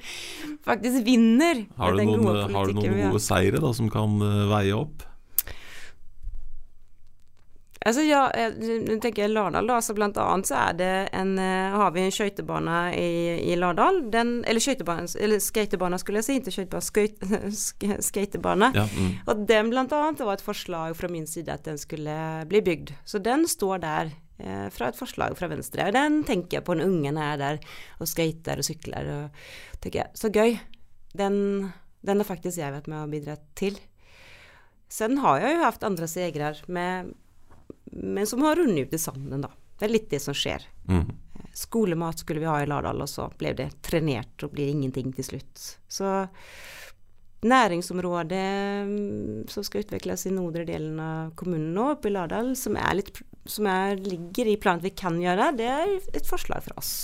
faktisk 0.66 1.04
vinner. 1.06 1.64
Har 1.78 1.94
du 1.94 2.02
noen, 2.04 2.52
har 2.52 2.64
du 2.68 2.72
noen 2.76 2.98
gode 3.06 3.22
seire 3.22 3.58
da, 3.62 3.70
som 3.76 3.88
kan 3.92 4.10
uh, 4.20 4.48
veie 4.50 4.74
opp? 4.76 5.02
Altså, 7.84 8.00
ja, 8.06 8.22
jeg 8.32 8.96
tenker 9.04 9.28
Lardal, 9.28 9.66
da. 9.68 9.76
Så 9.84 9.92
blant 9.96 10.16
annet 10.20 10.48
så 10.48 10.56
er 10.70 10.76
det 10.78 10.92
en 11.12 11.34
uh, 11.36 11.76
Har 11.76 11.92
vi 11.92 12.06
en 12.06 12.14
skøytebane 12.14 12.78
i, 12.96 13.08
i 13.52 13.58
Lardal. 13.60 14.00
Den, 14.12 14.38
eller 14.48 14.64
skøytebane, 14.64 15.04
eller 15.20 15.42
skatebane, 15.44 15.98
skulle 16.00 16.22
jeg 16.22 16.28
si. 16.28 16.38
Ikke 16.40 16.80
skøytebane, 16.88 17.52
skatebane. 18.08 18.70
Ja, 18.76 18.86
mm. 18.88 19.12
Og 19.28 19.46
den 19.50 19.72
blant 19.72 19.92
annet 19.92 20.24
var 20.24 20.38
et 20.38 20.44
forslag 20.44 20.96
fra 20.96 21.12
min 21.12 21.28
side 21.28 21.52
at 21.52 21.68
den 21.68 21.80
skulle 21.80 22.18
bli 22.48 22.64
bygd. 22.64 22.94
Så 23.04 23.20
den 23.20 23.44
står 23.50 23.84
der 23.84 24.14
eh, 24.40 24.68
fra 24.72 24.88
et 24.88 24.98
forslag 24.98 25.36
fra 25.36 25.50
Venstre. 25.52 25.90
Den 25.92 26.22
tenker 26.24 26.60
jeg 26.60 26.66
på 26.66 26.78
når 26.78 26.88
ungene 26.88 27.32
er 27.34 27.40
der 27.40 27.60
og 28.00 28.08
skater 28.08 28.62
og 28.62 28.66
sykler. 28.66 29.10
Og 29.18 29.80
tenker 29.84 30.06
jeg, 30.06 30.14
Så 30.16 30.32
gøy. 30.32 30.56
Den, 31.14 31.36
den 32.02 32.22
har 32.22 32.26
faktisk 32.26 32.58
jeg 32.58 32.74
vært 32.74 32.88
med 32.90 33.04
å 33.04 33.10
bidra 33.12 33.36
til. 33.58 33.76
Sen 34.90 35.18
har 35.22 35.40
jeg 35.42 35.56
jo 35.56 35.62
hatt 35.64 35.86
andre 35.86 36.08
segrer, 36.10 36.58
med, 36.70 37.12
men 37.94 38.26
som 38.26 38.42
har 38.42 38.56
rundet 38.56 38.88
ut 38.88 38.94
i 38.94 38.98
sanden, 38.98 39.44
da. 39.44 39.50
Det 39.78 39.86
er 39.86 39.92
litt 39.92 40.10
det 40.10 40.20
som 40.22 40.36
skjer. 40.36 40.62
Mm. 40.88 41.10
Skolemat 41.54 42.22
skulle 42.22 42.42
vi 42.42 42.48
ha 42.50 42.60
i 42.62 42.66
Lardal, 42.66 43.02
og 43.02 43.10
så 43.10 43.28
ble 43.38 43.52
det 43.58 43.68
trenert 43.86 44.42
og 44.46 44.54
blir 44.54 44.70
ingenting 44.70 45.12
til 45.14 45.26
slutt. 45.26 45.64
Så 45.90 46.10
næringsområdet 47.44 48.86
mm, 48.88 49.42
som 49.52 49.66
skal 49.66 49.84
utvikles 49.84 50.26
i 50.26 50.32
nordre 50.34 50.64
delen 50.68 50.98
av 51.02 51.34
kommunen 51.38 51.74
nå, 51.76 51.90
oppe 51.94 52.08
i 52.10 52.14
Lardal, 52.14 52.54
som, 52.58 52.78
er 52.80 53.00
litt, 53.00 53.20
som 53.50 53.68
er, 53.70 53.98
ligger 54.00 54.50
i 54.50 54.56
planen 54.60 54.82
at 54.82 54.88
vi 54.88 54.94
kan 54.96 55.20
gjøre, 55.20 55.52
det 55.58 55.68
er 55.70 55.94
et 56.14 56.26
forslag 56.30 56.64
fra 56.64 56.78
oss. 56.80 56.94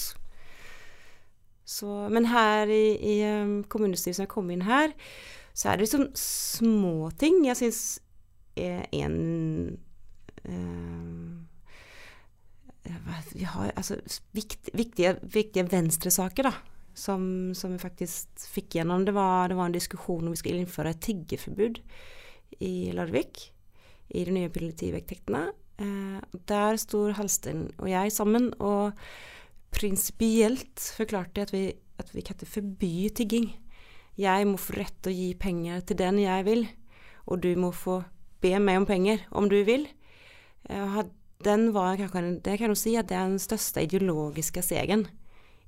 Så, 1.71 1.87
men 2.11 2.27
her 2.33 2.71
i, 2.73 2.85
i 2.99 3.17
um, 3.31 3.61
kommunestyret 3.71 4.19
som 4.19 4.25
jeg 4.25 4.33
kom 4.33 4.51
inn 4.51 4.67
her, 4.67 4.95
så 5.55 5.71
er 5.71 5.79
det 5.79 5.87
liksom 5.87 6.09
små 6.19 7.11
ting. 7.21 7.45
Jeg 7.47 7.59
syns 7.61 7.83
en 8.57 9.21
vi 13.33 13.45
har 13.45 13.73
altså 13.77 13.99
vikt, 14.37 14.71
viktige, 14.75 15.15
viktige 15.23 15.67
venstresaker, 15.71 16.51
da. 16.51 16.55
Som, 16.95 17.55
som, 17.55 17.73
vi 17.73 17.81
faktisk 17.81 18.45
fikk 18.51 18.75
gjennom. 18.77 19.05
Det 19.07 19.15
var, 19.17 19.49
det 19.49 19.57
var 19.57 19.71
en 19.71 19.77
diskusjon 19.77 20.27
om 20.27 20.35
vi 20.35 20.41
skulle 20.41 20.61
innføre 20.61 20.93
et 20.93 21.03
tiggeforbud 21.05 21.79
i 22.67 22.91
Larvik. 22.97 23.47
I 24.11 24.25
de 24.27 24.35
nye 24.35 24.51
politivedtektene. 24.53 25.45
Eh, 25.81 26.39
der 26.51 26.77
sto 26.83 27.07
Halsten 27.17 27.69
og 27.79 27.89
jeg 27.89 28.13
sammen 28.13 28.51
og 28.59 28.99
prinsipielt 29.73 30.83
forklarte 30.97 31.47
at 31.47 31.55
vi, 31.55 31.69
at 32.03 32.11
vi 32.13 32.25
kan 32.27 32.37
ikke 32.37 32.55
forby 32.59 32.93
tigging. 33.15 33.53
Jeg 34.19 34.49
må 34.51 34.59
få 34.61 34.81
rett 34.81 34.97
til 35.01 35.13
å 35.13 35.17
gi 35.17 35.31
penger 35.41 35.87
til 35.87 36.01
den 36.03 36.19
jeg 36.21 36.45
vil, 36.45 36.67
og 37.31 37.41
du 37.47 37.55
må 37.57 37.71
få 37.73 38.01
be 38.43 38.53
meg 38.59 38.83
om 38.83 38.89
penger 38.89 39.23
om 39.31 39.47
du 39.49 39.61
vil. 39.65 39.87
Hadde 40.69 41.11
den 41.45 41.73
var 41.73 41.97
kanskje, 41.97 42.41
det 42.45 42.59
kan 42.61 42.69
du 42.73 42.77
si 42.77 42.95
at 43.01 43.09
det 43.09 43.17
er 43.17 43.29
den 43.31 43.41
største 43.41 43.85
ideologiske 43.87 44.63
segen 44.65 45.07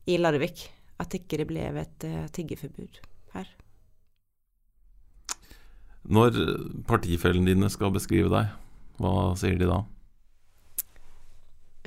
i 0.04 0.18
Larvik. 0.20 0.68
At 1.00 1.16
ikke 1.16 1.40
det 1.40 1.48
ble 1.48 1.64
et 1.80 2.04
uh, 2.06 2.26
tiggeforbud 2.34 3.00
her. 3.32 3.48
Når 6.02 6.36
partifellene 6.86 7.54
dine 7.54 7.70
skal 7.72 7.94
beskrive 7.94 8.28
deg, 8.30 8.52
hva 9.00 9.32
sier 9.38 9.56
de 9.58 9.70
da? 9.70 9.80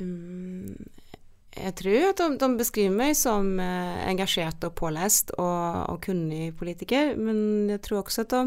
Um, 0.02 0.74
jeg 1.56 1.76
tror 1.80 2.10
at 2.10 2.20
de, 2.20 2.30
de, 2.42 2.50
beskriver 2.60 2.96
meg 2.98 3.16
som 3.20 3.54
uh, 3.62 4.02
engasjert 4.10 4.66
og 4.66 4.76
pålest 4.82 5.36
og, 5.38 5.86
og, 5.94 6.00
kunnig 6.04 6.56
politiker, 6.58 7.14
men 7.20 7.70
jeg 7.76 7.84
tror 7.86 8.02
også 8.02 8.26
at 8.26 8.34
de 8.34 8.42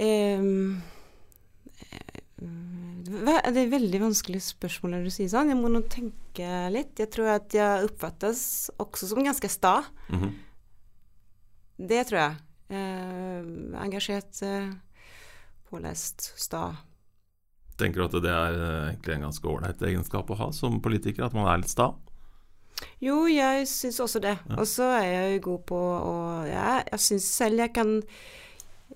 um, 0.00 0.78
det 2.98 3.62
er 3.62 3.70
veldig 3.70 4.00
vanskelig 4.02 4.40
spørsmål 4.42 4.96
når 4.96 5.06
du 5.06 5.12
sier 5.14 5.30
sånn. 5.30 5.52
Jeg 5.52 5.58
må 5.60 5.70
nå 5.70 5.84
tenke 5.90 6.48
litt. 6.74 6.98
Jeg 6.98 7.10
tror 7.14 7.30
at 7.36 7.54
jeg 7.54 7.86
oppfattes 7.86 8.40
også 8.80 9.10
som 9.12 9.22
ganske 9.24 9.48
sta. 9.48 9.84
Mm 10.08 10.20
-hmm. 10.20 10.32
Det 11.88 12.06
tror 12.06 12.18
jeg. 12.18 12.36
Eh, 12.68 13.42
engasjert, 13.84 14.42
eh, 14.42 14.72
pålest, 15.70 16.32
sta. 16.36 16.76
Tenker 17.76 18.00
du 18.00 18.04
at 18.04 18.22
det 18.22 18.30
er 18.30 18.52
eh, 18.52 18.88
egentlig 18.90 19.14
en 19.14 19.22
ganske 19.28 19.48
ålreit 19.48 19.82
egenskap 19.82 20.30
å 20.30 20.34
ha 20.34 20.52
som 20.52 20.80
politiker, 20.80 21.24
at 21.24 21.32
man 21.32 21.46
er 21.46 21.62
litt 21.62 21.70
sta? 21.70 21.94
Jo, 23.00 23.26
jeg 23.26 23.66
syns 23.66 24.00
også 24.00 24.20
det. 24.20 24.38
Ja. 24.48 24.58
Og 24.58 24.66
så 24.66 24.90
er 24.98 25.06
jeg 25.06 25.32
jo 25.36 25.52
god 25.52 25.64
på 25.66 25.78
å 25.78 26.46
ja, 26.46 26.82
Jeg 26.92 27.00
syns 27.00 27.24
selv 27.24 27.58
jeg 27.58 27.72
kan 27.74 28.02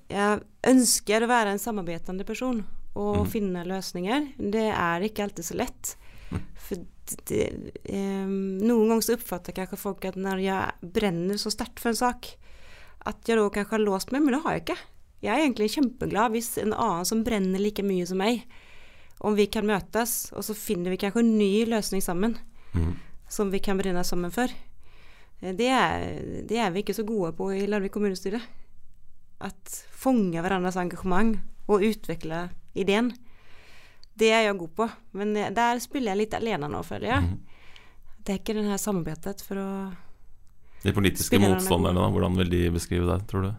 Jeg 0.09 0.40
ønsker 0.68 1.22
å 1.22 1.26
være 1.26 1.50
en 1.50 1.59
samarbeidende 1.59 2.24
person 2.24 2.64
å 2.98 3.22
mm. 3.22 3.28
finne 3.33 3.64
løsninger. 3.68 4.33
Det 4.52 4.68
er 4.70 5.07
ikke 5.07 5.26
alltid 5.26 5.48
så 5.48 5.59
lett. 5.59 5.94
Mm. 6.33 6.40
For 6.66 6.83
det, 7.28 7.44
um, 7.88 8.35
noen 8.62 8.92
ganger 8.92 9.07
så 9.07 9.16
oppfatter 9.16 9.57
kanskje 9.57 9.81
folk 9.81 10.05
at 10.09 10.18
når 10.20 10.42
jeg 10.44 10.90
brenner 10.96 11.40
så 11.40 11.52
sterkt 11.52 11.83
for 11.83 11.92
en 11.92 12.00
sak, 12.02 12.35
at 13.02 13.28
jeg 13.28 13.38
da 13.38 13.46
kanskje 13.50 13.76
har 13.76 13.85
låst 13.85 14.12
meg, 14.14 14.24
men 14.24 14.37
det 14.37 14.42
har 14.44 14.57
jeg 14.57 14.64
ikke. 14.66 14.81
Jeg 15.22 15.33
er 15.33 15.44
egentlig 15.44 15.70
kjempeglad 15.76 16.35
hvis 16.35 16.57
en 16.62 16.74
annen 16.74 17.07
som 17.09 17.22
brenner 17.26 17.62
like 17.62 17.85
mye 17.87 18.07
som 18.09 18.20
meg, 18.22 18.44
om 19.22 19.37
vi 19.38 19.46
kan 19.50 19.66
møtes, 19.66 20.33
og 20.35 20.44
så 20.46 20.55
finner 20.59 20.94
vi 20.94 20.98
kanskje 21.02 21.22
en 21.22 21.37
ny 21.38 21.52
løsning 21.70 22.02
sammen, 22.02 22.37
mm. 22.74 22.92
som 23.31 23.52
vi 23.55 23.62
kan 23.62 23.78
brenne 23.78 24.02
sammen 24.07 24.35
for. 24.35 24.50
Det 25.42 25.68
er, 25.74 26.05
det 26.46 26.59
er, 26.59 26.70
vi 26.70 26.83
ikke 26.85 26.94
så 26.94 27.07
gode 27.07 27.33
på 27.35 27.48
i 27.55 27.64
Larvik 27.66 27.94
kommunestyre. 27.96 28.38
At 29.42 29.78
fange 29.98 30.38
hverandres 30.38 30.78
engasjement 30.78 31.40
og 31.70 31.85
utvikle 31.87 32.46
ideen. 32.75 33.12
Det 34.18 34.31
er 34.33 34.46
jeg 34.46 34.59
god 34.61 34.72
på, 34.77 34.88
men 35.18 35.35
der 35.35 35.81
spiller 35.83 36.12
jeg 36.12 36.25
litt 36.25 36.37
alene 36.37 36.68
nå, 36.70 36.83
føler 36.85 37.09
jeg. 37.09 37.27
Mm. 37.29 37.37
Det 38.22 38.35
er 38.35 38.40
ikke 38.40 38.57
den 38.59 38.70
her 38.70 38.81
samarbeidet 38.81 39.42
for 39.46 39.61
å 39.61 39.68
De 40.83 40.94
politiske 40.94 41.38
motstanderne, 41.40 42.01
da, 42.01 42.11
hvordan 42.12 42.38
vil 42.42 42.51
de 42.53 42.62
beskrive 42.75 43.07
deg, 43.09 43.25
tror 43.31 43.48
du? 43.48 43.53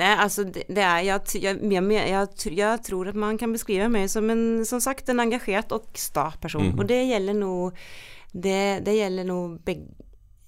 Nei, 0.00 0.10
altså 0.22 0.46
det, 0.48 0.64
det 0.70 0.82
er 0.86 1.02
jeg, 1.04 1.42
jeg, 1.42 1.58
jeg, 1.60 2.28
jeg, 2.56 2.82
tror 2.86 3.10
at 3.10 3.18
man 3.18 3.36
kan 3.40 3.52
beskrive 3.52 3.90
meg 3.92 4.06
som 4.08 4.30
en 4.32 4.62
som 4.64 4.80
sagt, 4.80 5.10
en 5.10 5.20
engasjert 5.20 5.74
og 5.76 5.90
sta 5.98 6.30
person. 6.40 6.70
Mm. 6.70 6.78
Og 6.78 6.88
det 6.88 7.00
gjelder 7.10 7.36
noe 7.36 7.72
det, 8.30 8.86
det 8.86 8.94
gjelder 8.94 9.26
nå 9.26 9.40
begge 9.66 9.90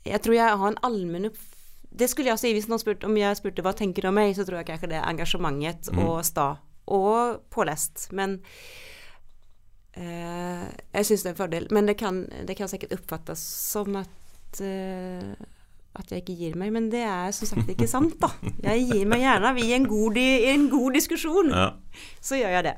Jeg 0.07 0.23
tror 0.23 0.37
jeg 0.37 0.59
har 0.61 0.71
en 0.71 0.85
allmenn 0.87 1.29
oppfatning 1.29 1.52
det 1.95 2.09
skulle 2.11 2.33
jeg 2.33 2.41
si 2.41 2.53
hvis 2.57 2.69
noen 2.71 2.81
spurte 2.83 3.09
om 3.09 3.17
jeg 3.19 3.39
spurte 3.39 3.65
hva 3.65 3.75
tenker 3.77 4.05
du 4.05 4.11
om 4.11 4.17
meg, 4.17 4.35
så 4.37 4.47
tror 4.49 4.61
jeg 4.61 4.71
kanskje 4.71 4.93
det 4.95 5.01
er 5.01 5.09
engasjementet 5.09 5.93
mm. 5.93 6.03
og 6.07 6.21
sta. 6.27 6.49
Og 6.93 7.43
pålest. 7.53 8.09
Men 8.17 8.39
eh, 9.95 10.69
jeg 10.97 11.09
syns 11.09 11.25
det 11.25 11.33
er 11.33 11.35
en 11.35 11.43
fordel. 11.43 11.69
Men 11.75 11.91
det 11.91 11.97
kan, 12.01 12.25
det 12.49 12.57
kan 12.59 12.71
sikkert 12.71 12.97
oppfattes 12.99 13.43
som 13.73 14.01
at 14.01 14.63
eh, 14.65 15.35
at 15.93 16.09
jeg 16.09 16.23
ikke 16.23 16.37
gir 16.41 16.55
meg, 16.57 16.71
men 16.73 16.89
det 16.93 17.03
er 17.05 17.33
som 17.37 17.49
sagt 17.51 17.69
ikke 17.69 17.89
sant, 17.91 18.15
da. 18.23 18.31
Jeg 18.65 18.87
gir 18.89 19.09
meg 19.11 19.21
gjerne 19.27 19.53
i 19.61 19.73
en 19.77 19.85
god, 19.89 20.17
i 20.17 20.49
en 20.55 20.71
god 20.73 20.97
diskusjon. 20.97 21.53
Ja. 21.53 21.67
Så 22.25 22.39
gjør 22.41 22.55
jeg 22.57 22.65
det. 22.71 22.77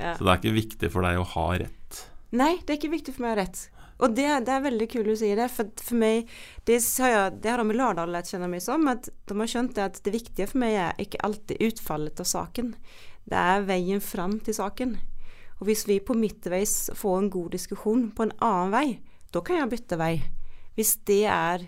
Ja. 0.00 0.14
Så 0.16 0.24
det 0.24 0.30
er 0.30 0.40
ikke 0.40 0.56
viktig 0.56 0.90
for 0.92 1.04
deg 1.04 1.20
å 1.20 1.26
ha 1.34 1.46
rett? 1.60 2.00
Nei, 2.36 2.54
det 2.62 2.72
er 2.72 2.78
ikke 2.80 2.94
viktig 2.94 3.16
for 3.16 3.26
meg 3.26 3.34
å 3.34 3.34
ha 3.34 3.40
rett. 3.42 3.60
Og 3.96 4.12
det, 4.12 4.26
det, 4.44 4.52
er 4.52 4.64
veldig 4.66 4.88
kult 4.92 5.08
å 5.08 5.16
si 5.16 5.30
det, 5.38 5.48
for, 5.52 5.70
for 5.80 5.96
meg 5.96 6.28
Det 6.68 6.76
har, 7.00 7.12
jeg, 7.12 7.36
det 7.40 7.52
har 7.52 7.62
de 7.62 7.72
i 7.72 7.76
Lardal 7.78 8.12
lært 8.12 8.28
kjenne 8.28 8.50
meg 8.52 8.64
som, 8.64 8.84
at 8.92 9.08
de 9.08 9.36
har 9.40 9.50
skjønt 9.50 9.78
at 9.80 10.00
det 10.04 10.12
viktige 10.12 10.48
for 10.50 10.60
meg 10.60 10.76
er 10.82 11.02
ikke 11.02 11.22
alltid 11.24 11.62
utfallet 11.70 12.20
av 12.20 12.28
saken. 12.28 12.74
Det 13.26 13.38
er 13.40 13.64
veien 13.66 14.02
fram 14.04 14.38
til 14.44 14.56
saken. 14.56 14.96
Og 15.56 15.70
hvis 15.70 15.86
vi 15.88 16.02
på 16.04 16.16
midtveis 16.18 16.90
får 16.94 17.16
en 17.18 17.30
god 17.32 17.54
diskusjon 17.56 18.10
på 18.12 18.26
en 18.26 18.34
annen 18.44 18.74
vei, 18.74 18.86
da 19.32 19.40
kan 19.44 19.62
jeg 19.62 19.72
bytte 19.72 19.98
vei. 20.00 20.14
Hvis 20.76 20.98
det 21.08 21.24
er 21.24 21.66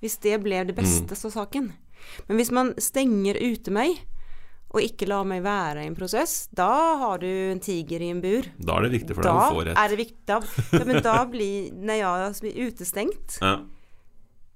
Hvis 0.00 0.18
det 0.20 0.36
ble 0.44 0.58
det 0.68 0.74
beste 0.76 1.16
mm. 1.16 1.20
av 1.24 1.30
saken. 1.32 1.70
Men 2.28 2.36
hvis 2.36 2.50
man 2.52 2.74
stenger 2.78 3.38
ute 3.40 3.72
meg, 3.72 3.96
og 4.76 4.84
ikke 4.84 5.08
la 5.08 5.22
meg 5.24 5.40
være 5.44 5.84
i 5.84 5.88
en 5.90 5.96
prosess, 5.96 6.34
da 6.54 6.68
har 7.00 7.22
du 7.22 7.28
en 7.28 7.62
tiger 7.62 8.02
i 8.04 8.10
en 8.12 8.20
bur. 8.20 8.48
Da 8.58 8.76
er 8.76 8.86
det 8.86 8.92
viktig 8.98 9.16
for 9.16 9.24
deg 9.24 9.32
å 9.32 9.46
få 9.54 9.64
rett. 9.64 9.80
Er 9.80 9.92
det 9.92 9.98
viktig, 10.02 10.20
da, 10.28 10.38
ja, 10.76 10.84
men 10.84 11.00
da 11.04 11.16
blir 11.30 11.72
Når 11.72 12.00
jeg 12.02 12.36
blir 12.44 12.68
utestengt, 12.68 13.38
ja. 13.40 13.54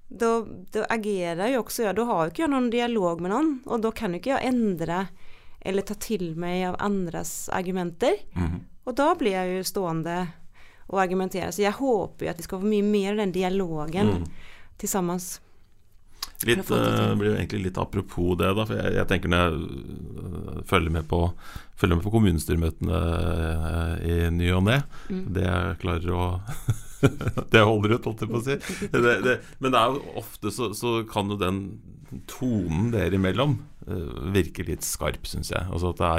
da, 0.09 0.31
da, 0.75 0.85
agerer 0.93 1.45
jeg 1.47 1.57
jo 1.57 1.63
også 1.65 1.87
ja, 1.87 1.95
Da 1.97 2.07
har 2.09 2.23
jo 2.25 2.35
ikke 2.35 2.45
jeg 2.45 2.53
noen 2.53 2.71
dialog 2.73 3.25
med 3.25 3.35
noen, 3.35 3.53
og 3.67 3.85
da 3.87 3.93
kan 3.97 4.15
jo 4.15 4.21
ikke 4.21 4.35
jeg 4.35 4.53
endre 4.53 5.05
eller 5.61 5.85
ta 5.85 5.97
til 6.01 6.31
meg 6.41 6.63
av 6.71 6.79
andres 6.81 7.51
argumenter. 7.53 8.17
Mm. 8.33 8.63
Og 8.89 8.97
da 8.97 9.11
blir 9.19 9.37
jeg 9.37 9.59
jo 9.59 9.67
stående 9.69 10.17
og 10.91 11.03
argumentere. 11.03 11.51
Så 11.53 11.63
jeg 11.63 11.77
håper 11.77 12.27
jo 12.27 12.33
at 12.33 12.41
vi 12.41 12.47
skal 12.47 12.63
få 12.63 12.71
mye 12.71 12.87
mer 12.87 13.13
av 13.13 13.21
den 13.25 13.35
dialogen 13.37 14.15
mm. 14.23 14.25
sammen. 14.89 15.21
Litt, 16.49 16.71
uh, 16.73 17.15
blir 17.21 17.35
jo 17.35 17.37
egentlig 17.37 17.67
litt 17.67 17.79
apropos 17.81 18.37
det, 18.41 18.49
da. 18.57 18.65
For 18.65 18.79
jeg, 18.79 18.95
jeg 18.97 19.09
tenker 19.11 19.33
når 19.33 19.43
jeg 19.43 19.59
uh, 19.61 20.61
følger 20.71 20.95
med 20.95 21.09
på, 21.11 21.19
følger 21.81 21.99
med 21.99 22.07
på 22.07 22.13
kommunestyremøtene 22.15 23.01
uh, 23.01 23.97
i 24.01 24.17
ny 24.33 24.49
og 24.57 24.65
ne, 24.71 24.79
mm. 25.11 25.27
det 25.37 25.45
jeg 25.45 25.81
klarer 25.85 26.15
å 26.17 26.29
Det 27.53 27.61
holder 27.65 27.95
ut, 27.97 28.07
holdt 28.09 28.23
jeg 28.25 28.29
på 28.29 28.41
å 28.41 28.45
si. 28.45 28.57
Det, 28.93 29.13
det, 29.25 29.39
men 29.65 29.73
det 29.73 29.81
er 29.81 29.95
jo 29.95 30.17
ofte 30.21 30.53
så, 30.53 30.69
så, 30.77 30.99
kan 31.09 31.33
jo 31.33 31.39
den 31.41 31.63
tonen 32.29 32.91
dere 32.93 33.17
imellom 33.17 33.55
virke 34.35 34.67
litt 34.69 34.85
skarp, 34.85 35.25
syns 35.27 35.49
jeg. 35.55 35.65
Altså 35.73 35.95
at 35.95 36.03
det 36.03 36.11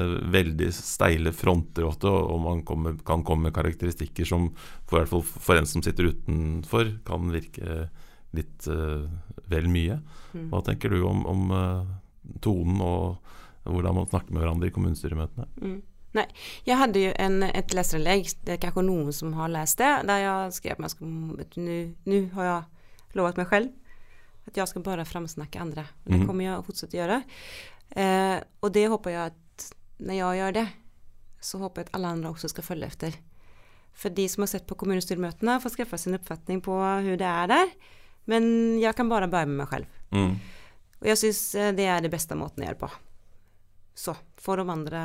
er 0.00 0.22
veldig 0.32 0.70
steile 0.72 1.34
fronter 1.36 1.84
ofte, 1.84 2.08
og 2.08 2.40
man 2.40 2.62
kommer, 2.64 2.96
kan 3.04 3.20
komme 3.26 3.50
med 3.50 3.56
karakteristikker 3.58 4.26
som 4.26 4.48
for, 4.88 5.04
for 5.04 5.60
en 5.60 5.68
som 5.68 5.84
sitter 5.84 6.08
utenfor, 6.14 6.94
kan 7.04 7.28
virke 7.34 7.84
litt 8.34 8.66
uh, 8.68 9.06
vel 9.50 9.68
mye. 9.70 10.00
Mm. 10.34 10.48
Hva 10.52 10.62
tenker 10.66 10.90
du 10.94 11.02
om, 11.08 11.24
om 11.30 11.50
uh, 11.54 11.84
tonen 12.44 12.80
og 12.84 13.20
hvordan 13.64 13.94
man 13.96 14.08
snakker 14.10 14.34
med 14.34 14.42
hverandre 14.44 14.68
i 14.68 14.74
kommunestyremøtene? 14.74 15.46
Mm. 15.62 15.78
Nei. 16.14 16.26
Jeg 16.68 16.78
hadde 16.78 17.00
jo 17.02 17.12
en, 17.18 17.40
et 17.48 17.72
leserinnlegg, 17.74 18.28
det 18.46 18.54
er 18.54 18.60
kanskje 18.62 18.84
noen 18.86 19.10
som 19.16 19.32
har 19.34 19.50
lest 19.50 19.80
det, 19.80 19.88
der 20.06 20.20
jeg 20.22 20.52
skrev 20.60 20.84
at 20.84 21.56
nå 21.58 22.18
har 22.36 22.44
jeg 22.50 23.18
lovet 23.18 23.40
meg 23.40 23.48
selv 23.50 23.72
at 24.44 24.58
jeg 24.60 24.68
skal 24.68 24.82
bare 24.84 25.06
framsnakke 25.08 25.60
andre. 25.60 25.86
Det 26.04 26.18
Mhm. 26.18 26.26
kommer 26.28 26.44
jeg 26.44 26.58
å 26.58 26.64
fortsette 26.66 26.94
å 26.98 27.00
gjøre. 27.00 27.18
Eh, 27.96 28.40
og 28.62 28.72
det 28.74 28.88
håper 28.92 29.10
jeg 29.10 29.32
at 29.32 29.66
når 30.04 30.14
jeg 30.18 30.38
gjør 30.40 30.52
det, 30.58 30.66
så 31.40 31.58
håper 31.62 31.80
jeg 31.80 31.88
at 31.88 31.94
alle 31.96 32.10
andre 32.12 32.30
også 32.30 32.50
skal 32.52 32.64
følge 32.66 32.86
etter. 32.92 33.16
For 33.94 34.10
de 34.10 34.28
som 34.28 34.42
har 34.42 34.48
sett 34.52 34.66
på 34.66 34.76
kommunestyremøtene, 34.76 35.60
får 35.62 35.70
skaffe 35.76 35.98
sin 35.98 36.14
oppfatning 36.18 36.60
på 36.60 36.76
hvordan 36.76 37.16
det 37.16 37.30
er 37.30 37.46
der. 37.46 37.72
Men 38.30 38.44
jeg 38.80 38.96
kan 38.96 39.10
bare 39.10 39.28
börja 39.30 39.50
med 39.50 39.62
meg 39.62 39.72
selv. 39.72 39.98
Mm. 40.14 40.36
Og 41.02 41.10
jeg 41.10 41.20
syns 41.20 41.42
det 41.76 41.88
er 41.90 42.04
det 42.04 42.12
beste 42.12 42.36
måten 42.38 42.64
å 42.64 42.68
gjøre 42.68 42.80
på. 42.86 42.88
Så 43.94 44.14
får 44.42 44.56
de 44.56 44.70
andre 44.72 45.00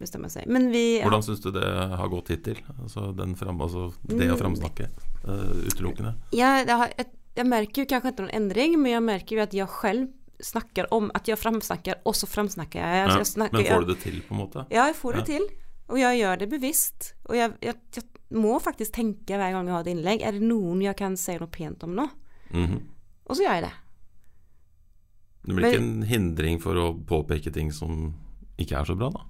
bestemme 0.00 0.30
seg. 0.32 0.46
Men 0.48 0.70
vi 0.72 1.02
Hvordan 1.02 1.24
syns 1.26 1.42
du 1.44 1.50
det 1.52 1.66
har 1.68 2.08
gått 2.08 2.30
hittil? 2.32 2.62
Altså, 2.78 3.10
den 3.16 3.34
fram, 3.36 3.60
altså 3.60 3.90
det 4.08 4.30
å 4.32 4.38
framsnakke 4.40 4.88
uh, 5.26 5.66
utelukkende? 5.68 6.14
Ja, 6.32 6.56
har, 6.64 6.94
jeg, 6.96 7.10
jeg 7.36 7.50
merker 7.50 7.82
jo 7.82 7.90
kanskje 7.90 8.14
ikke 8.14 8.24
noen 8.24 8.36
endring, 8.38 8.78
men 8.80 8.94
jeg 8.94 9.04
merker 9.04 9.36
jo 9.36 9.44
at 9.44 9.58
jeg 9.58 9.68
selv 9.76 10.08
snakker 10.44 10.88
om 10.94 11.12
at 11.14 11.28
jeg 11.28 11.38
framsnakker, 11.38 12.00
og 12.08 12.16
så 12.16 12.28
framsnakker 12.30 12.80
jeg. 12.80 13.04
Altså, 13.04 13.20
jeg 13.20 13.30
snakker, 13.34 13.60
men 13.60 13.70
får 13.70 13.84
du 13.84 13.92
det 13.92 14.00
til, 14.02 14.18
på 14.24 14.34
en 14.34 14.40
måte? 14.40 14.66
Ja, 14.72 14.88
jeg 14.88 14.98
får 14.98 15.20
det 15.20 15.28
til. 15.28 15.46
Og 15.92 16.00
jeg 16.00 16.20
gjør 16.22 16.40
det 16.40 16.48
bevisst. 16.48 17.12
Og 17.28 17.36
jeg, 17.36 17.52
jeg 17.60 18.04
må 18.34 18.56
faktisk 18.62 18.96
tenke 18.96 19.36
hver 19.36 19.52
gang 19.52 19.68
jeg 19.68 19.76
har 19.76 19.84
et 19.84 19.92
innlegg, 19.92 20.24
er 20.24 20.36
det 20.38 20.48
noen 20.48 20.80
jeg 20.84 20.96
kan 20.98 21.16
si 21.20 21.36
noe 21.36 21.52
pent 21.52 21.84
om 21.86 21.92
nå? 21.96 22.08
Mhm. 22.54 22.82
Og 23.24 23.36
så 23.36 23.46
gjør 23.46 23.58
jeg 23.58 23.66
det. 23.66 23.74
Det 25.44 25.54
blir 25.54 25.70
ikke 25.72 25.82
en 25.82 26.08
hindring 26.08 26.58
for 26.60 26.78
å 26.80 26.90
påpeke 27.04 27.52
ting 27.52 27.70
som 27.72 28.12
ikke 28.60 28.78
er 28.80 28.88
så 28.88 28.96
bra, 28.96 29.10
da? 29.12 29.24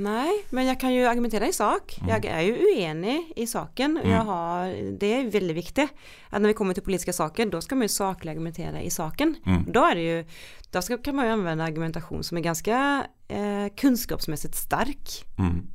Nei, 0.00 0.30
men 0.54 0.68
jeg 0.68 0.78
kan 0.80 0.92
jo 0.94 1.08
argumentere 1.10 1.48
i 1.50 1.54
sak. 1.54 1.96
Mm. 1.98 2.10
Jeg 2.12 2.28
er 2.30 2.44
jo 2.46 2.68
uenig 2.70 3.16
i 3.42 3.46
saken. 3.50 3.98
Mm. 3.98 4.12
har, 4.28 4.70
det 5.02 5.10
er 5.16 5.32
veldig 5.34 5.56
viktig. 5.56 5.86
At 6.30 6.40
når 6.40 6.52
vi 6.52 6.56
kommer 6.60 6.78
til 6.78 6.86
politiske 6.86 7.12
saker, 7.12 7.50
da 7.50 7.60
skal 7.60 7.80
man 7.80 7.88
jo 7.88 7.96
saklig 7.96 8.32
argumentere 8.32 8.84
i 8.86 8.92
saken. 8.94 9.34
Mm. 9.44 9.66
Da, 9.74 9.88
det 9.98 10.06
jo, 10.06 10.22
da 10.72 10.84
skal, 10.86 11.02
kan 11.04 11.18
man 11.18 11.26
jo 11.26 11.34
anvende 11.40 11.66
argumentasjon 11.66 12.22
som 12.24 12.38
er 12.38 12.46
ganske 12.46 12.78
eh, 12.78 13.66
kunnskapsmessig 13.82 14.54
sterk. 14.56 15.18
Mm. 15.42 15.66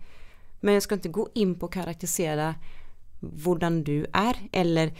Men 0.63 0.79
jeg 0.79 0.87
skal 0.87 1.03
ikke 1.03 1.17
gå 1.19 1.27
inn 1.43 1.53
på 1.59 1.67
å 1.67 1.75
karakterisere 1.75 2.53
hvordan 3.19 3.83
du 3.85 3.97
er, 4.15 4.39
eller, 4.55 4.95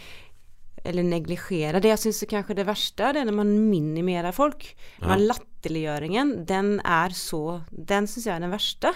eller 0.86 1.06
neglisjere. 1.06 1.82
Det 1.82 1.92
jeg 1.92 2.02
syns 2.06 2.24
kanskje 2.30 2.58
det 2.58 2.66
verste, 2.68 3.12
det 3.12 3.22
er 3.22 3.28
når 3.28 3.38
man 3.42 3.52
minimerer 3.70 4.34
folk. 4.36 4.68
Ja. 5.00 5.12
Men 5.12 5.26
latterliggjøringen, 5.30 6.34
den 6.48 6.76
er 6.80 7.14
så 7.16 7.62
Den 7.70 8.08
syns 8.10 8.28
jeg 8.28 8.34
er 8.36 8.44
den 8.44 8.54
verste. 8.54 8.94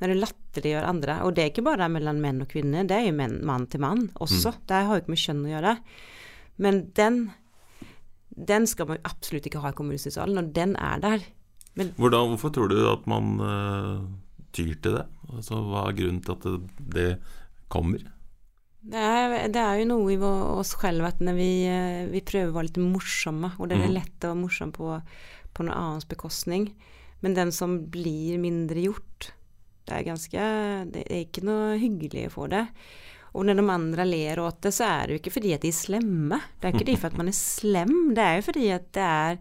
Når 0.00 0.12
du 0.12 0.20
latterliggjør 0.20 0.88
andre. 0.88 1.18
Og 1.26 1.34
det 1.36 1.42
er 1.42 1.52
ikke 1.52 1.66
bare 1.66 1.90
mellom 1.92 2.22
menn 2.22 2.40
og 2.44 2.48
kvinner, 2.52 2.86
det 2.88 2.96
er 2.96 3.10
jo 3.10 3.18
menn, 3.18 3.40
mann 3.44 3.66
til 3.68 3.82
mann 3.84 4.06
også. 4.16 4.54
Det 4.68 4.78
har 4.86 4.96
jo 4.96 5.04
ikke 5.04 5.12
med 5.12 5.24
kjønn 5.24 5.44
å 5.44 5.52
gjøre. 5.54 5.74
Men 6.60 6.80
den 6.96 7.20
den 8.30 8.66
skal 8.70 8.88
man 8.88 9.02
absolutt 9.04 9.46
ikke 9.48 9.62
ha 9.62 9.72
i 9.72 9.76
kommunestyresalen, 9.76 10.38
og 10.40 10.54
den 10.56 10.76
er 10.78 11.02
der. 11.02 11.26
Hvordan, 11.74 12.32
hvorfor 12.32 12.52
tror 12.54 12.70
du 12.70 12.78
at 12.90 13.06
man 13.10 13.36
uh, 13.40 14.06
tyr 14.56 14.74
til 14.82 14.96
det? 14.98 15.04
Altså, 15.30 15.60
hva 15.66 15.86
er 15.88 15.98
grunnen 15.98 16.22
til 16.24 16.36
at 16.36 16.46
det, 16.46 16.88
det 16.94 17.10
kommer? 17.72 18.02
Det 18.82 18.96
er, 18.96 19.48
det 19.52 19.60
er 19.60 19.80
jo 19.82 19.88
noe 19.90 20.12
i 20.14 20.16
oss 20.24 20.70
selv 20.80 21.04
at 21.04 21.18
når 21.20 21.34
vi, 21.36 21.48
eh, 21.68 22.06
vi 22.08 22.22
prøver 22.24 22.48
å 22.48 22.56
være 22.56 22.70
litt 22.70 22.80
morsomme, 22.80 23.52
og 23.60 23.68
det 23.68 23.76
er 23.76 23.86
Mhm. 23.88 23.92
lett 23.92 24.24
å 24.24 24.30
være 24.32 24.40
morsom 24.40 24.72
på, 24.72 25.02
på 25.52 25.64
noen 25.66 25.76
annens 25.76 26.06
bekostning, 26.08 26.72
men 27.20 27.34
den 27.34 27.52
som 27.52 27.86
blir 27.92 28.38
mindre 28.40 28.80
gjort, 28.80 29.32
det 29.86 29.96
er 29.98 30.04
ganske 30.04 30.92
Det 30.92 31.02
er 31.10 31.24
ikke 31.26 31.42
noe 31.44 31.76
hyggelig 31.78 32.28
å 32.28 32.32
få 32.32 32.48
det. 32.48 32.68
Og 33.34 33.44
når 33.44 33.56
de 33.60 33.68
andre 33.70 34.04
ler 34.06 34.36
åt 34.38 34.60
det, 34.62 34.72
så 34.72 34.84
er 34.88 35.06
det 35.06 35.12
jo 35.14 35.20
ikke 35.20 35.34
fordi 35.40 35.52
at 35.54 35.60
de 35.60 35.68
er 35.68 35.72
slemme. 35.76 36.40
Det 36.60 36.66
er 36.68 36.72
ikke 36.72 36.86
det 36.86 36.98
for 36.98 37.06
at 37.08 37.16
man 37.18 37.28
er 37.28 37.36
slem, 37.36 38.14
det 38.14 38.18
er 38.24 38.36
jo 38.40 38.42
fordi 38.48 38.70
at 38.74 38.92
det 38.92 39.02
er, 39.02 39.38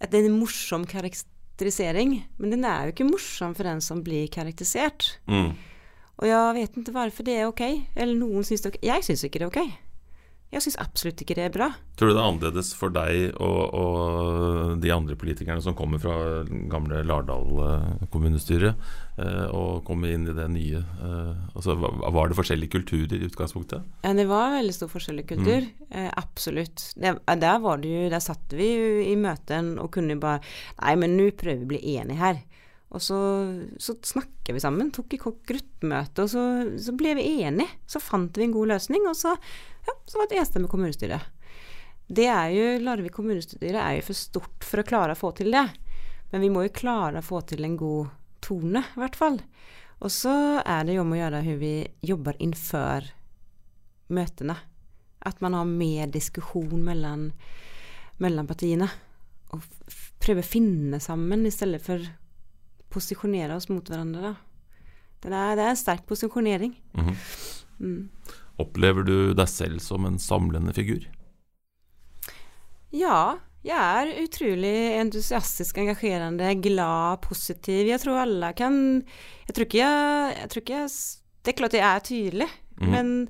at 0.00 0.10
det 0.10 0.18
er 0.24 0.26
en 0.28 0.40
morsom 0.40 0.84
karakterisering. 0.84 2.24
Men 2.38 2.50
den 2.50 2.64
er 2.64 2.86
jo 2.86 2.92
ikke 2.92 3.10
morsom 3.10 3.54
for 3.56 3.62
den 3.64 3.80
som 3.80 4.02
blir 4.04 4.28
karakterisert. 4.28 5.16
Mm. 5.28 5.54
Og 6.18 6.26
jeg 6.26 6.56
vet 6.58 6.80
ikke 6.80 6.96
hvorfor 6.96 7.26
det 7.28 7.36
er 7.38 7.50
ok. 7.50 7.66
Eller 7.94 8.16
noen 8.18 8.46
syns 8.46 8.64
det 8.64 8.72
er 8.72 8.74
ok. 8.76 8.82
Jeg 8.90 9.06
syns 9.06 9.28
ikke 9.28 9.42
det 9.42 9.46
er 9.48 9.52
ok. 9.52 9.76
Jeg 10.48 10.64
syns 10.64 10.78
absolutt 10.80 11.20
ikke 11.20 11.34
det 11.36 11.42
er 11.44 11.52
bra. 11.52 11.66
Tror 12.00 12.08
du 12.08 12.14
det 12.14 12.20
er 12.22 12.24
annerledes 12.24 12.70
for 12.72 12.88
deg 12.94 13.34
og, 13.36 13.74
og 13.76 14.78
de 14.80 14.92
andre 14.94 15.12
politikerne 15.20 15.60
som 15.60 15.74
kommer 15.76 16.00
fra 16.00 16.14
gamle 16.72 17.02
Lardal 17.04 17.60
eh, 17.66 18.06
kommunestyre, 18.08 18.70
eh, 19.20 19.44
og 19.52 19.82
kommer 19.84 20.08
inn 20.14 20.24
i 20.24 20.32
det 20.32 20.46
nye? 20.54 20.80
eh, 20.80 21.44
altså, 21.52 21.76
Var 21.76 22.32
det 22.32 22.38
forskjellige 22.40 22.72
kulturer 22.78 23.12
i 23.18 23.28
utgangspunktet? 23.28 23.84
Ja, 24.06 24.14
det 24.16 24.24
var 24.30 24.56
veldig 24.56 24.76
stor 24.78 24.88
forskjellig 24.94 25.26
kultur. 25.34 25.68
Eh, 25.92 26.08
absolutt. 26.16 26.94
Der, 26.96 27.20
der 27.28 27.60
var 27.60 27.84
det 27.84 27.92
jo 27.92 28.08
Der 28.16 28.24
satt 28.24 28.56
vi 28.56 28.72
jo 28.72 29.02
i 29.04 29.18
møten 29.20 29.74
og 29.76 29.92
kunne 29.98 30.16
bare 30.16 30.40
Nei, 30.80 30.96
men 30.96 31.18
nå 31.20 31.28
prøver 31.36 31.60
vi 31.60 31.68
å 31.68 31.72
bli 31.76 31.98
enige 31.98 32.22
her. 32.24 32.40
Og 32.88 33.02
så, 33.04 33.18
så 33.76 33.94
snakket 34.02 34.54
vi 34.56 34.62
sammen, 34.62 34.92
tok 34.94 35.12
i 35.12 35.20
kokk 35.20 35.42
gruppemøte, 35.50 36.24
og 36.24 36.30
så, 36.32 36.44
så 36.80 36.94
ble 36.96 37.12
vi 37.18 37.26
enige. 37.44 37.68
Så 37.90 38.00
fant 38.00 38.38
vi 38.38 38.46
en 38.46 38.54
god 38.54 38.72
løsning, 38.72 39.04
og 39.10 39.16
så, 39.18 39.34
ja, 39.84 39.96
så 40.08 40.20
var 40.20 40.28
det 40.28 40.38
et 40.38 40.44
enstemmig 40.44 40.70
kommunestyre. 40.72 41.18
Det 42.08 42.24
er 42.32 42.54
jo, 42.54 42.68
Larvik 42.80 43.12
kommunestyre 43.18 43.82
er 43.82 43.98
jo 43.98 44.06
for 44.06 44.16
stort 44.16 44.64
for 44.64 44.80
å 44.80 44.86
klare 44.88 45.12
å 45.12 45.20
få 45.20 45.34
til 45.36 45.52
det. 45.52 45.66
Men 46.32 46.44
vi 46.44 46.48
må 46.52 46.64
jo 46.64 46.76
klare 46.76 47.20
å 47.20 47.24
få 47.24 47.42
til 47.48 47.66
en 47.68 47.76
god 47.76 48.14
tone, 48.44 48.80
i 48.80 49.02
hvert 49.02 49.18
fall. 49.18 49.36
Og 49.98 50.12
så 50.14 50.32
er 50.62 50.86
det 50.86 50.96
jo 50.96 51.02
om 51.04 51.12
å 51.12 51.18
gjøre 51.18 51.42
hvordan 51.42 51.60
vi 51.60 51.74
jobber 52.08 52.38
innenfor 52.38 53.10
møtene. 54.16 54.56
At 55.28 55.42
man 55.44 55.56
har 55.58 55.68
mer 55.68 56.08
diskusjon 56.14 56.80
mellom, 56.86 57.28
mellom 58.22 58.48
partiene. 58.48 58.88
Og 59.52 59.64
prøve 60.22 60.44
å 60.44 60.48
finne 60.48 61.00
sammen 61.02 61.44
i 61.48 61.52
stedet 61.52 61.82
for 61.84 62.04
posisjonere 62.90 63.56
oss 63.56 63.68
mot 63.68 63.84
hverandre. 63.88 64.34
Det, 65.20 65.32
er, 65.32 65.56
det 65.58 65.64
er 65.64 65.72
en 65.74 65.80
sterk 65.80 66.06
posisjonering. 66.08 66.74
Mhm. 66.96 67.16
Mm. 67.78 68.08
Opplever 68.58 69.04
du 69.06 69.34
deg 69.38 69.46
selv 69.50 69.78
som 69.84 70.06
en 70.08 70.16
samlende 70.18 70.72
figur? 70.74 71.04
Ja, 72.94 73.36
jeg 73.66 73.76
er 73.76 74.10
utrolig 74.24 74.74
entusiastisk, 74.98 75.78
engasjerende, 75.82 76.48
glad, 76.64 77.20
positiv. 77.26 77.84
Jeg 77.90 78.00
tror 78.02 78.22
alle 78.24 78.52
kan 78.58 78.78
Jeg 79.48 79.54
tror 79.54 79.66
ikke 79.68 79.78
jeg, 79.82 80.36
jeg, 80.40 80.48
tror 80.52 80.62
ikke 80.64 80.78
jeg 80.80 80.90
Det 81.44 81.52
er 81.52 81.58
klart 81.62 81.78
jeg 81.78 81.86
er 81.86 82.00
tydelig, 82.08 82.48
Mhm. 82.78 82.90
men 82.90 83.28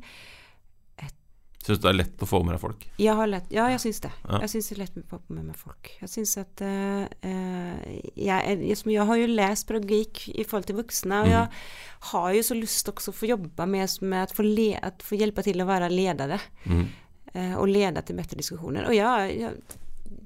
Syns 1.68 1.83
det 1.85 1.88
er 1.90 1.96
lett 1.98 2.22
å 2.24 2.28
få 2.28 2.38
med 2.46 2.54
deg 2.57 2.61
folk? 2.62 2.85
jeg 2.98 3.14
har 3.18 3.28
lett 3.28 3.50
Ja, 3.52 3.66
jeg 3.68 3.81
syns 3.83 3.98
det. 4.00 4.11
Ja. 4.24 4.38
Jeg 4.40 4.48
syns 4.54 4.68
det 4.70 4.76
er 4.76 4.81
lett 4.83 4.94
å 5.02 5.02
få 5.11 5.18
med 5.37 5.44
meg 5.50 5.57
folk. 5.61 5.90
Jeg 6.00 6.09
syns 6.12 6.33
at 6.40 6.62
eh, 6.64 7.09
jeg, 8.16 8.38
er- 8.38 8.62
jeg, 8.64 9.04
har 9.11 9.16
jo 9.20 9.26
lest 9.31 9.68
pedagogikk 9.68 10.22
i 10.35 10.44
forhold 10.48 10.66
til 10.70 10.78
voksne, 10.81 11.20
og 11.22 11.28
Mhm. 11.28 11.35
jeg 11.35 11.48
har 12.12 12.31
jo 12.35 12.40
så 12.48 12.54
lyst 12.59 12.87
også 12.96 13.12
å 13.12 13.18
få 13.18 13.28
jobbe 13.28 13.66
med, 13.68 13.88
med 14.02 14.22
at, 14.22 14.33
få 14.33 14.42
få 15.04 15.18
hjelpe 15.20 15.44
til 15.44 15.61
å 15.61 15.66
være 15.68 15.90
ledere. 15.92 16.40
Mm. 16.66 16.88
Uh, 17.37 17.54
og 17.61 17.68
lede 17.68 18.00
til 18.02 18.16
bedre 18.16 18.38
diskusjoner. 18.40 18.87
Og 18.88 18.94
jeg, 18.96 19.38
jeg, 19.38 19.52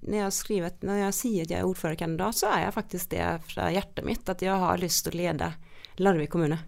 når, 0.07 0.19
jeg 0.21 0.33
skriver, 0.33 0.71
når 0.87 1.01
jeg 1.03 1.15
sier 1.19 1.43
at 1.43 1.51
jeg 1.51 1.59
er 1.59 1.67
ordførerkandidat, 1.67 2.39
så 2.39 2.47
er 2.55 2.61
jeg 2.69 2.75
faktisk 2.77 3.11
det 3.11 3.27
fra 3.51 3.67
hjertet 3.75 4.05
mitt. 4.07 4.29
At 4.31 4.41
jeg 4.47 4.55
har 4.55 4.79
lyst 4.79 5.03
til 5.09 5.17
å 5.17 5.23
lede 5.25 5.49
Larvik 5.99 6.31
kommune 6.31 6.61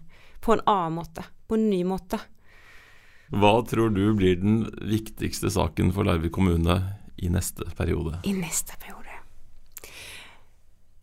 på 0.43 0.53
en 0.57 0.61
annen 0.67 0.97
måte. 0.99 1.23
På 1.47 1.55
en 1.55 1.69
ny 1.69 1.79
måte. 1.87 2.19
Hva 3.33 3.55
tror 3.65 3.89
du 3.89 4.03
blir 4.17 4.37
den 4.41 4.65
viktigste 4.85 5.49
saken 5.53 5.91
for 5.95 6.05
Larvik 6.05 6.35
kommune 6.35 6.77
i 7.17 7.31
neste 7.31 7.65
periode? 7.77 8.19
I 8.27 8.35
neste 8.37 8.77
periode. 8.77 9.05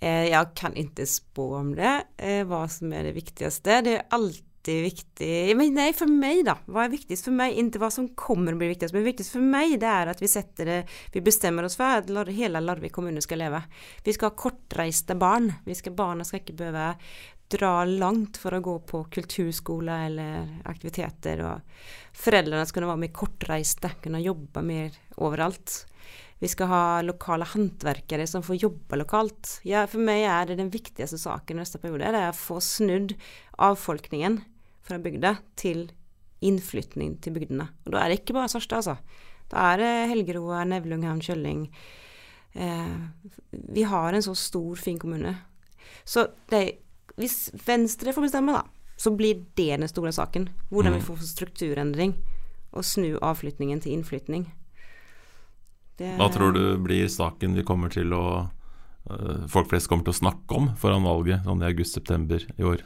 Eh, 0.02 0.28
jeg 0.30 0.54
kan 0.58 0.74
ikke 0.78 1.06
spå 1.06 1.52
om 1.60 1.74
det, 1.78 1.92
eh, 2.18 2.42
hva 2.46 2.64
som 2.70 2.92
er 2.92 3.06
det 3.06 3.14
viktigste. 3.14 3.82
Det 3.82 3.98
er 3.98 4.08
alltid 4.10 4.48
viktig 4.62 5.56
Men 5.56 5.74
nei, 5.74 5.92
for 5.92 6.06
meg, 6.06 6.44
da. 6.46 6.54
Hva 6.70 6.84
er 6.84 6.92
viktigst 6.92 7.24
for 7.24 7.34
meg? 7.34 7.56
Ikke 7.58 7.80
hva 7.82 7.90
som 7.90 8.08
kommer 8.14 8.54
å 8.54 8.58
bli 8.58 8.68
viktigst, 8.70 8.94
men 8.94 9.02
viktigst 9.02 9.32
for 9.32 9.42
meg 9.42 9.80
det 9.80 9.88
er 9.90 10.06
at 10.06 10.20
vi 10.20 10.28
det 10.64 10.86
Vi 11.12 11.20
bestemmer 11.20 11.64
oss 11.64 11.74
for 11.74 11.84
at 11.84 12.06
hele 12.06 12.60
Larvik 12.60 12.92
kommune 12.92 13.20
skal 13.20 13.38
leve. 13.38 13.62
Vi 14.04 14.12
skal 14.12 14.30
ha 14.30 14.36
kortreiste 14.36 15.18
barn. 15.18 15.52
Vi 15.66 15.74
skal, 15.74 15.92
barna 15.92 16.22
skal 16.22 16.40
ikke 16.40 16.56
behøve 16.56 16.94
dra 17.52 17.84
langt 17.84 18.38
for 18.40 18.56
å 18.56 18.62
gå 18.64 18.74
på 18.88 19.04
kulturskole 19.12 19.96
eller 20.08 20.50
aktiviteter. 20.68 21.44
Og 21.46 22.18
foreldrene 22.24 22.66
skal 22.68 22.88
være 22.88 23.04
mer 23.04 23.14
kortreiste, 23.16 23.92
kunne 24.02 24.22
jobbe 24.24 24.64
mer 24.66 24.96
overalt. 25.22 25.82
Vi 26.42 26.50
skal 26.50 26.70
ha 26.72 26.84
lokale 27.06 27.46
håndverkere 27.46 28.26
som 28.26 28.42
får 28.42 28.64
jobbe 28.64 28.98
lokalt. 28.98 29.60
Ja, 29.68 29.84
for 29.86 30.02
meg 30.02 30.24
er 30.26 30.48
det 30.50 30.58
den 30.58 30.72
viktigste 30.74 31.20
saken 31.20 31.60
i 31.60 31.62
neste 31.62 31.78
periode. 31.78 32.10
Det 32.10 32.22
er 32.24 32.32
å 32.32 32.38
få 32.38 32.58
snudd 32.58 33.14
avfolkningen 33.62 34.40
fra 34.82 34.98
bygda 34.98 35.36
til 35.60 35.86
innflytning 36.42 37.14
til 37.22 37.36
bygdene. 37.36 37.68
Og 37.86 37.94
da 37.94 38.02
er 38.02 38.10
det 38.10 38.22
ikke 38.22 38.34
bare 38.34 38.50
Sarstad, 38.50 38.82
altså. 38.82 39.28
Da 39.52 39.68
er 39.70 39.82
det 39.82 39.92
Helgeroa, 40.10 40.64
Nevlunghavn, 40.66 41.22
Kjølling. 41.22 41.66
Eh, 42.58 42.96
vi 43.50 43.86
har 43.86 44.12
en 44.12 44.26
så 44.26 44.34
stor, 44.34 44.76
fin 44.82 44.98
kommune. 44.98 45.36
Så 46.04 46.26
det, 46.50 46.81
hvis 47.18 47.50
Venstre 47.66 48.12
får 48.12 48.22
bestemme, 48.28 48.52
da, 48.56 48.62
så 48.96 49.10
blir 49.16 49.44
det 49.56 49.70
den 49.80 49.88
store 49.88 50.12
saken. 50.12 50.48
Hvordan 50.70 50.92
Mm. 50.94 50.98
vi 51.00 51.06
får 51.06 51.16
strukturendring 51.26 52.14
og 52.72 52.84
snu 52.84 53.18
avflytningen 53.20 53.80
til 53.82 53.92
innflytning. 53.92 54.46
Det- 55.98 56.16
Hva 56.18 56.30
tror 56.32 56.52
du 56.54 56.78
blir 56.78 57.06
saken 57.08 57.54
vi 57.54 57.62
kommer 57.62 57.90
til 57.90 58.10
å 58.12 58.50
eh, 59.10 59.46
Folk 59.48 59.68
flest 59.68 59.88
kommer 59.88 60.04
til 60.04 60.12
å 60.14 60.20
snakke 60.20 60.56
om 60.56 60.68
foran 60.76 61.02
valget 61.02 61.42
sånn 61.44 61.60
i 61.62 61.66
august-september 61.66 62.38
i 62.56 62.62
år? 62.62 62.82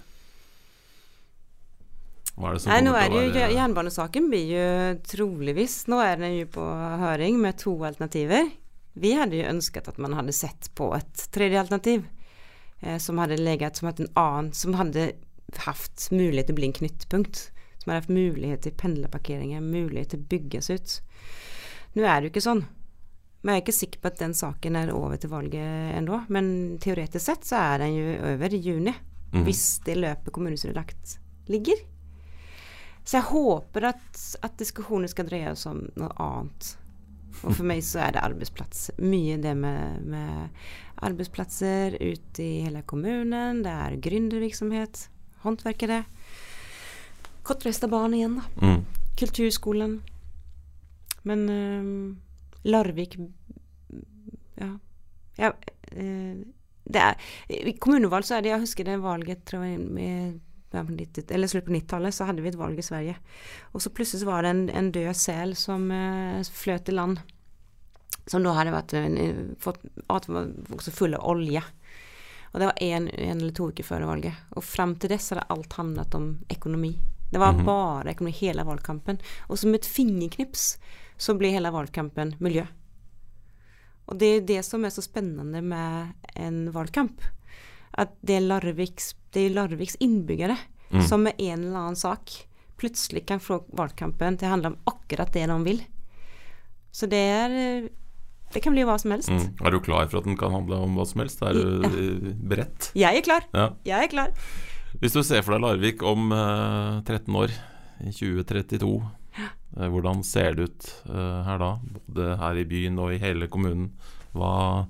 Hva 2.37 2.53
det 2.53 2.61
som 2.62 2.73
Nei, 2.73 2.81
nå 2.85 2.93
er 2.99 3.09
det 3.09 3.21
jo, 3.21 3.33
være 3.33 3.55
Jernbanesaken 3.57 4.27
blir 4.33 4.51
jo 4.51 4.67
troligvis 5.09 5.87
Nå 5.89 6.01
er 6.05 6.17
den 6.21 6.35
jo 6.41 6.47
på 6.53 6.65
høring 7.01 7.39
med 7.41 7.57
to 7.62 7.73
alternativer. 7.87 8.51
Vi 8.97 9.12
hadde 9.17 9.39
jo 9.39 9.49
ønsket 9.51 9.89
at 9.89 9.99
man 10.01 10.12
hadde 10.17 10.33
sett 10.37 10.71
på 10.75 10.91
et 10.97 11.27
tredje 11.33 11.61
alternativ. 11.61 12.05
Eh, 12.81 12.99
som 12.99 13.19
hadde 13.19 13.39
leget 13.41 13.77
som 13.77 13.89
hatt 13.89 14.01
en 14.01 14.12
annen 14.21 14.53
Som 14.53 14.75
hadde 14.77 15.12
hatt 15.65 16.09
mulighet 16.11 16.51
til 16.51 16.57
å 16.57 16.61
bli 16.61 16.69
en 16.71 16.79
knyttpunkt. 16.81 17.43
Som 17.81 17.91
hadde 17.91 18.03
hatt 18.03 18.12
mulighet 18.12 18.65
til 18.67 18.77
pendlerparkeringer, 18.77 19.65
mulighet 19.65 20.12
til 20.15 20.23
å 20.23 20.31
bygges 20.33 20.71
ut. 20.71 20.97
Nå 21.97 22.05
er 22.05 22.21
det 22.21 22.29
jo 22.29 22.35
ikke 22.35 22.49
sånn. 22.49 22.65
Men 23.43 23.55
jeg 23.55 23.61
er 23.61 23.65
ikke 23.65 23.77
sikker 23.77 24.01
på 24.03 24.11
at 24.11 24.21
den 24.21 24.35
saken 24.35 24.77
er 24.77 24.95
over 24.95 25.21
til 25.23 25.31
valget 25.31 25.93
ennå. 25.97 26.25
Men 26.35 26.49
teoretisk 26.83 27.23
sett 27.23 27.47
så 27.47 27.61
er 27.62 27.85
den 27.85 27.95
jo 27.95 28.17
over 28.33 28.57
i 28.57 28.62
juni. 28.62 28.97
Mm. 29.33 29.45
Hvis 29.47 29.65
det 29.87 29.99
løpet 30.01 30.35
kommunestyret 30.35 30.77
lagt 30.77 31.19
ligger. 31.51 31.79
Så 33.07 33.21
jeg 33.21 33.29
håper 33.29 33.93
at, 33.93 34.21
at 34.43 34.59
diskusjonen 34.59 35.11
skal 35.11 35.29
dreie 35.29 35.53
seg 35.55 35.77
om 35.77 35.85
noe 36.03 36.11
annet. 36.25 36.73
Og 37.44 37.53
for 37.53 37.66
meg 37.68 37.83
så 37.85 38.01
er 38.07 38.16
det 38.16 38.25
arbeidsplass. 38.25 38.90
Mye 39.03 39.37
det 39.42 39.53
med, 39.59 40.03
med 40.09 40.49
arbeidsplasser 41.05 41.99
ute 42.01 42.42
i 42.42 42.64
hele 42.64 42.83
kommunen. 42.88 43.62
Det 43.64 43.72
er 43.72 43.99
gründervirksomhet, 44.03 45.07
håndverkere. 45.44 46.03
Kortreiste 47.46 47.88
barn 47.90 48.16
igjen, 48.16 48.40
da. 48.40 48.46
Mm. 48.62 48.85
Kulturskolen. 49.16 50.01
Men 51.27 51.49
eh, 51.51 52.70
Larvik 52.70 53.18
Ja. 54.57 54.79
ja 55.37 55.51
uh, 55.53 56.37
det 56.87 57.03
er, 57.03 57.16
I 57.51 57.75
kommunevalg 57.83 58.25
så 58.25 58.37
er 58.37 58.44
det 58.44 58.53
Jeg 58.53 58.62
husker 58.62 58.87
det 58.87 59.03
valget 59.03 59.42
tror 59.44 59.64
jeg, 59.66 59.81
med, 59.81 60.38
början 60.38 60.38
på 60.38 60.40
90, 60.40 60.56
eller 60.74 61.46
slutt 61.48 61.64
på 61.66 61.72
90-tallet, 61.72 62.14
så 62.14 62.24
hadde 62.24 62.42
vi 62.42 62.48
et 62.48 62.59
valg 62.59 62.79
i 62.79 62.83
Sverige. 62.83 63.16
Og 63.72 63.81
så 63.83 63.90
plutselig 63.90 64.20
så 64.20 64.26
var 64.26 64.42
det 64.42 64.50
en, 64.50 64.68
en 64.70 64.92
død 64.92 65.14
sel 65.16 65.55
som 65.57 65.90
eh, 65.90 66.42
fløt 66.52 66.88
i 66.88 66.92
land. 66.92 67.20
Som 68.26 68.42
da 68.42 68.52
hadde 68.52 68.72
vært 68.74 68.92
en, 68.98 69.55
fått, 69.62 69.79
var 70.09 70.48
også 70.74 70.90
full 70.92 71.14
av 71.14 71.24
olje. 71.31 71.62
Og 72.52 72.61
det 72.61 72.66
var 72.66 72.83
en, 72.83 73.09
en 73.09 73.40
eller 73.40 73.52
to 73.55 73.68
uker 73.70 73.85
før 73.85 74.07
valget. 74.09 74.35
Og 74.57 74.64
fram 74.64 74.96
til 74.96 75.11
dess 75.12 75.31
hadde 75.31 75.46
alt 75.52 75.72
handlet 75.79 76.14
om 76.14 76.31
økonomi. 76.50 76.94
Det 77.31 77.38
var 77.42 77.52
Mhm. 77.52 77.64
bare 77.66 78.12
økonomi 78.14 78.33
hele 78.38 78.64
valgkampen. 78.64 79.18
Og 79.48 79.59
som 79.59 79.74
et 79.74 79.85
fingerknips 79.87 80.76
så 81.18 81.35
ble 81.38 81.50
hele 81.50 81.70
valgkampen 81.72 82.35
miljø. 82.40 82.66
Og 84.09 84.18
det 84.18 84.26
er 84.37 84.40
det 84.46 84.64
som 84.64 84.85
er 84.85 84.90
så 84.94 85.02
spennende 85.02 85.62
med 85.62 86.12
en 86.37 86.70
valgkamp. 86.72 87.20
At 87.94 88.14
det 88.27 88.37
er 88.40 88.46
Larviks, 88.49 89.14
det 89.33 89.46
er 89.51 89.55
Larviks 89.55 89.96
innbyggere 90.01 90.57
Mm. 90.92 91.03
som 91.03 91.25
med 91.25 91.35
en 91.42 91.64
eller 91.64 91.77
annen 91.81 91.96
sak 91.99 92.31
plutselig 92.79 93.25
kan 93.27 93.40
få 93.42 93.57
valgkampen 93.75 94.37
til 94.38 94.46
å 94.46 94.51
handle 94.53 94.68
om 94.70 94.77
akkurat 94.87 95.33
det 95.35 95.46
de 95.51 95.57
vil. 95.64 95.81
Så 96.94 97.09
det 97.11 97.18
er 97.18 97.88
Det 98.55 98.62
kan 98.62 98.72
bli 98.72 98.85
hva 98.87 98.94
som 99.01 99.11
helst. 99.11 99.29
Mm. 99.29 99.57
Er 99.66 99.70
du 99.75 99.81
klar 99.81 100.07
for 100.07 100.18
at 100.18 100.25
den 100.25 100.37
kan 100.38 100.53
handle 100.55 100.77
om 100.79 100.94
hva 100.94 101.05
som 101.05 101.18
helst? 101.20 101.42
Er 101.42 101.53
du 101.53 101.83
Ja. 101.83 101.88
eh, 101.90 102.33
beredt? 102.38 102.92
Jeg 102.94 103.16
er 103.18 103.22
klar. 103.22 103.42
Ja. 103.53 103.70
Jeg 103.85 104.05
er 104.05 104.09
klar. 104.09 104.31
Hvis 105.03 105.12
du 105.12 105.22
ser 105.25 105.42
for 105.42 105.59
deg 105.59 105.62
Larvik 105.62 106.03
om 106.07 106.31
uh, 106.33 107.01
13 107.03 107.35
år, 107.35 107.51
i 108.07 108.12
2032, 108.14 109.03
eh, 109.77 109.88
hvordan 109.90 110.22
ser 110.25 110.55
det 110.55 110.68
ut 110.70 111.03
uh, 111.11 111.42
her 111.42 111.59
da? 111.59 111.79
Både 112.09 112.38
her 112.38 112.55
i 112.62 112.64
byen 112.64 112.96
og 113.03 113.12
i 113.12 113.18
hele 113.18 113.49
kommunen. 113.49 113.90
Hva, 114.33 114.87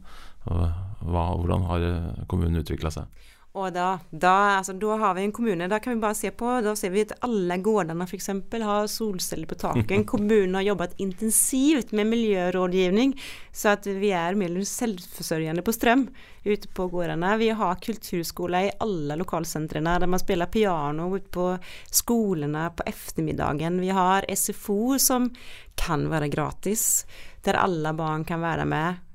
eh, 0.50 0.72
hva, 1.00 1.28
hvordan 1.36 1.66
har 1.70 1.86
eh, 1.86 2.26
kommunen 2.30 2.62
utvikla 2.62 2.92
seg? 2.94 3.26
Og 3.56 3.70
da, 3.72 3.94
da, 4.12 4.58
altså, 4.58 4.74
da 4.76 4.98
har 5.00 5.14
vi 5.16 5.22
en 5.24 5.32
kommune, 5.32 5.68
da 5.68 5.78
kan 5.80 5.94
vi 5.94 6.02
bare 6.02 6.16
se 6.18 6.28
på, 6.36 6.48
da 6.60 6.74
ser 6.76 6.92
vi 6.92 7.06
at 7.06 7.14
alle 7.24 7.56
gårdene 7.64 8.04
f.eks. 8.04 8.28
har 8.60 8.88
solceller 8.92 9.48
på 9.48 9.56
taket. 9.62 10.04
Kommunen 10.08 10.58
har 10.58 10.66
jobbet 10.66 10.98
intensivt 11.00 11.94
med 11.96 12.10
miljørådgivning, 12.10 13.14
så 13.56 13.72
at 13.72 13.88
vi 13.88 14.10
er 14.12 14.36
mer 14.36 14.58
selvforsørgende 14.60 15.64
på 15.64 15.72
strøm 15.72 16.04
ute 16.44 16.68
på 16.76 16.88
gårdene. 16.92 17.32
Vi 17.40 17.48
har 17.56 17.80
kulturskoler 17.80 18.68
i 18.68 18.74
alle 18.84 19.16
lokalsentrene 19.22 19.96
der 20.02 20.12
man 20.12 20.20
spiller 20.20 20.52
piano 20.52 21.08
ute 21.16 21.32
på 21.32 21.48
skolene 21.88 22.68
på 22.76 22.84
ettermiddagen. 22.92 23.80
Vi 23.80 23.88
har 23.88 24.28
SFO 24.36 24.98
som 25.00 25.32
kan 25.80 26.04
være 26.12 26.28
gratis, 26.28 27.06
der 27.40 27.56
alle 27.64 27.96
barn 27.96 28.28
kan 28.28 28.44
være 28.44 28.68
med 28.68 29.05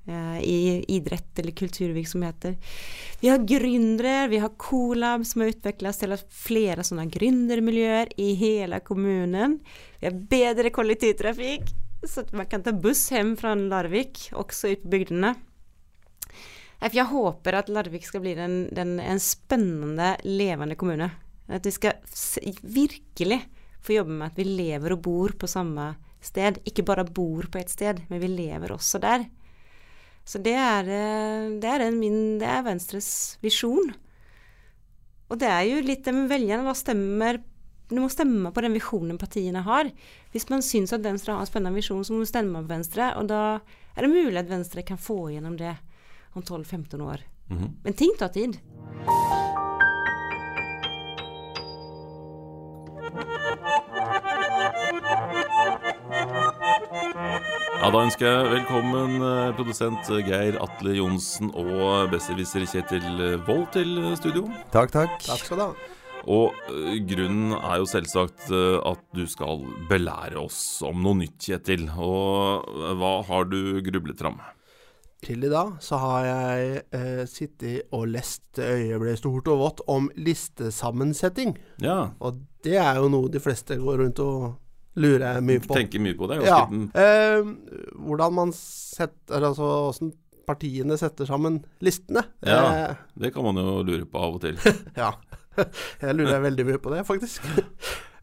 i 0.42 0.86
idrett 0.88 1.40
eller 1.40 1.52
kulturvirksomheter. 1.52 2.56
Vi 3.20 3.30
har 3.30 3.38
gründere, 3.38 4.28
vi 4.28 4.40
har 4.42 4.50
Colab 4.58 5.26
som 5.26 5.42
har 5.42 5.52
utviklet 5.54 6.00
til 6.02 6.16
flere 6.34 6.84
sånne 6.84 7.06
gründermiljøer 7.14 8.14
i 8.18 8.32
hele 8.40 8.82
kommunen. 8.86 9.60
Vi 10.00 10.10
har 10.10 10.18
bedre 10.32 10.74
kollektivtrafikk, 10.74 11.70
så 12.08 12.26
man 12.34 12.50
kan 12.50 12.66
ta 12.66 12.74
buss 12.74 13.12
hjem 13.14 13.36
fra 13.38 13.54
Larvik, 13.56 14.32
også 14.34 14.74
ut 14.74 14.84
på 14.84 14.94
bygdene. 14.96 15.36
Jeg 16.82 17.06
håper 17.12 17.60
at 17.60 17.70
Larvik 17.70 18.08
skal 18.08 18.24
bli 18.24 18.34
den, 18.34 18.64
den, 18.74 18.96
en 19.00 19.22
spennende, 19.22 20.16
levende 20.26 20.76
kommune. 20.76 21.12
At 21.46 21.68
vi 21.68 21.74
skal 21.76 22.00
virkelig 22.62 23.44
få 23.86 24.00
jobbe 24.00 24.16
med 24.18 24.32
at 24.32 24.40
vi 24.40 24.48
lever 24.50 24.96
og 24.96 25.04
bor 25.06 25.36
på 25.38 25.50
samme 25.50 25.92
sted. 26.26 26.58
Ikke 26.66 26.86
bare 26.88 27.06
bor 27.06 27.46
på 27.54 27.62
ett 27.62 27.70
sted, 27.70 28.02
men 28.10 28.22
vi 28.24 28.32
lever 28.34 28.74
også 28.74 29.02
der. 29.04 29.28
Så 30.28 30.42
det 30.44 30.54
er, 30.54 30.88
eh, 30.88 31.60
det 31.62 31.70
er, 31.70 31.86
en 31.88 32.00
min, 32.00 32.40
det 32.40 32.48
er 32.48 32.66
Venstres 32.66 33.38
visjon. 33.42 33.94
Og 35.32 35.40
det 35.40 35.48
er 35.48 35.64
jo 35.68 35.82
litt 35.86 36.04
det 36.06 36.14
med 36.16 36.30
velgerne 36.32 36.74
stemmer 36.76 37.40
Du 37.92 37.98
må 38.00 38.08
stemme 38.08 38.54
på 38.56 38.62
den 38.64 38.72
visjonen 38.72 39.18
partiene 39.20 39.64
har. 39.66 39.90
Hvis 40.32 40.48
man 40.50 40.62
syns 40.64 40.94
at 40.96 41.04
Venstre 41.04 41.34
har 41.34 41.44
en 41.44 41.50
spennende 41.50 41.76
visjon, 41.76 42.06
så 42.08 42.14
må 42.14 42.24
du 42.24 42.30
stemme 42.30 42.62
på 42.64 42.72
Venstre. 42.72 43.10
Og 43.20 43.28
da 43.28 43.60
er 43.98 44.06
det 44.06 44.14
mulig 44.14 44.40
at 44.40 44.48
Venstre 44.48 44.86
kan 44.88 44.98
få 44.98 45.26
gjennom 45.34 45.58
det 45.60 45.74
om 46.32 46.42
12-15 46.42 47.04
år. 47.04 47.26
Mhm. 47.50 47.76
Men 47.84 47.94
ting 47.94 48.16
tar 48.18 48.32
tid. 48.32 48.62
Da 57.92 58.00
ønsker 58.06 58.24
jeg 58.24 58.52
velkommen 58.54 59.18
eh, 59.20 59.50
produsent 59.58 60.08
Geir 60.24 60.56
Atle 60.64 60.94
Johnsen 60.96 61.50
og 61.60 62.08
besserwisser 62.14 62.64
Kjetil 62.64 63.04
Wold 63.50 63.66
til 63.76 63.98
studio. 64.16 64.46
Takk, 64.72 64.94
takk. 64.94 65.18
Takk 65.26 65.44
skal 65.44 65.60
du 65.60 65.64
ha. 65.66 65.98
Og 66.32 66.56
eh, 66.72 67.02
grunnen 67.10 67.52
er 67.58 67.82
jo 67.82 67.90
selvsagt 67.92 68.48
eh, 68.54 68.78
at 68.88 69.04
du 69.18 69.26
skal 69.28 69.66
belære 69.90 70.40
oss 70.40 70.62
om 70.88 71.04
noe 71.04 71.20
nytt, 71.20 71.36
Kjetil. 71.44 71.90
Og 71.92 72.64
eh, 72.72 72.96
hva 73.02 73.12
har 73.28 73.52
du 73.52 73.60
grublet 73.84 74.24
fram? 74.24 74.40
Til 75.22 75.44
i 75.46 75.52
dag 75.52 75.76
så 75.84 76.00
har 76.02 76.30
jeg 76.30 76.82
eh, 76.96 77.24
sittet 77.30 77.92
og 77.94 78.08
lest 78.16 78.56
øyet 78.64 79.04
ble 79.04 79.18
stort 79.20 79.52
og 79.52 79.66
vått 79.66 79.84
om 79.92 80.08
listesammensetting. 80.16 81.58
Ja, 81.84 82.14
Og 82.24 82.40
det 82.64 82.80
er 82.80 83.04
jo 83.04 83.12
noe 83.12 83.30
de 83.34 83.44
fleste 83.44 83.76
går 83.84 84.06
rundt 84.06 84.24
og 84.24 84.61
lurer 85.00 85.28
jeg 85.38 85.44
mye 85.48 85.62
på. 85.64 85.76
tenker 85.78 86.02
mye 86.04 86.18
på 86.20 86.28
det. 86.32 86.42
Ja. 86.46 86.62
Eh, 86.68 87.44
hvordan 87.96 88.34
man 88.36 88.52
setter 88.58 89.46
Altså 89.52 89.70
åssen 89.92 90.12
partiene 90.48 90.98
setter 91.00 91.28
sammen 91.30 91.62
listene. 91.86 92.24
Ja. 92.44 92.62
Eh, 92.92 92.96
Det 93.22 93.34
kan 93.34 93.46
man 93.46 93.56
jo 93.62 93.82
lure 93.88 94.06
på 94.10 94.20
av 94.20 94.36
og 94.36 94.42
til. 94.42 94.58
ja. 94.98 95.14
Jeg 96.02 96.16
lurer 96.16 96.42
veldig 96.44 96.66
mye 96.66 96.80
på 96.82 96.92
det, 96.96 97.04
faktisk. 97.08 97.46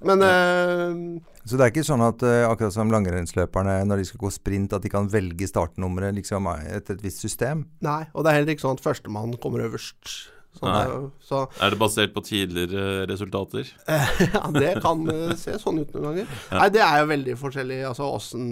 Men 0.05 0.23
eh, 0.23 1.21
Så 1.49 1.57
det 1.59 1.65
er 1.65 1.73
ikke 1.73 1.87
sånn 1.87 2.05
at 2.05 2.23
eh, 2.27 2.45
akkurat 2.49 2.75
som 2.75 2.91
langrennsløperne 2.93 3.81
når 3.89 4.03
de 4.03 4.09
skal 4.11 4.21
gå 4.27 4.31
sprint, 4.35 4.75
at 4.77 4.85
de 4.85 4.91
kan 4.93 5.09
velge 5.11 5.49
startnummeret 5.49 6.15
liksom, 6.19 6.47
etter 6.69 6.99
et 6.99 7.05
visst 7.07 7.23
system? 7.25 7.65
Nei. 7.85 8.03
Og 8.15 8.25
det 8.27 8.33
er 8.33 8.41
heller 8.41 8.55
ikke 8.57 8.67
sånn 8.67 8.79
at 8.79 8.85
førstemann 8.85 9.39
kommer 9.43 9.65
øverst. 9.69 10.29
Så, 10.57 10.65
Nei. 10.67 11.11
så 11.23 11.43
Er 11.63 11.71
det 11.71 11.79
basert 11.79 12.15
på 12.17 12.23
tidligere 12.27 13.05
resultater? 13.07 13.69
ja, 14.35 14.41
det 14.57 14.73
kan 14.83 15.05
eh, 15.13 15.35
se 15.39 15.55
sånn 15.61 15.79
ut 15.85 15.93
noen 15.95 16.07
ganger. 16.09 16.33
Ja. 16.51 16.57
Nei, 16.63 16.69
det 16.75 16.83
er 16.83 17.03
jo 17.03 17.11
veldig 17.13 17.37
forskjellig, 17.39 17.77
altså 17.87 18.09
åssen 18.17 18.49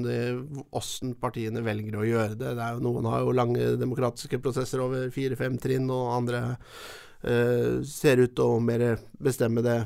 åssen 0.77 1.17
partiene 1.19 1.65
velger 1.67 1.97
å 1.99 2.07
gjøre 2.07 2.37
det. 2.39 2.53
det 2.61 2.69
jo, 2.77 2.83
noen 2.85 3.09
har 3.11 3.25
jo 3.25 3.35
lange 3.35 3.73
demokratiske 3.81 4.39
prosesser 4.45 4.85
over 4.85 5.09
fire-fem 5.15 5.57
trinn, 5.63 5.91
og 5.91 6.13
andre 6.21 6.45
eh, 7.27 7.83
ser 7.89 8.23
ut 8.23 8.37
til 8.39 8.55
å 8.55 8.61
mer 8.63 8.87
bestemme 9.19 9.65
det 9.67 9.81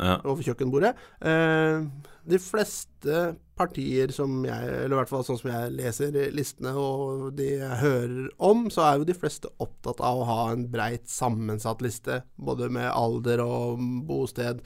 Ja. 0.00 0.16
over 0.24 0.40
kjøkkenbordet. 0.46 0.94
Eh, 1.20 1.82
de 2.28 2.38
fleste 2.42 3.20
partier 3.60 4.12
som 4.14 4.40
jeg, 4.46 4.68
eller 4.68 4.94
i 4.94 4.98
hvert 4.98 5.10
fall 5.10 5.24
sånn 5.26 5.38
som 5.40 5.50
jeg 5.50 5.72
leser 5.76 6.16
listene 6.34 6.72
og 6.80 7.28
de 7.36 7.50
jeg 7.58 7.80
hører 7.82 8.30
om, 8.50 8.66
så 8.72 8.86
er 8.86 9.00
jo 9.00 9.08
de 9.08 9.16
fleste 9.16 9.50
opptatt 9.60 10.00
av 10.04 10.22
å 10.22 10.28
ha 10.28 10.40
en 10.54 10.66
breit 10.72 11.08
sammensatt 11.10 11.84
liste, 11.84 12.22
både 12.40 12.70
med 12.72 12.88
alder 12.88 13.42
og 13.44 13.80
bosted 14.08 14.62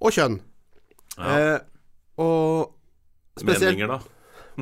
og 0.00 0.16
kjønn. 0.16 0.40
Ja. 1.18 1.36
Eh, 1.36 1.58
og 2.20 2.74
spesielt 3.40 3.74
Meninger, 3.74 3.96
da. 3.96 4.00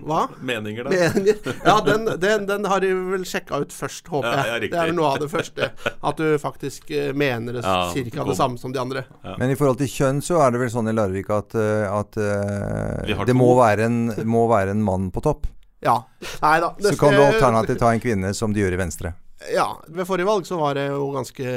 Hva? 0.00 0.22
Meninger, 0.40 0.86
da. 0.86 0.90
Meninger. 0.90 1.56
Ja, 1.64 1.74
den, 1.84 2.06
den, 2.20 2.46
den 2.48 2.64
har 2.70 2.80
de 2.80 2.92
vel 3.12 3.24
sjekka 3.28 3.58
ut 3.62 3.72
først, 3.76 4.06
håper 4.08 4.30
jeg. 4.32 4.46
ja, 4.48 4.58
det 4.62 4.70
er 4.72 4.88
vel 4.88 4.96
noe 4.96 5.10
av 5.12 5.18
det 5.20 5.28
første. 5.32 5.68
At 6.00 6.20
du 6.20 6.38
faktisk 6.40 6.90
eh, 6.96 7.10
mener 7.12 7.58
det 7.58 7.64
Ja, 7.66 7.90
cirka 7.92 8.24
det 8.28 8.36
samme 8.38 8.60
som 8.60 8.72
de 8.72 8.80
andre. 8.80 9.04
Men 9.38 9.52
i 9.52 9.56
forhold 9.58 9.80
til 9.82 9.90
kjønn 9.92 10.22
så 10.24 10.40
er 10.44 10.54
det 10.54 10.62
vel 10.62 10.72
sånn 10.72 10.88
i 10.88 10.96
Larvik 10.96 11.28
at, 11.34 11.56
eh, 11.60 11.84
at 11.92 12.16
eh, 12.16 13.26
det 13.28 13.36
må 13.36 13.50
være, 13.60 13.88
en, 13.90 13.98
må 14.24 14.46
være 14.50 14.72
en 14.76 14.82
mann 14.86 15.10
på 15.12 15.24
topp. 15.24 15.50
Ja. 15.84 15.98
Nei 16.40 16.56
da. 16.62 16.72
Så 16.80 16.94
kan 16.96 17.16
du 17.16 17.24
alternativt 17.26 17.80
ta 17.82 17.90
en 17.92 18.00
kvinne, 18.02 18.32
som 18.38 18.52
de 18.54 18.62
gjør 18.62 18.76
i 18.78 18.80
Venstre. 18.84 19.12
Ja. 19.52 19.68
Ved 19.90 20.06
forrige 20.06 20.28
valg 20.28 20.46
så 20.46 20.56
var 20.60 20.76
det 20.78 20.86
jo 20.92 21.08
ganske 21.14 21.54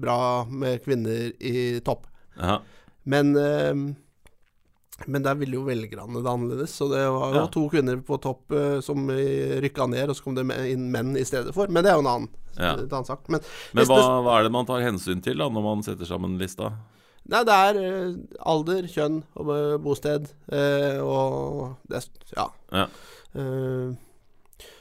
bra 0.00 0.20
med 0.48 0.80
kvinner 0.84 1.28
i 1.38 1.80
topp. 1.84 2.06
Aha. 2.40 2.60
Men 3.10 3.34
eh, 3.36 3.74
men 5.06 5.22
der 5.24 5.34
ville 5.40 5.54
jo 5.56 5.62
velgerne 5.64 6.20
det 6.22 6.28
annerledes. 6.30 6.74
Så 6.76 6.88
det 6.90 7.00
var 7.08 7.32
jo 7.34 7.40
Ja. 7.40 7.46
to 7.46 7.68
kvinner 7.72 7.96
på 8.04 8.18
topp 8.20 8.50
uh, 8.52 8.80
som 8.84 9.06
rykka 9.08 9.86
ned, 9.88 10.10
og 10.10 10.16
så 10.16 10.22
kom 10.24 10.34
det 10.36 10.44
inn 10.70 10.90
menn 10.92 11.16
i 11.16 11.24
stedet 11.24 11.54
for. 11.54 11.68
Men 11.68 11.84
det 11.84 11.90
er 11.92 11.96
jo 11.96 12.04
en 12.04 12.12
annen, 12.14 12.28
Ja. 12.58 12.72
en 12.74 12.88
annet 12.90 13.06
sak. 13.06 13.28
Men, 13.28 13.40
Men 13.72 13.86
hva, 13.86 13.96
det- 13.96 14.24
hva 14.26 14.38
er 14.38 14.42
det 14.44 14.52
man 14.52 14.66
tar 14.66 14.80
hensyn 14.84 15.22
til 15.22 15.38
da 15.38 15.48
når 15.48 15.62
man 15.62 15.82
setter 15.82 16.04
sammen 16.04 16.38
lista? 16.38 16.72
Nei, 17.30 17.44
det 17.44 17.52
er 17.54 17.76
uh, 18.10 18.14
alder, 18.48 18.82
kjønn 18.90 19.22
og 19.36 19.82
bosted 19.84 20.30
uh, 20.52 20.98
og 21.04 21.76
det 21.88 22.04
Ja. 22.36 22.48
Ja. 22.72 22.86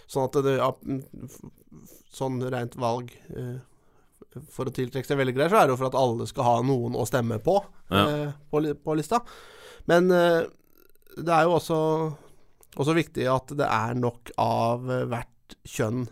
Sånn 0.10 0.25
at 0.25 0.38
det 0.43 0.55
ja, 0.58 0.71
Sånn 2.12 2.39
rent 2.49 2.73
valg 2.82 3.12
For 4.55 4.65
å 4.69 4.73
tiltrekke 4.73 5.05
seg 5.10 5.19
velgere, 5.19 5.49
så 5.51 5.60
er 5.62 5.67
det 5.69 5.75
jo 5.75 5.79
for 5.82 5.89
at 5.91 5.97
alle 5.99 6.25
skal 6.29 6.43
ha 6.47 6.55
noen 6.65 6.95
å 6.97 7.05
stemme 7.10 7.38
på 7.43 7.60
på, 7.89 8.62
på 8.84 8.95
lista. 8.97 9.21
Men 9.89 10.12
eh, 10.13 10.43
det 11.17 11.34
er 11.34 11.47
jo 11.47 11.58
også, 11.58 11.80
også 12.78 12.95
viktig 12.97 13.25
at 13.32 13.54
det 13.60 13.67
er 13.67 13.97
nok 13.99 14.32
av 14.39 14.89
eh, 14.93 15.06
hvert 15.10 15.58
kjønn 15.67 16.06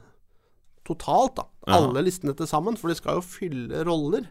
totalt, 0.88 1.36
da. 1.38 1.48
Ja. 1.68 1.82
Alle 1.82 2.06
listene 2.08 2.34
til 2.38 2.48
sammen, 2.50 2.78
for 2.80 2.90
de 2.92 2.96
skal 2.98 3.20
jo 3.20 3.26
fylle 3.26 3.84
roller. 3.88 4.28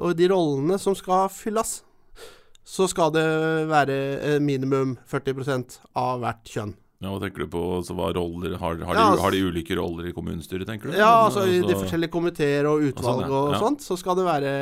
Og 0.00 0.14
de 0.18 0.28
rollene 0.32 0.78
som 0.80 0.96
skal 0.96 1.28
fylles, 1.32 1.82
så 2.68 2.86
skal 2.90 3.12
det 3.14 3.24
være 3.70 3.96
eh, 4.34 4.38
minimum 4.44 4.96
40% 5.08 5.78
av 5.98 6.20
hvert 6.24 6.52
kjønn. 6.52 6.74
Ja, 6.98 7.12
Hva 7.12 7.20
tenker 7.22 7.44
du 7.44 7.50
på? 7.52 7.60
Så 7.86 7.94
hva 7.94 8.08
roller 8.10 8.56
Har, 8.58 8.74
har, 8.82 8.96
de, 8.96 9.02
altså- 9.04 9.22
har 9.22 9.30
de 9.30 9.42
ulike 9.46 9.76
roller 9.78 10.08
i 10.08 10.12
kommunestyret, 10.16 10.66
tenker 10.66 10.90
du? 10.90 10.96
Ja, 10.98 11.12
altså 11.28 11.44
i 11.46 11.60
de 11.60 11.68
Altså- 11.68 11.84
forskjellige 11.84 12.10
komiteer 12.10 12.66
og 12.66 12.82
utvalg 12.88 13.22
sånn, 13.22 13.30
ja. 13.30 13.38
og 13.38 13.54
sånt, 13.62 13.84
så 13.86 13.96
skal 14.00 14.16
det 14.18 14.24
være 14.26 14.54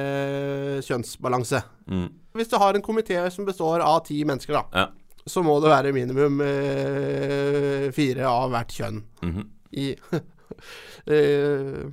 kjønnsbalanse. 0.85 1.63
Mm. 1.89 2.11
Hvis 2.37 2.49
du 2.53 2.57
har 2.61 2.75
en 2.75 2.83
komité 2.85 3.19
som 3.33 3.45
består 3.49 3.81
av 3.85 4.05
ti 4.07 4.23
mennesker, 4.25 4.53
da, 4.53 4.65
Ja. 4.73 4.87
så 5.27 5.43
må 5.43 5.59
det 5.63 5.71
være 5.73 5.93
minimum 5.97 6.41
eh, 6.45 7.91
fire 7.97 8.27
av 8.31 8.51
hvert 8.53 8.69
kjønn. 8.77 9.03
Mhm. 9.23 9.47
I 9.77 9.95
eh, 11.07 11.87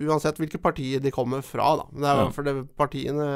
Uansett 0.00 0.38
hvilke 0.40 0.56
partier 0.62 1.00
de 1.04 1.10
kommer 1.12 1.42
fra, 1.44 1.74
da. 1.76 1.82
Det 1.92 2.06
er 2.08 2.20
Ja. 2.22 2.28
for 2.32 2.42
det 2.46 2.54
partiene 2.78 3.26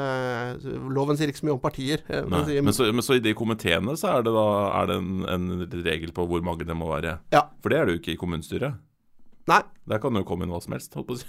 Loven 0.95 1.15
sier 1.19 1.27
ikke 1.29 1.43
så 1.43 1.45
mye 1.45 1.53
om 1.53 1.59
partier. 1.61 2.01
eh, 2.09 2.23
sier- 2.47 2.63
Men, 2.63 2.73
så, 2.73 2.87
men 2.91 3.03
så 3.05 3.15
i 3.17 3.19
de 3.19 3.35
komiteene 3.35 3.93
så 3.95 4.17
er 4.17 4.23
det 4.23 4.33
da 4.33 4.81
er 4.81 4.87
det 4.87 4.95
en, 4.97 5.25
en 5.29 5.83
regel 5.85 6.11
på 6.11 6.25
hvor 6.27 6.41
mange 6.41 6.65
det 6.65 6.75
må 6.75 6.87
være? 6.89 7.19
Ja. 7.31 7.43
For 7.61 7.69
det 7.69 7.77
er 7.77 7.85
det 7.85 7.93
jo 7.93 7.99
ikke 8.01 8.13
i 8.15 8.17
kommunestyret. 8.17 8.73
Nei. 9.45 9.61
Der 9.85 9.99
kan 10.01 10.15
det 10.15 10.23
jo 10.23 10.27
komme 10.31 10.47
inn 10.47 10.53
hva 10.53 10.59
som 10.63 10.73
helst, 10.73 10.95
holdt 10.97 11.11
på 11.11 11.15
å 11.15 11.19
si. 11.21 11.27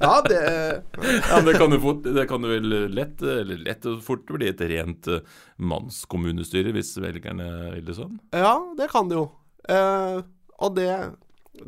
Ja, 0.00 0.14
det 0.30 0.40
Ja, 0.40 1.40
det 1.44 1.56
kan 1.60 1.74
jo 1.76 1.80
fort 1.82 2.06
Det 2.06 2.24
kan 2.30 2.46
jo 2.46 2.52
vel 2.54 2.72
lett 2.96 3.20
Eller 3.20 3.60
lett 3.60 3.84
og 3.90 3.98
fort 4.04 4.24
bli 4.32 4.48
et 4.48 4.62
rent 4.70 5.10
eh, 5.12 5.20
mannskommunestyre 5.60 6.72
hvis 6.72 6.94
velgerne 7.02 7.50
vil 7.76 7.84
det 7.90 7.98
sånn. 7.98 8.16
Ja, 8.32 8.54
det 8.78 8.88
kan 8.92 9.10
det 9.10 9.20
jo. 9.20 9.26
Eh, 9.68 10.22
og 10.60 10.78
det 10.78 10.88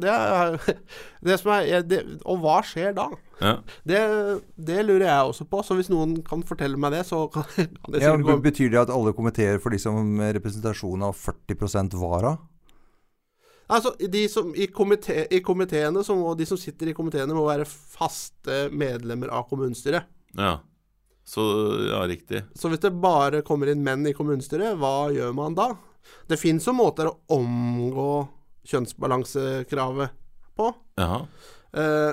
det 0.00 0.08
er 0.08 0.56
det 1.26 1.36
som 1.40 1.52
er 1.58 1.82
det, 1.84 2.00
Og 2.24 2.40
hva 2.40 2.60
skjer 2.64 2.94
da? 2.96 3.08
Ja. 3.42 3.56
Det, 3.84 4.00
det 4.56 4.84
lurer 4.86 5.04
jeg 5.08 5.32
også 5.32 5.44
på. 5.50 5.60
Så 5.66 5.76
hvis 5.76 5.90
noen 5.92 6.20
kan 6.24 6.44
fortelle 6.46 6.78
meg 6.80 6.94
det, 6.94 7.02
så 7.08 7.26
kan, 7.34 7.44
kan 7.44 7.66
det 7.66 8.00
sikkert 8.00 8.06
ja, 8.06 8.28
gå 8.30 8.38
betyr 8.46 8.72
det 8.72 8.80
at 8.86 8.94
alle 8.94 9.12
komiteer 9.16 9.60
får 9.62 9.76
liksom 9.76 10.22
representasjon 10.38 11.04
av 11.04 11.18
40% 11.18 11.98
vara? 12.00 12.36
Altså, 13.72 13.94
de 14.12 14.26
som, 14.28 14.50
i, 14.54 14.66
komite, 14.74 15.24
I 15.32 15.40
komiteene 15.44 16.02
så 16.04 16.16
må 16.18 16.34
de 16.36 16.46
som 16.48 16.60
sitter 16.60 16.90
i 16.92 16.96
komiteene, 16.96 17.34
må 17.36 17.46
være 17.46 17.68
faste 17.68 18.66
medlemmer 18.72 19.32
av 19.32 19.48
kommunestyret. 19.50 20.10
ja. 20.38 20.58
Så 21.24 21.42
ja, 21.86 22.00
riktig. 22.10 22.40
Så 22.58 22.66
hvis 22.66 22.80
det 22.82 22.90
bare 22.98 23.44
kommer 23.46 23.70
inn 23.70 23.84
menn 23.86 24.02
i 24.10 24.14
kommunestyret, 24.16 24.74
hva 24.74 25.06
gjør 25.14 25.30
man 25.38 25.54
da? 25.54 25.68
Det 26.26 26.34
fins 26.34 26.66
jo 26.66 26.74
måter 26.74 27.08
å 27.08 27.14
omgå 27.36 28.08
kjønnsbalansekravet 28.66 30.18
på. 30.58 30.68
Jaha. 30.98 31.22
Uh, 31.72 32.12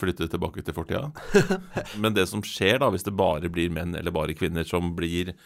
Flytte 0.00 0.26
tilbake 0.32 0.64
til 0.64 0.74
fortida. 0.74 1.10
Men 2.02 2.16
det 2.16 2.26
som 2.30 2.42
skjer 2.42 2.80
da, 2.80 2.90
hvis 2.92 3.04
det 3.06 3.14
bare 3.16 3.50
blir 3.52 3.72
menn 3.72 3.94
eller 3.94 4.14
bare 4.14 4.36
kvinner 4.36 4.64
som 4.64 4.94
blir 4.96 5.30
eh, 5.30 5.36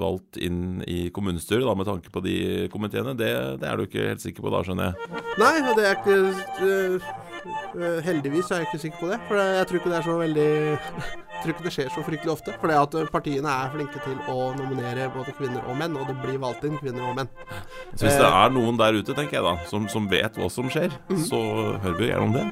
valgt 0.00 0.38
inn 0.42 0.82
i 0.88 1.08
kommunestyret, 1.14 1.66
da 1.66 1.74
med 1.78 1.86
tanke 1.86 2.10
på 2.12 2.22
de 2.24 2.36
komiteene, 2.72 3.14
det, 3.18 3.32
det 3.62 3.68
er 3.68 3.76
du 3.78 3.86
ikke 3.86 4.08
helt 4.10 4.22
sikker 4.24 4.44
på 4.44 4.52
da, 4.52 4.62
skjønner 4.66 4.90
jeg. 4.90 5.22
nei, 5.42 5.52
det 5.76 5.84
er 5.86 5.98
ikke 5.98 6.16
eh, 6.66 7.10
eh, 7.78 7.98
Heldigvis 8.06 8.50
er 8.50 8.62
jeg 8.62 8.70
ikke 8.70 8.82
sikker 8.86 9.02
på 9.02 9.10
det. 9.12 9.18
For 9.28 9.40
jeg 9.40 9.68
tror 9.68 9.80
ikke 9.80 9.92
det 9.92 9.98
er 9.98 10.06
så 10.08 10.16
veldig 10.20 10.48
Jeg 10.48 11.40
tror 11.42 11.54
ikke 11.54 11.66
det 11.66 11.74
skjer 11.74 11.88
så 11.94 12.04
fryktelig 12.06 12.32
ofte. 12.34 12.56
For 12.60 12.70
det 12.70 12.78
at 12.80 12.98
eh, 13.00 13.08
partiene 13.14 13.54
er 13.62 13.72
flinke 13.74 14.02
til 14.04 14.18
å 14.32 14.50
nominere 14.58 15.08
både 15.14 15.34
kvinner 15.38 15.66
og 15.66 15.78
menn, 15.80 15.96
og 15.98 16.10
det 16.10 16.18
blir 16.22 16.40
valgt 16.42 16.66
inn 16.68 16.78
kvinner 16.82 17.08
og 17.08 17.18
menn. 17.20 17.32
Så 17.94 18.06
hvis 18.06 18.20
det 18.20 18.28
er 18.28 18.54
noen 18.54 18.80
der 18.80 18.98
ute, 19.00 19.16
tenker 19.16 19.40
jeg 19.40 19.46
da, 19.48 19.56
som, 19.70 19.88
som 19.92 20.08
vet 20.10 20.38
hva 20.38 20.50
som 20.52 20.70
skjer, 20.72 20.94
så 21.28 21.42
hører 21.82 21.98
vi 22.00 22.10
gjerne 22.12 22.28
om 22.28 22.36
det. 22.38 22.46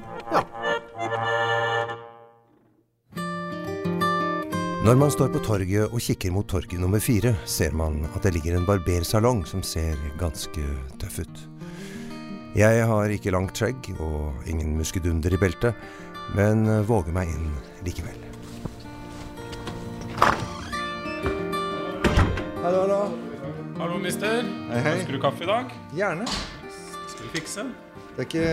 Når 4.80 4.96
man 4.96 5.10
står 5.12 5.28
på 5.28 5.42
torget 5.44 5.92
og 5.92 6.00
kikker 6.00 6.32
mot 6.32 6.46
torget 6.48 6.80
nummer 6.80 7.02
fire, 7.04 7.34
ser 7.44 7.74
man 7.76 7.98
at 8.14 8.24
det 8.24 8.30
ligger 8.32 8.54
en 8.56 8.64
barbersalong 8.64 9.42
som 9.44 9.60
ser 9.60 9.98
ganske 10.16 10.62
tøff 10.96 11.18
ut. 11.20 11.40
Jeg 12.56 12.86
har 12.88 13.12
ikke 13.12 13.34
langt 13.34 13.60
skjegg 13.60 13.90
og 14.00 14.40
ingen 14.48 14.72
muskedunder 14.78 15.36
i 15.36 15.40
beltet, 15.42 15.76
men 16.32 16.64
våger 16.88 17.12
meg 17.12 17.28
inn 17.28 17.50
likevel. 17.84 18.16
Hallo, 22.64 22.80
hallo. 22.80 23.02
Hallo, 23.82 24.00
mister. 24.00 24.48
Hei, 24.72 24.80
hei. 24.80 24.94
Ønsker 24.96 25.12
du 25.12 25.20
kaffe 25.26 25.44
i 25.44 25.50
dag? 25.52 25.76
Gjerne. 25.92 26.24
Skal 27.12 27.26
vi 27.26 27.34
fikse? 27.36 27.66
Det 28.16 28.24
er 28.24 28.30
ikke, 28.30 28.48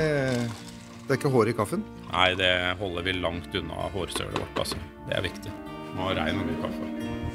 det 1.07 1.07
er 1.07 1.21
ikke 1.21 1.31
hår 1.31 1.53
i 1.53 1.57
kaffen. 1.63 1.87
Nei, 2.11 2.29
det 2.35 2.51
holder 2.83 3.07
vi 3.07 3.15
langt 3.15 3.57
unna 3.63 3.87
hårsølet 3.95 4.43
vårt, 4.43 4.63
altså. 4.67 4.83
Det 5.07 5.15
er 5.21 5.27
viktig. 5.31 5.55
Må 5.95 6.09
ha 6.09 6.15
rein 6.17 6.41
og 6.41 6.49
god 6.49 6.59
kaffe. 6.65 6.89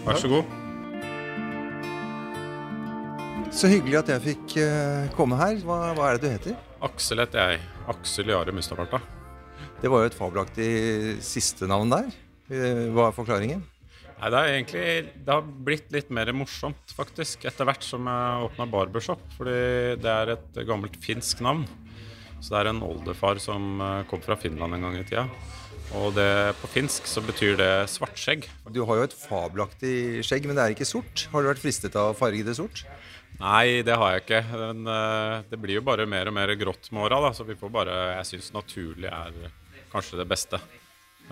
Vær 0.07 0.21
så 0.21 0.29
god. 0.33 0.59
Så 3.53 3.69
hyggelig 3.69 3.99
at 4.01 4.11
jeg 4.15 4.25
fikk 4.31 4.55
eh, 4.63 5.11
komme 5.17 5.37
her. 5.41 5.59
Hva, 5.67 5.81
hva 5.97 6.09
er 6.13 6.19
det 6.19 6.23
du 6.25 6.33
heter? 6.37 6.61
Aksel 6.83 7.21
heter 7.23 7.53
jeg. 7.53 7.61
Aksel 7.93 8.31
Jare 8.33 8.55
Mustaparta. 8.57 9.01
Det 9.83 9.91
var 9.91 10.05
jo 10.05 10.09
et 10.13 10.17
fabelaktig 10.17 10.71
siste 11.27 11.69
navn 11.71 11.93
der. 11.93 12.09
Eh, 12.53 12.87
Hva 12.95 13.11
er 13.11 13.17
forklaringen? 13.17 13.61
Nei, 14.23 14.29
det 14.31 14.39
er 14.39 14.53
egentlig 14.55 14.83
Det 15.27 15.33
har 15.35 15.47
blitt 15.67 15.89
litt 15.95 16.11
mer 16.15 16.29
morsomt, 16.37 16.93
faktisk, 16.95 17.43
etter 17.51 17.67
hvert 17.67 17.83
som 17.83 18.07
jeg 18.07 18.45
åpna 18.49 18.69
barbershop. 18.71 19.23
Fordi 19.37 19.57
det 20.01 20.13
er 20.13 20.35
et 20.37 20.61
gammelt 20.69 20.97
finsk 21.03 21.43
navn. 21.45 21.67
Så 22.43 22.55
det 22.55 22.61
er 22.63 22.71
en 22.73 22.83
oldefar 22.87 23.39
som 23.43 23.77
eh, 23.83 24.01
kom 24.11 24.23
fra 24.25 24.39
Finland 24.41 24.79
en 24.79 24.87
gang 24.89 24.97
i 24.99 25.05
tida. 25.07 25.27
Og 25.99 26.15
det, 26.17 26.55
på 26.63 26.71
finsk 26.73 27.09
så 27.11 27.21
betyr 27.25 27.57
det 27.61 27.71
svartskjegg. 27.93 28.47
Du 28.73 28.83
har 28.89 29.01
jo 29.01 29.07
et 29.09 29.17
fabelaktig 29.17 30.23
skjegg, 30.25 30.47
men 30.49 30.57
det 30.57 30.65
er 30.65 30.77
ikke 30.77 30.89
sort. 30.89 31.27
Har 31.33 31.43
du 31.43 31.51
vært 31.51 31.63
fristet 31.63 31.99
av 31.99 32.13
å 32.13 32.17
farge 32.17 32.47
det 32.47 32.57
sort? 32.57 32.85
Nei, 33.41 33.83
det 33.85 33.97
har 33.99 34.15
jeg 34.15 34.25
ikke. 34.25 34.43
Men, 34.53 34.85
uh, 34.87 35.43
det 35.51 35.59
blir 35.61 35.81
jo 35.81 35.87
bare 35.87 36.07
mer 36.09 36.31
og 36.31 36.37
mer 36.37 36.53
grått 36.61 36.91
med 36.93 37.07
åra, 37.09 37.21
da, 37.27 37.33
så 37.37 37.47
vi 37.49 37.59
får 37.59 37.75
bare 37.75 37.99
Jeg 38.19 38.31
syns 38.31 38.53
naturlig 38.55 39.11
er 39.11 39.53
kanskje 39.93 40.21
det 40.23 40.29
beste. 40.31 40.61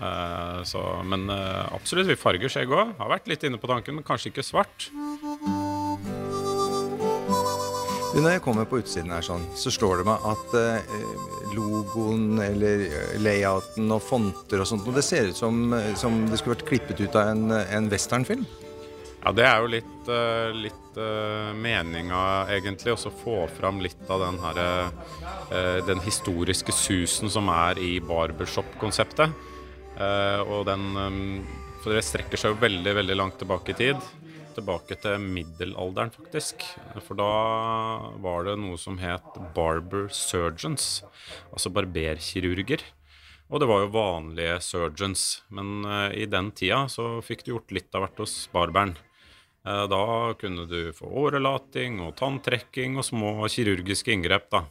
Uh, 0.01 0.61
så, 0.69 0.83
men 1.07 1.29
uh, 1.31 1.71
absolutt, 1.75 2.09
vi 2.11 2.19
farger 2.21 2.53
skjegg 2.53 2.73
òg. 2.73 2.97
Har 3.01 3.15
vært 3.15 3.31
litt 3.31 3.45
inne 3.47 3.61
på 3.61 3.71
tanken, 3.71 3.99
men 3.99 4.07
kanskje 4.07 4.33
ikke 4.33 4.47
svart. 4.47 4.91
Når 8.21 8.35
jeg 8.35 8.43
kommer 8.45 8.67
på 8.69 8.83
utsiden 8.83 9.13
her 9.15 9.25
sånn, 9.25 9.47
så 9.57 9.71
slår 9.73 10.03
det 10.03 10.05
meg 10.11 10.25
at 10.29 10.57
eh, 10.59 10.91
logoen 11.57 12.41
eller 12.45 12.83
eh, 12.85 13.15
layouten 13.17 13.89
og 13.95 14.03
fonter 14.05 14.61
og 14.61 14.69
sånt, 14.69 14.85
og 14.85 14.99
det 14.99 15.05
ser 15.07 15.31
ut 15.31 15.39
som, 15.39 15.63
eh, 15.73 15.95
som 15.97 16.19
det 16.29 16.37
skulle 16.37 16.59
vært 16.59 16.67
klippet 16.69 17.01
ut 17.01 17.17
av 17.17 17.31
en, 17.33 17.47
en 17.49 17.89
westernfilm. 17.89 18.45
Ja, 19.23 19.33
det 19.37 19.47
er 19.47 19.57
jo 19.61 19.71
litt, 19.73 19.97
uh, 20.09 20.49
litt 20.57 21.01
uh, 21.01 21.51
meninga, 21.57 22.21
egentlig, 22.53 22.95
å 22.95 23.13
få 23.23 23.43
fram 23.57 23.81
litt 23.85 24.09
av 24.09 24.23
den 24.25 24.39
her 24.41 24.61
uh, 24.65 25.81
Den 25.85 26.01
historiske 26.05 26.73
susen 26.73 27.33
som 27.33 27.49
er 27.53 27.81
i 27.81 27.99
barbershop-konseptet. 28.05 29.33
Og 30.01 30.63
den 30.65 30.85
um, 30.97 31.19
For 31.83 31.93
det 31.93 32.05
strekker 32.07 32.41
seg 32.41 32.55
jo 32.55 32.61
veldig, 32.63 32.95
veldig 32.97 33.17
langt 33.19 33.37
tilbake 33.43 33.75
i 33.75 33.77
tid. 33.77 34.07
Tilbake 34.61 35.01
til 35.03 35.19
middelalderen, 35.25 36.15
faktisk. 36.15 36.63
For 37.09 37.19
da 37.19 37.33
var 38.23 38.47
det 38.47 38.59
noe 38.61 38.79
som 38.79 39.01
het 39.03 39.43
barber 39.57 40.07
surgeons. 40.15 41.01
Altså 41.51 41.73
barberkirurger. 41.75 42.85
Og 43.51 43.59
det 43.59 43.67
var 43.67 43.83
jo 43.83 43.95
vanlige 43.97 44.61
surgeons. 44.63 45.43
Men 45.51 45.83
i 46.15 46.29
den 46.31 46.53
tida 46.55 46.85
så 46.93 47.17
fikk 47.25 47.43
du 47.47 47.57
gjort 47.57 47.73
litt 47.75 47.97
av 47.97 48.05
hvert 48.07 48.21
hos 48.23 48.43
barberen. 48.53 48.95
Eh, 49.67 49.87
da 49.89 50.35
kunne 50.41 50.65
du 50.67 50.93
få 50.97 51.09
årelating 51.27 52.01
og 52.05 52.15
tanntrekking 52.21 52.97
og 52.97 53.05
små 53.05 53.33
kirurgiske 53.53 54.15
inngrep, 54.15 54.49
da. 54.53 54.65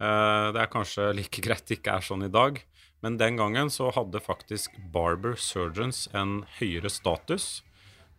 Eh, 0.00 0.46
det 0.54 0.60
er 0.60 0.72
kanskje 0.72 1.12
like 1.16 1.40
greit 1.46 1.64
det 1.68 1.80
ikke 1.80 1.96
er 1.96 2.04
sånn 2.04 2.26
i 2.28 2.32
dag, 2.32 2.60
men 3.00 3.16
den 3.20 3.40
gangen 3.40 3.72
så 3.72 3.88
hadde 3.96 4.20
faktisk 4.20 4.76
barber 4.92 5.38
surgeons 5.40 6.06
en 6.12 6.42
høyere 6.58 6.92
status 6.92 7.62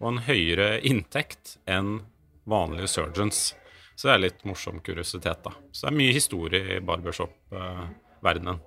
og 0.02 0.08
en 0.10 0.24
høyere 0.26 0.80
inntekt 0.88 1.56
enn 1.70 2.02
vanlige 2.50 2.90
surgeons. 2.90 3.52
Så 3.96 4.10
det 4.10 4.14
er 4.16 4.24
litt 4.26 4.44
morsom 4.50 4.82
kuriositet, 4.82 5.44
da. 5.46 5.54
Så 5.72 5.86
det 5.86 5.92
er 5.92 6.00
mye 6.00 6.16
historie 6.16 6.78
i 6.78 6.82
barbershop-verdenen. 6.82 8.62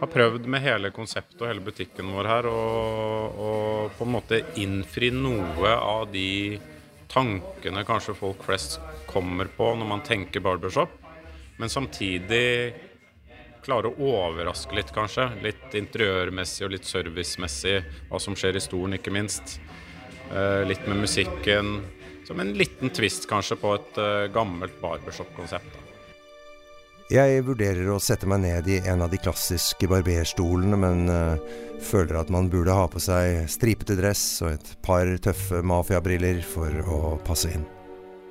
Har 0.00 0.10
prøvd 0.10 0.48
med 0.50 0.64
hele 0.64 0.90
konseptet 0.90 1.38
og 1.38 1.46
hele 1.46 1.62
butikken 1.62 2.10
vår 2.10 2.26
her 2.26 2.48
å 2.50 3.88
på 3.94 4.06
en 4.06 4.14
måte 4.16 4.40
innfri 4.58 5.12
noe 5.14 5.76
av 5.76 6.08
de 6.10 6.58
tankene 7.12 7.84
kanskje 7.86 8.16
folk 8.18 8.42
flest 8.46 8.80
kommer 9.06 9.50
på 9.52 9.68
når 9.78 9.88
man 9.88 10.02
tenker 10.06 10.42
barbershop, 10.42 10.90
men 11.60 11.70
samtidig 11.70 12.72
klare 13.62 13.92
å 13.92 14.08
overraske 14.10 14.74
litt, 14.74 14.90
kanskje. 14.94 15.28
Litt 15.44 15.74
interiørmessig 15.78 16.66
og 16.66 16.72
litt 16.74 16.88
servicemessig, 16.88 17.76
hva 18.10 18.18
som 18.18 18.34
skjer 18.34 18.58
i 18.58 18.62
stolen, 18.64 18.96
ikke 18.98 19.14
minst. 19.14 19.60
Eh, 20.32 20.66
litt 20.68 20.86
med 20.86 20.96
musikken. 20.96 21.80
Som 22.24 22.40
en 22.40 22.52
liten 22.52 22.90
twist, 22.90 23.28
kanskje, 23.28 23.56
på 23.60 23.74
et 23.74 23.98
uh, 23.98 24.28
gammelt 24.32 24.76
barbershop-konsept. 24.80 25.74
Jeg 27.12 27.42
vurderer 27.44 27.90
å 27.92 27.98
sette 28.00 28.28
meg 28.30 28.44
ned 28.44 28.70
i 28.70 28.78
en 28.88 29.02
av 29.04 29.10
de 29.12 29.18
klassiske 29.20 29.88
barberstolene, 29.90 30.78
men 30.78 31.10
uh, 31.10 31.34
føler 31.82 32.20
at 32.22 32.30
man 32.32 32.48
burde 32.48 32.72
ha 32.72 32.86
på 32.88 33.02
seg 33.02 33.42
stripete 33.52 33.98
dress 33.98 34.24
og 34.46 34.54
et 34.54 34.72
par 34.86 35.10
tøffe 35.26 35.60
mafiabriller 35.66 36.40
for 36.46 36.80
å 36.86 37.00
passe 37.26 37.52
inn. 37.52 37.66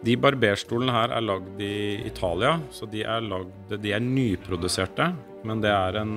De 0.01 0.15
barberstolene 0.17 0.95
her 0.95 1.13
er 1.19 1.27
lagd 1.27 1.61
i 1.61 1.99
Italia, 2.07 2.55
så 2.73 2.89
de 2.89 3.03
er, 3.03 3.21
lagd, 3.27 3.75
de 3.75 3.93
er 3.93 4.01
nyproduserte. 4.01 5.11
Men 5.45 5.61
det 5.61 5.69
er 5.73 5.99
en 5.99 6.15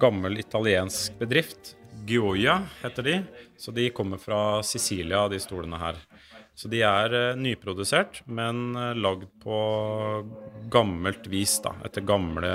gammel 0.00 0.40
italiensk 0.40 1.16
bedrift. 1.20 1.78
Gioia 2.06 2.60
heter 2.82 3.06
de. 3.06 3.16
Så 3.58 3.72
de 3.76 3.90
kommer 3.90 4.18
fra 4.18 4.62
Sicilia, 4.62 5.26
de 5.28 5.40
stolene 5.40 5.80
her. 5.80 5.98
Så 6.54 6.68
de 6.68 6.82
er 6.84 7.14
uh, 7.14 7.38
nyprodusert, 7.40 8.22
men 8.28 8.74
uh, 8.76 8.92
lagd 8.96 9.26
på 9.40 9.58
gammelt 10.72 11.28
vis, 11.32 11.56
da. 11.64 11.72
Etter 11.86 12.04
gamle 12.04 12.50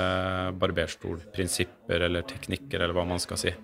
barberstolprinsipper 0.60 2.06
eller 2.06 2.26
teknikker, 2.28 2.78
eller 2.80 2.94
hva 2.94 3.06
man 3.08 3.22
skal 3.22 3.40
si. 3.40 3.54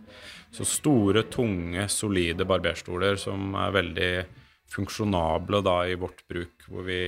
Så 0.53 0.67
store, 0.69 1.25
tunge, 1.33 1.87
solide 1.89 2.47
barberstoler 2.49 3.17
som 3.21 3.55
er 3.57 3.77
veldig 3.79 4.13
funksjonable 4.73 5.63
da 5.65 5.79
i 5.89 5.99
vårt 6.01 6.25
bruk, 6.29 6.67
hvor 6.69 6.85
vi 6.89 7.03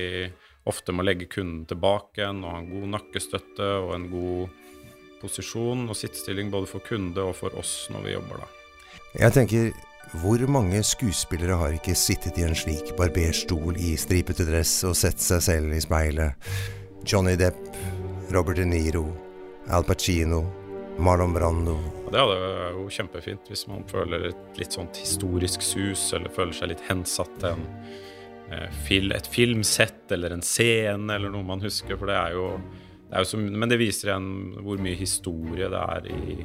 ofte 0.69 0.95
må 0.97 1.05
legge 1.05 1.29
kunden 1.33 1.65
tilbake 1.69 2.23
igjen 2.23 2.45
og 2.45 2.53
ha 2.53 2.61
en 2.63 2.71
god 2.71 2.91
nakkestøtte 2.97 3.71
og 3.83 3.95
en 3.99 4.11
god 4.13 4.61
posisjon 5.21 5.89
og 5.89 5.97
sittestilling 5.99 6.53
både 6.53 6.71
for 6.71 6.85
kunde 6.85 7.25
og 7.25 7.37
for 7.39 7.57
oss 7.61 7.89
når 7.93 8.07
vi 8.07 8.15
jobber 8.17 8.45
da. 8.45 8.64
Jeg 9.15 9.31
tenker 9.31 9.69
hvor 10.19 10.43
mange 10.51 10.81
skuespillere 10.83 11.55
har 11.61 11.75
ikke 11.77 11.93
sittet 11.95 12.35
i 12.41 12.43
en 12.43 12.57
slik 12.59 12.89
barberstol 12.99 13.77
i 13.79 13.93
stripete 13.95 14.43
dress 14.49 14.73
og 14.89 14.97
sett 14.99 15.23
seg 15.23 15.45
selv 15.45 15.77
i 15.77 15.79
speilet? 15.85 16.49
Johnny 17.07 17.37
Depp, 17.39 17.61
Robert 18.35 18.59
De 18.59 18.67
Niro, 18.67 19.05
Al 19.71 19.87
Pacino, 19.87 20.43
Marlon 20.99 21.31
Brando. 21.37 21.79
Det 22.11 22.19
er 22.19 22.75
jo 22.75 22.89
kjempefint 22.91 23.47
hvis 23.53 23.65
man 23.71 23.87
føler 23.87 24.33
et 24.33 24.59
litt 24.59 24.75
sånt 24.75 24.99
historisk 24.99 25.63
sus, 25.63 26.09
eller 26.11 26.35
føler 26.35 26.59
seg 26.59 26.75
litt 26.75 26.87
hensatt 26.91 27.39
til 27.39 27.55
en, 27.55 27.67
eh, 28.51 28.95
et 29.15 29.31
filmsett 29.31 30.11
eller 30.11 30.35
en 30.35 30.43
scene 30.43 31.15
eller 31.15 31.31
noe 31.31 31.47
man 31.47 31.63
husker. 31.63 31.95
For 31.95 32.11
det 32.11 32.19
er 32.19 32.35
jo, 32.35 32.57
det 33.07 33.15
er 33.15 33.23
jo 33.23 33.31
så, 33.31 33.39
Men 33.39 33.71
det 33.71 33.79
viser 33.79 34.11
igjen 34.11 34.33
hvor 34.59 34.83
mye 34.83 34.99
historie 34.99 35.71
det 35.71 35.91
er 35.99 36.11
i 36.11 36.41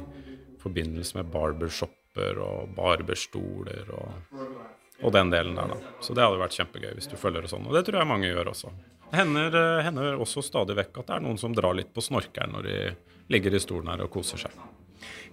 forbindelse 0.62 1.18
med 1.18 1.34
barbershop 1.34 1.96
lamper 2.10 2.40
og 2.40 2.74
barberstoler 2.74 3.90
og, 3.92 4.12
og, 5.02 5.12
den 5.12 5.30
delen 5.30 5.54
der, 5.54 5.68
da. 5.68 5.76
Så 6.00 6.14
det 6.14 6.22
hadde 6.22 6.40
vært 6.40 6.56
kjempegøy 6.56 6.94
hvis 6.94 7.08
du 7.08 7.16
følger 7.16 7.42
det 7.42 7.50
sånn. 7.50 7.66
Og 7.66 7.74
det 7.74 7.84
tror 7.86 8.00
jeg 8.00 8.08
mange 8.08 8.28
gjør 8.28 8.50
også. 8.50 8.70
Det 9.10 9.18
hender, 9.18 9.54
eh, 9.54 9.84
hender 9.84 10.20
også 10.20 10.42
stadig 10.42 10.76
vekk 10.76 11.00
at 11.00 11.06
det 11.06 11.16
er 11.16 11.24
noen 11.24 11.38
som 11.38 11.54
drar 11.54 11.74
litt 11.74 11.92
på 11.92 12.02
snorkeren 12.02 12.52
når 12.52 12.62
de 12.62 12.76
ligger 13.30 13.54
i 13.54 13.60
stolen 13.60 13.88
her 13.90 14.02
og 14.04 14.10
koser 14.10 14.38
seg. 14.38 14.50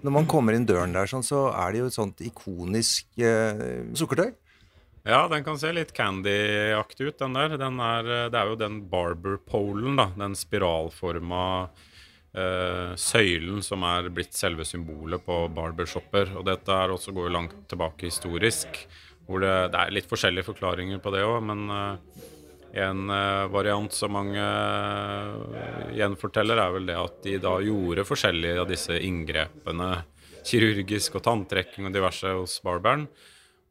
Når 0.02 0.12
man 0.14 0.28
kommer 0.28 0.54
inn 0.54 0.66
døren 0.66 0.94
der, 0.94 1.08
sånn, 1.10 1.26
så 1.26 1.50
er 1.52 1.74
det 1.74 1.80
jo 1.80 1.88
et 1.90 1.98
sånt 1.98 2.22
ikonisk 2.22 3.08
eh, 3.18 3.92
sukkertøy. 3.98 4.34
Ja, 5.08 5.28
den 5.32 5.44
kan 5.46 5.58
se 5.58 5.72
litt 5.72 5.94
candy-aktig 5.96 7.08
ut, 7.08 7.20
den 7.20 7.38
der. 7.38 7.58
Den 7.58 7.80
er, 7.80 8.06
eh, 8.06 8.30
det 8.30 8.40
er 8.40 8.52
jo 8.52 8.60
den 8.60 8.82
barber-polen, 8.92 9.98
da. 9.98 10.10
Den 10.18 10.36
spiralforma 10.36 11.70
uh, 12.38 12.94
søylen 13.00 13.64
som 13.66 13.84
er 13.88 14.10
blitt 14.14 14.38
selve 14.38 14.66
symbolet 14.68 15.24
på 15.26 15.42
barbershopper. 15.54 16.36
Og 16.38 16.46
dette 16.48 16.74
er 16.74 16.94
også 16.94 17.14
går 17.16 17.34
langt 17.34 17.60
tilbake 17.70 18.08
historisk. 18.08 18.82
Hvor 19.28 19.44
det, 19.44 19.54
det 19.74 19.82
er 19.82 19.96
litt 19.96 20.10
forskjellige 20.10 20.48
forklaringer 20.48 21.02
på 21.04 21.12
det 21.16 21.26
òg, 21.28 21.40
men 21.50 21.66
uh, 21.68 22.20
en 22.78 23.08
uh, 23.12 23.48
variant 23.52 23.92
som 23.94 24.14
mange 24.16 24.44
gjenforteller, 25.98 26.62
er 26.62 26.76
vel 26.78 26.88
det 26.88 27.00
at 27.00 27.18
de 27.26 27.40
da 27.44 27.58
gjorde 27.64 28.08
forskjellige 28.08 28.62
av 28.64 28.70
disse 28.70 29.00
inngrepene, 29.02 29.90
kirurgisk 30.48 31.18
og 31.20 31.26
tanntrekking 31.26 31.90
og 31.90 31.98
diverse 31.98 32.38
hos 32.38 32.62
barberen. 32.64 33.10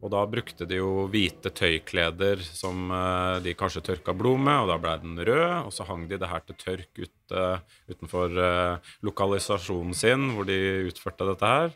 Og 0.04 0.12
da 0.12 0.20
brukte 0.28 0.66
de 0.68 0.76
jo 0.76 1.06
hvite 1.08 1.50
tøykleder 1.56 2.42
som 2.44 2.90
uh, 2.92 3.38
de 3.40 3.54
kanskje 3.56 3.84
tørka 3.86 4.12
blod 4.16 4.42
med, 4.44 4.58
og 4.64 4.68
da 4.70 4.76
ble 4.80 4.92
den 5.00 5.16
rød. 5.16 5.46
Og 5.64 5.72
så 5.72 5.86
hang 5.88 6.04
de 6.10 6.18
det 6.20 6.28
her 6.28 6.44
til 6.44 6.58
tørk 6.60 7.00
ute, 7.00 7.46
utenfor 7.88 8.36
uh, 8.36 8.92
lokalisasjonen 9.06 9.96
sin, 9.96 10.28
hvor 10.36 10.48
de 10.48 10.58
utførte 10.90 11.30
dette 11.30 11.54
her. 11.54 11.72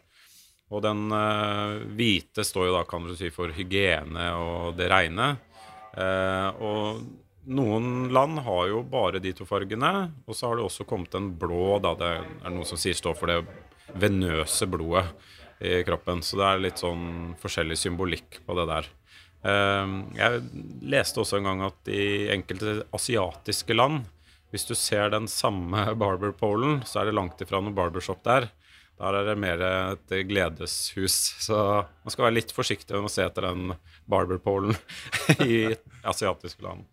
Og 0.70 0.84
den 0.84 1.08
uh, 1.08 1.80
hvite 1.96 2.44
står 2.46 2.68
jo 2.68 2.76
da, 2.76 2.84
kan 2.88 3.08
du 3.08 3.16
si, 3.16 3.32
for 3.34 3.56
hygiene 3.56 4.28
og 4.36 4.76
det 4.78 4.92
reine. 4.92 5.32
og 6.60 7.00
noen 7.50 8.12
land 8.12 8.38
har 8.44 8.66
jo 8.68 8.82
bare 8.86 9.18
de 9.18 9.32
to 9.34 9.46
fargene, 9.48 10.12
og 10.28 10.36
så 10.36 10.46
har 10.46 10.60
det 10.60 10.68
også 10.68 10.84
kommet 10.86 11.16
en 11.18 11.32
blå, 11.40 11.80
da 11.82 11.96
det 11.98 12.10
er 12.20 12.52
noen 12.52 12.68
som 12.68 12.78
sier 12.78 12.94
står 12.94 13.16
for 13.18 13.32
det 13.32 13.40
venøse 13.98 14.68
blodet 14.70 15.08
i 15.60 15.82
kroppen. 15.86 16.22
Så 16.24 16.40
det 16.40 16.46
er 16.46 16.64
litt 16.64 16.80
sånn 16.80 17.34
forskjellig 17.40 17.78
symbolikk 17.78 18.40
på 18.46 18.56
det 18.58 18.66
der. 18.70 18.88
Ehm, 19.50 19.98
jeg 20.16 20.42
leste 20.92 21.22
også 21.22 21.38
en 21.38 21.48
gang 21.48 21.66
at 21.70 21.90
i 21.92 22.28
enkelte 22.32 22.82
asiatiske 22.96 23.76
land, 23.76 24.04
hvis 24.52 24.66
du 24.68 24.74
ser 24.74 25.12
den 25.12 25.28
samme 25.30 25.86
barberpolen, 26.02 26.80
så 26.88 27.02
er 27.02 27.10
det 27.10 27.18
langt 27.18 27.40
ifra 27.44 27.62
noe 27.62 27.76
barbershop 27.76 28.24
der. 28.26 28.50
Der 29.00 29.16
er 29.16 29.30
det 29.30 29.40
mer 29.40 29.62
et 29.64 30.12
gledeshus. 30.28 31.14
Så 31.40 31.56
man 31.56 32.12
skal 32.12 32.26
være 32.26 32.36
litt 32.36 32.52
forsiktig 32.52 32.92
med 32.98 33.08
å 33.08 33.12
se 33.12 33.24
etter 33.24 33.48
den 33.48 33.72
barberpolen 34.10 34.76
i 35.46 35.70
asiatiske 36.04 36.64
land. 36.66 36.84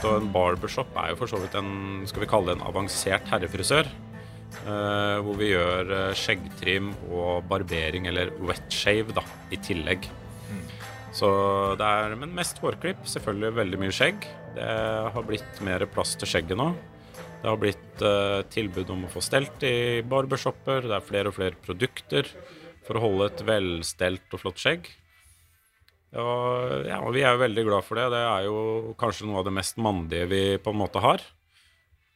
Så 0.00 0.14
en 0.16 0.30
barbershop 0.32 0.96
er 1.00 1.12
jo 1.12 1.20
for 1.20 1.28
så 1.28 1.40
vidt 1.42 1.56
en 1.58 2.04
skal 2.08 2.24
vi 2.24 2.30
kalle 2.30 2.52
det 2.52 2.58
en 2.58 2.66
avansert 2.70 3.28
herrefrisør. 3.32 3.88
Uh, 4.64 5.20
hvor 5.22 5.36
vi 5.38 5.52
gjør 5.52 5.90
uh, 5.92 6.14
skjeggtrim 6.16 6.90
og 7.10 7.44
barbering, 7.50 8.08
eller 8.10 8.32
wet 8.42 8.66
shave, 8.72 9.12
da, 9.14 9.22
i 9.52 9.60
tillegg. 9.62 10.08
Så 11.16 11.28
det 11.80 11.86
er, 11.86 12.16
Men 12.18 12.34
mest 12.36 12.58
hårklipp. 12.60 13.06
Selvfølgelig 13.08 13.56
veldig 13.56 13.80
mye 13.80 13.94
skjegg. 13.94 14.26
Det 14.56 14.68
har 15.14 15.24
blitt 15.24 15.62
mer 15.64 15.84
plass 15.88 16.12
til 16.20 16.28
skjegget 16.28 16.60
nå. 16.60 16.70
Det 17.16 17.48
har 17.48 17.58
blitt 17.60 18.04
uh, 18.04 18.42
tilbud 18.52 18.90
om 18.92 19.06
å 19.06 19.12
få 19.12 19.22
stelt 19.24 19.64
i 19.64 20.02
barbershopper. 20.04 20.88
Det 20.88 20.96
er 20.96 21.08
flere 21.08 21.32
og 21.32 21.36
flere 21.38 21.60
produkter 21.62 22.28
for 22.86 22.98
å 22.98 23.04
holde 23.06 23.30
et 23.30 23.42
velstelt 23.48 24.36
og 24.36 24.42
flott 24.42 24.60
skjegg. 24.60 24.88
Og, 26.16 26.86
ja, 26.88 27.00
vi 27.12 27.24
er 27.24 27.34
jo 27.34 27.42
veldig 27.44 27.64
glad 27.66 27.86
for 27.86 28.00
det. 28.00 28.06
Det 28.14 28.22
er 28.24 28.46
jo 28.46 28.58
kanskje 29.00 29.28
noe 29.28 29.40
av 29.40 29.48
det 29.48 29.56
mest 29.56 29.80
mandige 29.82 30.28
vi 30.30 30.42
på 30.62 30.72
en 30.72 30.80
måte 30.80 31.02
har. 31.04 31.24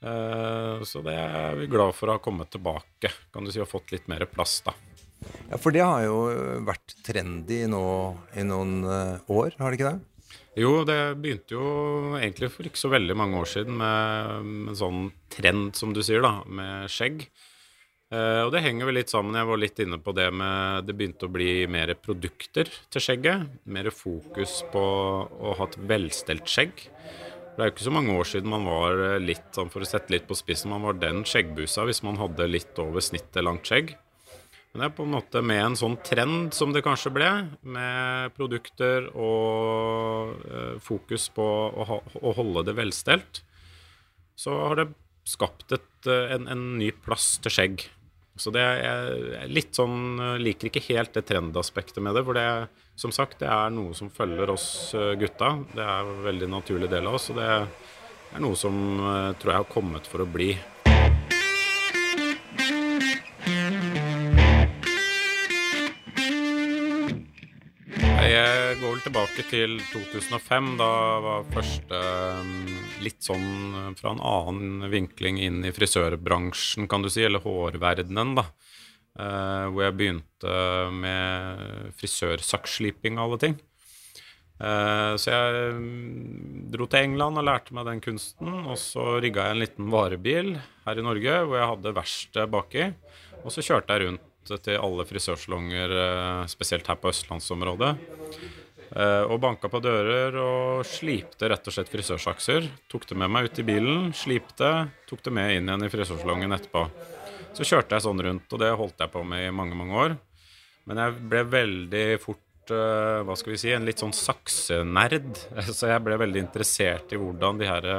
Eh, 0.01 0.83
så 0.89 1.03
det 1.05 1.17
er 1.17 1.59
vi 1.61 1.69
glad 1.71 1.93
for 1.97 2.09
å 2.09 2.17
ha 2.17 2.23
kommet 2.23 2.53
tilbake, 2.55 3.13
kan 3.33 3.45
du 3.45 3.53
si, 3.53 3.61
og 3.61 3.69
fått 3.69 3.93
litt 3.95 4.09
mer 4.11 4.25
plass, 4.31 4.61
da. 4.65 4.75
Ja, 5.51 5.59
For 5.61 5.75
det 5.75 5.85
har 5.85 6.07
jo 6.07 6.21
vært 6.65 6.95
trendy 7.05 7.67
nå 7.69 7.83
i 8.41 8.45
noen 8.47 8.79
eh, 8.89 9.29
år, 9.29 9.59
har 9.61 9.71
det 9.71 9.81
ikke 9.81 9.93
det? 9.93 10.07
Jo, 10.59 10.81
det 10.89 10.99
begynte 11.23 11.55
jo 11.55 11.67
egentlig 12.19 12.51
for 12.53 12.67
ikke 12.67 12.81
så 12.81 12.91
veldig 12.91 13.15
mange 13.19 13.39
år 13.39 13.49
siden 13.49 13.77
med 13.79 14.73
en 14.73 14.77
sånn 14.79 15.05
trend, 15.33 15.77
som 15.79 15.95
du 15.95 16.03
sier, 16.03 16.25
da, 16.25 16.41
med 16.49 16.91
skjegg. 16.91 17.29
Eh, 18.11 18.41
og 18.43 18.51
det 18.51 18.65
henger 18.65 18.89
vel 18.89 18.99
litt 18.99 19.13
sammen. 19.13 19.37
Jeg 19.39 19.47
var 19.47 19.61
litt 19.63 19.79
inne 19.85 20.01
på 20.03 20.15
det 20.17 20.27
med 20.35 20.89
Det 20.89 20.97
begynte 20.99 21.29
å 21.29 21.33
bli 21.33 21.67
mer 21.71 21.93
produkter 21.95 22.71
til 22.91 23.05
skjegget. 23.05 23.47
Mer 23.71 23.93
fokus 23.95 24.61
på 24.73 24.83
å 24.83 25.55
ha 25.61 25.69
et 25.69 25.79
velstelt 25.93 26.51
skjegg. 26.51 26.89
Det 27.57 27.65
er 27.65 27.69
jo 27.69 27.75
ikke 27.75 27.89
så 27.89 27.93
mange 27.93 28.15
år 28.17 28.29
siden 28.31 28.53
man 28.53 28.69
var 28.69 29.01
litt, 29.21 29.49
sånn 29.57 29.73
for 29.73 29.85
å 29.85 29.89
sette 29.89 30.15
litt 30.15 30.29
på 30.29 30.37
spissen, 30.39 30.71
man 30.73 30.87
var 30.87 31.01
den 31.01 31.25
skjeggbusa 31.29 31.85
hvis 31.89 32.05
man 32.07 32.21
hadde 32.21 32.47
litt 32.49 32.79
over 32.81 33.05
snittet 33.05 33.45
langt 33.45 33.69
skjegg. 33.69 33.97
Men 34.71 34.85
det 34.85 34.87
er 34.87 34.97
på 35.01 35.05
en 35.05 35.15
måte 35.17 35.41
med 35.43 35.61
en 35.65 35.77
sånn 35.79 35.97
trend 36.07 36.55
som 36.55 36.71
det 36.75 36.85
kanskje 36.87 37.11
ble, 37.15 37.29
med 37.75 38.35
produkter 38.37 39.09
og 39.19 40.37
eh, 40.47 40.77
fokus 40.83 41.27
på 41.35 41.43
å, 41.43 42.35
holde 42.37 42.63
det 42.69 42.77
velstelt, 42.79 43.43
så 44.39 44.55
har 44.71 44.79
det 44.79 44.93
skapt 45.27 45.75
et, 45.75 45.91
eh, 46.07 46.37
en, 46.37 46.47
en, 46.55 46.63
ny 46.79 46.93
plass 47.03 47.33
til 47.43 47.57
skjegg. 47.57 47.89
Så 48.41 48.55
det 48.55 48.63
er 48.63 49.51
litt 49.51 49.75
sånn 49.77 50.23
eh, 50.23 50.39
Liker 50.41 50.71
ikke 50.71 50.87
helt 50.93 51.19
det 51.19 51.27
trendaspektet 51.33 51.99
med 52.07 52.15
det. 52.15 52.23
For 52.29 52.39
det, 52.39 52.47
som 53.01 53.13
sagt, 53.15 53.39
det 53.41 53.49
er 53.49 53.73
noe 53.73 53.97
som 53.97 54.13
følger 54.13 54.53
oss 54.53 54.67
gutta. 55.21 55.55
Det 55.73 55.81
er 55.85 56.05
en 56.05 56.21
veldig 56.27 56.51
naturlig 56.53 56.91
del 56.93 57.09
av 57.09 57.17
oss. 57.17 57.31
Og 57.33 57.41
det 57.41 57.49
er 57.49 58.45
noe 58.45 58.59
som 58.61 58.77
tror 59.41 59.55
jeg 59.55 59.63
har 59.63 59.73
kommet 59.73 60.11
for 60.11 60.21
å 60.21 60.29
bli. 60.29 60.53
Jeg 68.71 68.77
går 68.79 68.93
vel 68.95 69.01
tilbake 69.03 69.43
til 69.51 69.73
2005. 69.91 70.67
Da 70.79 70.91
var 71.25 71.49
første 71.51 71.99
mm, 72.47 72.69
litt 73.03 73.19
sånn 73.27 73.49
eh, 73.75 73.89
fra 73.99 74.13
en 74.15 74.23
annen 74.23 74.87
vinkling 74.93 75.41
inn 75.43 75.59
i 75.67 75.73
frisørbransjen, 75.75 76.87
kan 76.89 77.03
du 77.03 77.11
si, 77.11 77.25
eller 77.27 77.43
hårverdenen, 77.43 78.37
da. 78.39 78.47
Uh, 79.19 79.67
hvor 79.75 79.83
jeg 79.85 79.97
begynte 79.99 80.53
med 80.95 81.91
frisørsakssliping 81.99 83.19
og 83.19 83.25
alle 83.25 83.41
ting. 83.43 83.57
Uh, 84.61 85.17
så 85.19 85.33
jeg 85.33 85.75
mm, 85.81 86.71
dro 86.71 86.87
til 86.87 87.09
England 87.09 87.41
og 87.41 87.47
lærte 87.49 87.75
meg 87.75 87.89
den 87.89 88.03
kunsten. 88.05 88.53
Og 88.63 88.79
så 88.81 89.19
rigga 89.19 89.49
jeg 89.49 89.57
en 89.57 89.65
liten 89.65 89.91
varebil 89.93 90.55
her 90.87 91.01
i 91.01 91.05
Norge 91.05 91.37
hvor 91.43 91.59
jeg 91.59 91.71
hadde 91.75 91.97
verksted 91.99 92.55
baki. 92.55 92.91
Og 93.43 93.55
så 93.55 93.65
kjørte 93.65 93.97
jeg 93.97 94.07
rundt 94.07 94.27
til 94.65 94.81
alle 94.81 95.07
frisørsalonger, 95.07 95.93
eh, 95.95 96.47
spesielt 96.51 96.87
her 96.89 96.99
på 96.99 97.11
østlandsområdet. 97.13 97.95
Eh, 98.91 99.23
og 99.31 99.39
banka 99.41 99.69
på 99.71 99.79
dører 99.79 100.35
og 100.35 100.85
slipte 100.85 101.49
rett 101.49 101.67
og 101.67 101.73
slett 101.73 101.93
frisørsakser. 101.93 102.67
Tok 102.91 103.07
det 103.07 103.17
med 103.17 103.31
meg 103.31 103.47
ut 103.47 103.59
i 103.59 103.63
bilen, 103.63 104.13
slipte, 104.13 104.91
tok 105.07 105.23
det 105.23 105.33
med 105.33 105.55
inn 105.55 105.69
igjen 105.71 105.87
i 105.87 105.93
frisørsalongen 105.93 106.57
etterpå. 106.57 106.89
Så 107.57 107.67
kjørte 107.67 107.97
jeg 107.97 108.07
sånn 108.07 108.23
rundt, 108.25 108.53
og 108.53 108.63
det 108.63 108.71
holdt 108.79 109.03
jeg 109.03 109.13
på 109.13 109.25
med 109.27 109.49
i 109.49 109.55
mange, 109.55 109.77
mange 109.79 109.99
år. 110.05 110.17
Men 110.89 111.03
jeg 111.03 111.19
ble 111.33 111.43
veldig 111.51 112.07
fort 112.23 112.73
eh, 112.75 113.21
hva 113.27 113.37
skal 113.39 113.55
vi 113.55 113.61
si, 113.61 113.73
en 113.75 113.87
litt 113.89 114.03
sånn 114.03 114.15
saksenerd. 114.17 115.33
Så 115.77 115.91
jeg 115.91 116.07
ble 116.07 116.19
veldig 116.21 116.45
interessert 116.47 117.13
i 117.13 117.21
hvordan 117.21 117.61
de 117.61 117.71
her 117.71 117.91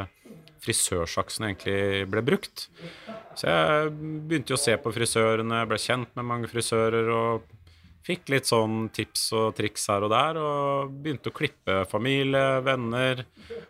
frisørsaksene 0.62 1.52
egentlig 1.52 2.10
ble 2.12 2.24
brukt. 2.26 2.68
Så 3.38 3.48
jeg 3.48 3.90
begynte 4.30 4.54
jo 4.54 4.60
å 4.60 4.62
se 4.62 4.76
på 4.78 4.94
frisørene, 4.94 5.64
ble 5.70 5.80
kjent 5.82 6.12
med 6.18 6.28
mange 6.28 6.50
frisører 6.52 7.10
og 7.16 7.48
fikk 8.06 8.32
litt 8.34 8.50
sånn 8.50 8.88
tips 8.94 9.28
og 9.38 9.56
triks 9.58 9.88
her 9.92 10.06
og 10.06 10.14
der. 10.14 10.40
Og 10.42 10.94
begynte 11.04 11.32
å 11.32 11.38
klippe 11.38 11.82
familie, 11.90 12.62
venner. 12.66 13.26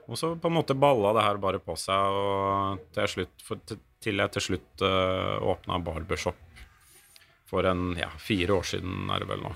Og 0.08 0.20
så 0.20 0.34
på 0.36 0.52
en 0.52 0.58
måte 0.58 0.78
balla 0.78 1.14
det 1.18 1.26
her 1.28 1.40
bare 1.42 1.62
på 1.64 1.78
seg 1.80 2.20
og 2.22 2.84
til, 2.96 3.14
slutt, 3.16 3.48
for, 3.48 3.64
til 3.68 3.80
jeg 4.08 4.34
til 4.36 4.48
slutt 4.48 4.86
uh, 4.86 4.88
eh, 4.88 5.50
åpna 5.54 5.80
barbershop 5.86 6.40
for 7.52 7.68
en 7.68 7.98
ja, 8.00 8.10
fire 8.22 8.56
år 8.56 8.68
siden, 8.68 9.10
er 9.12 9.22
det 9.22 9.30
vel 9.30 9.44
nå. 9.44 9.52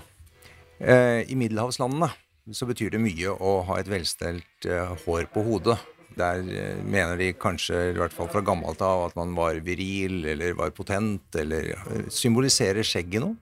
Eh, 0.78 1.22
I 1.32 1.36
middelhavslandene 1.40 2.10
så 2.54 2.68
betyr 2.68 2.92
det 2.92 3.00
mye 3.02 3.32
å 3.32 3.58
ha 3.66 3.80
et 3.80 3.88
velstelt 3.90 4.68
uh, 4.68 4.92
hår 5.06 5.30
på 5.32 5.42
hodet. 5.46 5.78
Der 6.16 6.40
eh, 6.40 6.78
mener 6.80 7.18
de 7.20 7.32
kanskje, 7.36 7.90
i 7.90 7.96
hvert 7.98 8.14
fall 8.14 8.30
fra 8.32 8.40
gammelt 8.44 8.80
av, 8.84 9.08
at 9.10 9.16
man 9.18 9.34
var 9.36 9.58
viril 9.64 10.24
eller 10.32 10.56
var 10.56 10.72
potent, 10.76 11.28
eller 11.36 11.74
eh, 11.74 12.06
symboliserer 12.12 12.86
skjegget 12.86 13.24
noe? 13.24 13.36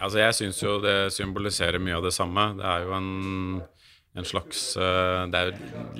Altså, 0.00 0.20
jeg 0.20 0.36
syns 0.36 0.60
jo 0.60 0.78
det 0.84 1.12
symboliserer 1.12 1.80
mye 1.82 1.96
av 1.96 2.04
det 2.04 2.12
samme. 2.16 2.50
Det 2.58 2.66
er 2.68 2.84
jo 2.84 2.94
en, 2.96 3.08
en 4.16 4.28
slags 4.28 4.62
eh, 4.80 5.24
Det 5.32 5.42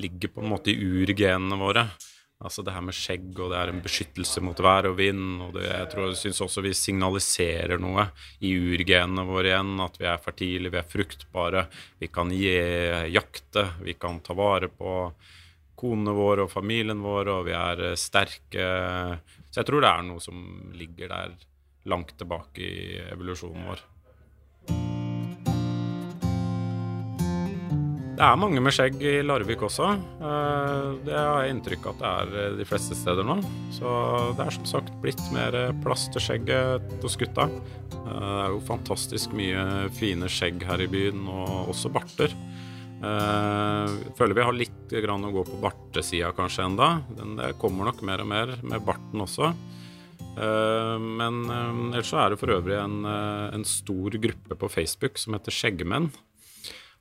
ligger 0.00 0.34
på 0.34 0.44
en 0.44 0.52
måte 0.52 0.72
i 0.72 0.76
urgenene 1.04 1.58
våre. 1.60 1.86
Altså 2.40 2.62
det 2.64 2.72
her 2.72 2.84
med 2.84 2.96
skjegg, 2.96 3.34
og 3.36 3.50
det 3.52 3.58
er 3.60 3.70
en 3.70 3.82
beskyttelse 3.84 4.40
mot 4.40 4.60
vær 4.64 4.88
og 4.88 4.94
vind. 4.96 5.42
og 5.44 5.58
det, 5.58 5.66
Jeg 5.68 5.90
tror, 5.92 6.14
syns 6.16 6.40
også 6.40 6.64
vi 6.64 6.72
signaliserer 6.72 7.76
noe 7.82 8.06
i 8.40 8.54
urgenene 8.56 9.26
våre 9.28 9.52
igjen. 9.52 9.74
At 9.84 10.00
vi 10.00 10.08
er 10.08 10.22
fertile, 10.24 10.72
vi 10.72 10.80
er 10.80 10.88
fruktbare. 10.88 11.66
Vi 12.00 12.08
kan 12.08 12.32
gi, 12.32 12.54
jakte, 13.12 13.66
vi 13.84 13.92
kan 14.00 14.22
ta 14.24 14.32
vare 14.38 14.72
på 14.72 15.12
konene 15.80 16.16
våre 16.16 16.46
og 16.46 16.52
familien 16.52 17.00
vår, 17.04 17.32
og 17.34 17.46
vi 17.48 17.56
er 17.56 17.84
eh, 17.90 17.98
sterke. 18.00 18.70
Så 19.50 19.62
jeg 19.62 19.68
tror 19.68 19.84
det 19.84 19.92
er 19.92 20.08
noe 20.08 20.24
som 20.24 20.40
ligger 20.76 21.12
der 21.12 21.36
langt 21.90 22.16
tilbake 22.20 22.64
i 22.64 23.04
evolusjonen 23.10 23.68
vår. 23.72 23.86
Det 28.20 28.26
er 28.28 28.36
mange 28.36 28.60
med 28.60 28.74
skjegg 28.76 28.98
i 29.00 29.12
Larvik 29.24 29.62
også. 29.64 29.86
Eh, 29.96 30.88
det 31.06 31.14
har 31.16 31.38
jeg 31.40 31.54
inntrykk 31.54 31.86
av 31.88 31.94
at 31.94 32.02
det 32.02 32.10
er 32.10 32.34
eh, 32.42 32.56
de 32.58 32.66
fleste 32.68 32.92
steder 32.98 33.24
nå. 33.24 33.38
Så 33.72 33.88
det 34.36 34.44
er 34.44 34.56
som 34.58 34.66
sagt 34.68 34.90
blitt 35.00 35.22
mer 35.32 35.56
plass 35.80 36.04
til 36.12 36.20
skjegget 36.20 37.00
hos 37.00 37.16
gutta. 37.16 37.48
Det 37.88 38.18
er 38.18 38.52
jo 38.52 38.60
fantastisk 38.68 39.32
mye 39.32 39.88
fine 39.96 40.28
skjegg 40.28 40.60
her 40.68 40.84
i 40.84 40.90
byen, 40.92 41.24
og 41.32 41.72
også 41.72 41.94
barter. 41.96 42.36
Jeg 43.00 44.14
føler 44.18 44.36
vi 44.36 44.44
har 44.44 44.58
litt 44.58 44.92
å 44.92 45.32
gå 45.32 45.48
på 45.48 45.64
bartesida 45.64 46.34
kanskje 46.36 46.68
enda. 46.68 46.92
Det 47.08 47.54
kommer 47.62 47.88
nok 47.88 48.04
mer 48.04 48.20
og 48.20 48.28
mer 48.36 48.58
med 48.60 48.84
barten 48.84 49.24
også. 49.24 49.54
Men 50.36 51.46
ellers 51.48 52.12
så 52.12 52.20
er 52.20 52.34
det 52.34 52.42
for 52.42 52.52
øvrig 52.52 52.76
en, 52.76 53.06
en, 53.08 53.64
stor 53.64 54.20
gruppe 54.20 54.60
på 54.60 54.68
Facebook 54.76 55.16
som 55.16 55.38
heter 55.38 55.56
Skjeggmenn. 55.56 56.12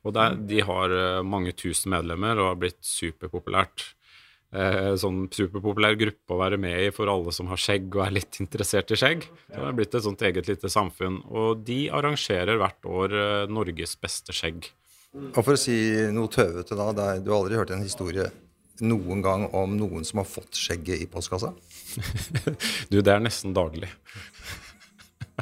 Og 0.07 0.15
der, 0.15 0.35
de 0.49 0.61
har 0.63 0.93
mange 1.27 1.51
tusen 1.57 1.91
medlemmer 1.91 2.39
og 2.39 2.53
har 2.53 2.59
blitt 2.61 2.79
superpopulært. 2.85 3.83
sånn 4.97 5.27
superpopulær 5.29 5.97
gruppe 5.99 6.33
å 6.33 6.39
være 6.39 6.57
med 6.57 6.85
i 6.87 6.91
for 6.95 7.11
alle 7.11 7.33
som 7.35 7.51
har 7.51 7.59
skjegg 7.59 7.91
og 7.93 8.05
er 8.05 8.15
litt 8.15 8.39
interessert 8.39 8.89
i 8.95 8.97
skjegg. 8.97 9.27
Så 9.27 9.57
det 9.59 9.65
har 9.67 9.75
blitt 9.77 9.93
et 9.93 10.07
sånt 10.07 10.23
eget 10.25 10.47
lite 10.47 10.71
samfunn. 10.71 11.19
Og 11.27 11.65
de 11.67 11.81
arrangerer 11.91 12.57
hvert 12.57 12.89
år 12.89 13.17
Norges 13.51 13.97
beste 13.99 14.33
skjegg. 14.33 14.71
Og 15.17 15.41
for 15.41 15.55
å 15.55 15.59
si 15.59 15.75
noe 16.13 16.29
tøvete, 16.29 16.77
da. 16.77 16.91
Er, 16.93 17.21
du 17.23 17.31
har 17.31 17.39
aldri 17.39 17.57
hørt 17.57 17.73
en 17.73 17.85
historie 17.85 18.27
noen 18.85 19.23
gang 19.25 19.45
om 19.57 19.73
noen 19.77 20.05
som 20.07 20.21
har 20.21 20.29
fått 20.29 20.59
skjegget 20.59 21.01
i 21.01 21.07
postkassa? 21.09 21.51
du, 22.91 22.99
det 23.01 23.13
er 23.13 23.23
nesten 23.23 23.55
daglig. 23.57 23.89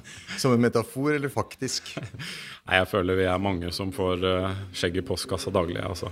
som 0.42 0.54
en 0.56 0.64
metafor, 0.64 1.14
eller 1.16 1.34
faktisk? 1.34 1.94
Nei, 1.98 2.80
jeg 2.82 2.90
føler 2.92 3.20
vi 3.20 3.28
er 3.30 3.42
mange 3.42 3.74
som 3.76 3.92
får 3.96 4.24
uh, 4.26 4.64
skjegg 4.76 5.02
i 5.02 5.06
postkassa 5.06 5.54
daglig, 5.54 5.82
altså. 5.84 6.12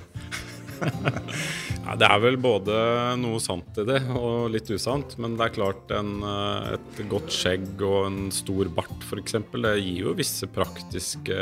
det 1.99 2.07
er 2.07 2.21
vel 2.23 2.37
både 2.41 2.75
noe 3.19 3.39
sant 3.43 3.77
i 3.79 3.85
det 3.87 4.01
og 4.15 4.49
litt 4.53 4.69
usant. 4.73 5.15
Men 5.21 5.37
det 5.37 5.47
er 5.47 5.55
klart 5.57 5.93
en, 5.95 6.17
eh, 6.25 6.75
et 6.75 7.01
godt 7.11 7.31
skjegg 7.33 7.81
og 7.85 8.09
en 8.09 8.19
stor 8.35 8.69
bart 8.75 9.05
f.eks. 9.07 9.37
Det 9.53 9.75
gir 9.79 10.01
jo 10.07 10.15
visse 10.17 10.49
praktiske 10.51 11.37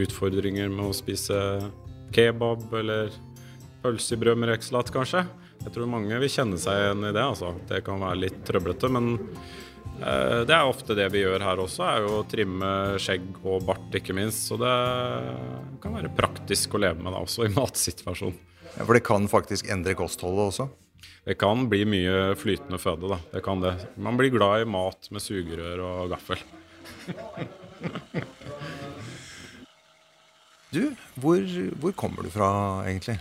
utfordringer 0.00 0.70
med 0.72 0.90
å 0.90 0.96
spise 0.96 1.38
kebab 2.14 2.70
eller 2.80 3.12
pølse 3.82 4.16
i 4.16 4.20
brød 4.20 4.40
med 4.40 4.52
rekesalat, 4.52 4.92
kanskje. 4.92 5.24
Jeg 5.60 5.74
tror 5.74 5.90
mange 5.92 6.16
vil 6.22 6.32
kjenne 6.32 6.58
seg 6.60 6.78
igjen 6.78 7.08
i 7.08 7.14
det. 7.14 7.24
altså. 7.24 7.54
Det 7.68 7.82
kan 7.86 8.00
være 8.00 8.22
litt 8.26 8.40
trøblete, 8.48 8.90
men 8.92 9.12
eh, 9.16 9.58
det 10.00 10.54
er 10.56 10.64
ofte 10.64 10.96
det 10.96 11.06
vi 11.12 11.22
gjør 11.24 11.42
her 11.44 11.60
også, 11.62 11.84
er 11.86 12.04
jo 12.04 12.20
å 12.20 12.26
trimme 12.28 12.70
skjegg 13.02 13.26
og 13.44 13.64
bart, 13.68 13.88
ikke 13.96 14.16
minst. 14.16 14.46
Så 14.48 14.56
det 14.60 14.74
kan 15.82 15.96
være 15.96 16.12
praktisk 16.16 16.74
å 16.76 16.82
leve 16.82 17.02
med 17.02 17.12
det 17.14 17.20
også 17.20 17.46
i 17.46 17.52
matsituasjonen. 17.60 18.38
Ja, 18.76 18.84
For 18.84 18.94
det 18.96 19.04
kan 19.06 19.26
faktisk 19.30 19.70
endre 19.72 19.96
kostholdet 19.98 20.52
også? 20.52 20.68
Det 21.26 21.36
kan 21.40 21.66
bli 21.68 21.84
mye 21.88 22.34
flytende 22.38 22.78
føde, 22.80 23.10
da. 23.12 23.18
Det 23.34 23.42
kan 23.44 23.60
det. 23.62 23.74
Man 24.00 24.16
blir 24.16 24.32
glad 24.32 24.62
i 24.62 24.68
mat 24.68 25.10
med 25.12 25.24
sugerør 25.24 25.84
og 25.86 26.14
gaffel. 26.14 26.40
Du, 30.70 30.84
hvor, 31.18 31.42
hvor 31.82 31.94
kommer 31.98 32.22
du 32.22 32.30
fra 32.30 32.48
egentlig? 32.86 33.16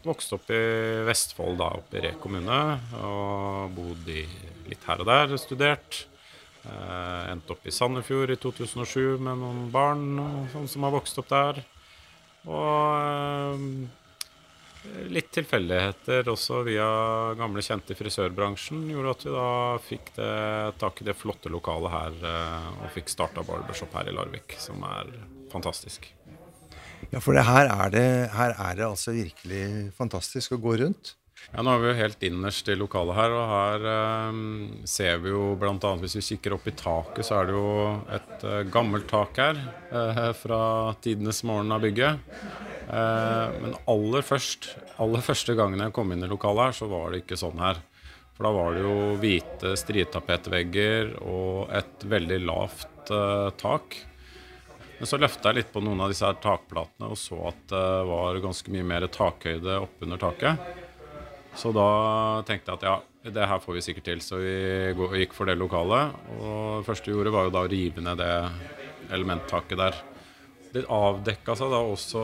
Vokste 0.00 0.38
opp 0.38 0.46
i 0.48 0.60
Vestfold, 1.04 1.58
da, 1.60 1.66
oppe 1.76 1.98
i 1.98 2.04
Re 2.06 2.14
kommune. 2.22 2.60
Og 3.04 3.74
bodde 3.76 4.14
i 4.22 4.22
litt 4.70 4.86
her 4.88 5.02
og 5.02 5.10
der, 5.10 5.36
studert. 5.40 6.04
Eh, 6.60 7.30
endte 7.32 7.54
opp 7.54 7.64
i 7.64 7.72
Sandefjord 7.72 8.34
i 8.34 8.40
2007 8.40 9.20
med 9.22 9.40
noen 9.40 9.70
barn 9.72 10.04
sånn 10.52 10.68
som 10.68 10.84
har 10.84 10.92
vokst 10.92 11.20
opp 11.22 11.30
der. 11.32 11.62
Og 12.48 13.56
eh, 13.56 15.08
litt 15.12 15.30
tilfeldigheter 15.32 16.28
også 16.32 16.62
via 16.68 16.88
gamle 17.38 17.64
kjente 17.64 17.94
i 17.94 17.98
frisørbransjen 17.98 18.86
gjorde 18.92 19.16
at 19.16 19.26
vi 19.26 19.34
da 19.34 19.50
fikk 19.84 20.14
det, 20.16 20.32
tak 20.80 21.00
i 21.00 21.08
det 21.08 21.16
flotte 21.18 21.52
lokalet 21.52 21.94
her 21.96 22.24
eh, 22.32 22.70
og 22.80 22.94
fikk 22.96 23.12
starta 23.12 23.44
barbershop 23.46 23.96
her 23.96 24.12
i 24.12 24.16
Larvik, 24.16 24.56
som 24.60 24.84
er 24.88 25.12
fantastisk. 25.52 26.10
Ja, 27.10 27.18
for 27.18 27.34
her, 27.34 27.66
er 27.72 27.90
det, 27.92 28.08
her 28.36 28.52
er 28.52 28.76
det 28.78 28.86
altså 28.86 29.16
virkelig 29.16 29.64
fantastisk 29.96 30.54
å 30.54 30.60
gå 30.62 30.76
rundt. 30.84 31.14
Ja, 31.50 31.64
Nå 31.66 31.72
er 31.72 31.80
vi 31.82 31.88
jo 31.90 31.98
helt 31.98 32.24
innerst 32.28 32.68
i 32.70 32.76
lokalet 32.78 33.16
her, 33.16 33.32
og 33.34 33.46
her 33.50 33.86
eh, 33.90 34.40
ser 34.86 35.18
vi 35.24 35.32
jo 35.32 35.54
bl.a. 35.58 35.92
hvis 36.02 36.14
vi 36.20 36.22
kikker 36.28 36.54
opp 36.54 36.68
i 36.70 36.74
taket, 36.78 37.26
så 37.26 37.40
er 37.40 37.48
det 37.48 37.56
jo 37.56 37.70
et 38.18 38.44
eh, 38.46 38.60
gammelt 38.70 39.08
tak 39.10 39.40
her 39.40 39.58
eh, 39.90 40.28
fra 40.38 40.60
tidenes 41.02 41.42
morgen 41.48 41.74
av 41.74 41.82
bygget. 41.82 42.34
Eh, 42.90 43.56
men 43.64 43.74
aller 43.90 44.26
først, 44.26 44.74
aller 45.02 45.24
første 45.26 45.56
gangen 45.58 45.82
jeg 45.82 45.94
kom 45.96 46.12
inn 46.14 46.22
i 46.22 46.30
lokalet 46.30 46.68
her, 46.70 46.76
så 46.82 46.90
var 46.92 47.10
det 47.10 47.24
ikke 47.24 47.40
sånn 47.40 47.58
her. 47.62 47.80
For 48.36 48.46
da 48.46 48.52
var 48.56 48.76
det 48.76 48.84
jo 48.86 48.94
hvite 49.20 49.74
strittapetvegger 49.76 51.10
og 51.28 51.74
et 51.76 52.06
veldig 52.08 52.38
lavt 52.46 53.10
eh, 53.12 53.48
tak. 53.60 53.98
Men 55.00 55.08
så 55.08 55.18
løfta 55.20 55.50
jeg 55.50 55.58
litt 55.58 55.74
på 55.74 55.82
noen 55.82 56.00
av 56.04 56.12
disse 56.12 56.28
her 56.28 56.38
takplatene 56.44 57.10
og 57.10 57.18
så 57.18 57.36
at 57.48 57.60
det 57.72 57.84
var 58.06 58.38
ganske 58.44 58.72
mye 58.72 58.86
mer 58.86 59.06
takhøyde 59.12 59.78
oppunder 59.80 60.20
taket. 60.20 60.72
Så 61.58 61.72
da 61.74 61.88
tenkte 62.46 62.72
jeg 62.72 62.78
at 62.78 62.86
ja, 62.86 62.96
det 63.34 63.48
her 63.50 63.60
får 63.62 63.76
vi 63.76 63.84
sikkert 63.84 64.06
til. 64.08 64.22
Så 64.24 64.40
vi 64.40 65.22
gikk 65.22 65.34
for 65.36 65.50
det 65.50 65.58
lokalet. 65.60 66.14
Og 66.38 66.80
det 66.80 66.86
første 66.88 67.10
vi 67.10 67.16
gjorde, 67.16 67.34
var 67.34 67.48
jo 67.48 67.54
da 67.56 67.64
å 67.66 67.70
rive 67.70 68.04
ned 68.04 68.20
det 68.22 68.34
elementtaket 69.10 69.80
der. 69.80 69.98
Det 70.70 70.86
avdekka 70.86 71.56
seg 71.58 71.72
da 71.72 71.80
også 71.82 72.20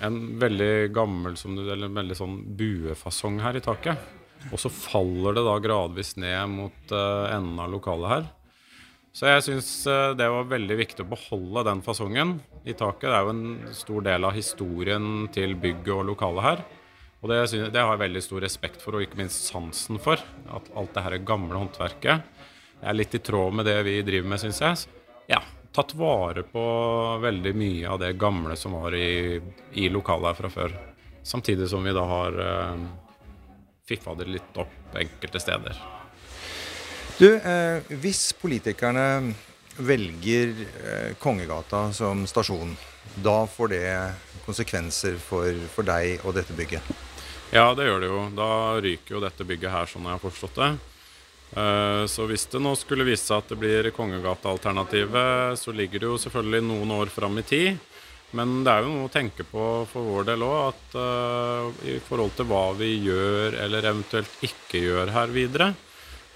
en 0.00 0.16
veldig 0.40 0.90
gammel 0.96 1.36
eller 1.36 1.92
veldig 1.94 2.16
sånn 2.18 2.40
buefasong 2.58 3.38
her 3.44 3.58
i 3.60 3.64
taket. 3.64 4.10
Og 4.50 4.58
så 4.60 4.72
faller 4.72 5.36
det 5.36 5.44
da 5.46 5.56
gradvis 5.62 6.14
ned 6.20 6.48
mot 6.48 6.94
uh, 6.94 7.28
enden 7.30 7.60
av 7.60 7.70
lokalet 7.72 8.14
her. 8.14 8.28
Så 9.10 9.26
jeg 9.26 9.42
syns 9.42 9.68
eh, 9.90 10.12
det 10.14 10.28
var 10.30 10.46
veldig 10.46 10.76
viktig 10.78 11.02
å 11.02 11.10
beholde 11.10 11.64
den 11.66 11.80
fasongen 11.82 12.36
i 12.62 12.76
taket. 12.78 13.08
Det 13.08 13.16
er 13.16 13.24
jo 13.26 13.32
en 13.32 13.72
stor 13.74 14.04
del 14.06 14.26
av 14.28 14.36
historien 14.36 15.08
til 15.34 15.56
bygget 15.58 15.90
og 15.96 16.04
lokalet 16.12 16.46
her. 16.46 16.62
Og 17.20 17.28
det, 17.28 17.40
det, 17.52 17.80
har 17.80 17.92
jeg 17.94 18.02
veldig 18.06 18.22
stor 18.24 18.44
respekt 18.44 18.80
for, 18.80 18.96
og 18.96 19.04
ikke 19.04 19.20
minst 19.20 19.50
sansen 19.50 20.00
for. 20.00 20.20
At 20.48 20.70
alt 20.76 20.94
det 20.96 21.04
her 21.04 21.18
gamle 21.28 21.58
håndverket 21.60 22.46
er 22.80 22.96
litt 22.96 23.14
i 23.14 23.20
tråd 23.20 23.58
med 23.58 23.68
det 23.68 23.76
vi 23.84 23.98
driver 24.06 24.32
med, 24.32 24.40
syns 24.40 24.62
jeg. 24.64 25.02
Ja, 25.28 25.42
tatt 25.76 25.92
vare 25.98 26.46
på 26.48 26.64
veldig 27.22 27.52
mye 27.60 27.92
av 27.92 28.00
det 28.00 28.14
gamle 28.20 28.56
som 28.56 28.78
var 28.78 28.96
i, 28.96 29.36
i 29.76 29.90
lokalet 29.92 30.32
her 30.32 30.40
fra 30.40 30.52
før. 30.54 30.76
Samtidig 31.22 31.68
som 31.68 31.84
vi 31.84 31.92
da 31.92 32.06
har 32.08 32.40
eh, 32.46 32.84
fiffa 33.86 34.16
det 34.16 34.30
litt 34.30 34.56
opp 34.58 34.96
enkelte 34.96 35.42
steder. 35.42 35.76
Du, 37.20 37.28
eh, 37.36 37.92
hvis 38.00 38.30
politikerne 38.40 39.34
velger 39.76 40.54
eh, 40.64 41.12
Kongegata 41.20 41.90
som 41.92 42.24
stasjon, 42.26 42.72
da 43.20 43.42
får 43.46 43.72
det 43.74 43.84
konsekvenser 44.46 45.20
for, 45.20 45.52
for, 45.74 45.84
deg 45.86 46.24
og 46.24 46.36
dette 46.38 46.56
bygget? 46.56 47.09
Ja, 47.50 47.74
det 47.74 47.88
gjør 47.88 48.00
det 48.00 48.10
jo. 48.10 48.22
Da 48.38 48.50
ryker 48.78 49.16
jo 49.16 49.22
dette 49.24 49.46
bygget 49.46 49.74
her, 49.74 49.90
sånn 49.90 50.06
jeg 50.06 50.14
har 50.16 50.22
forstått 50.22 50.60
det. 50.60 50.70
Eh, 51.58 52.04
så 52.06 52.26
hvis 52.30 52.46
det 52.52 52.62
nå 52.62 52.76
skulle 52.78 53.06
vise 53.08 53.26
seg 53.26 53.42
at 53.42 53.50
det 53.50 53.58
blir 53.58 53.90
Kongegata-alternativet, 53.96 55.58
så 55.58 55.74
ligger 55.74 56.02
det 56.02 56.10
jo 56.12 56.20
selvfølgelig 56.22 56.62
noen 56.68 56.94
år 57.00 57.10
fram 57.10 57.40
i 57.42 57.46
tid. 57.46 57.80
Men 58.38 58.60
det 58.62 58.70
er 58.70 58.86
jo 58.86 58.94
noe 58.94 59.08
å 59.08 59.12
tenke 59.12 59.42
på 59.42 59.68
for 59.90 60.06
vår 60.06 60.28
del 60.28 60.44
òg, 60.46 60.58
at 60.70 60.92
uh, 60.94 61.86
i 61.90 61.96
forhold 62.06 62.36
til 62.38 62.46
hva 62.46 62.68
vi 62.78 62.92
gjør 63.02 63.56
eller 63.64 63.88
eventuelt 63.90 64.44
ikke 64.46 64.84
gjør 64.84 65.10
her 65.16 65.32
videre, 65.34 65.72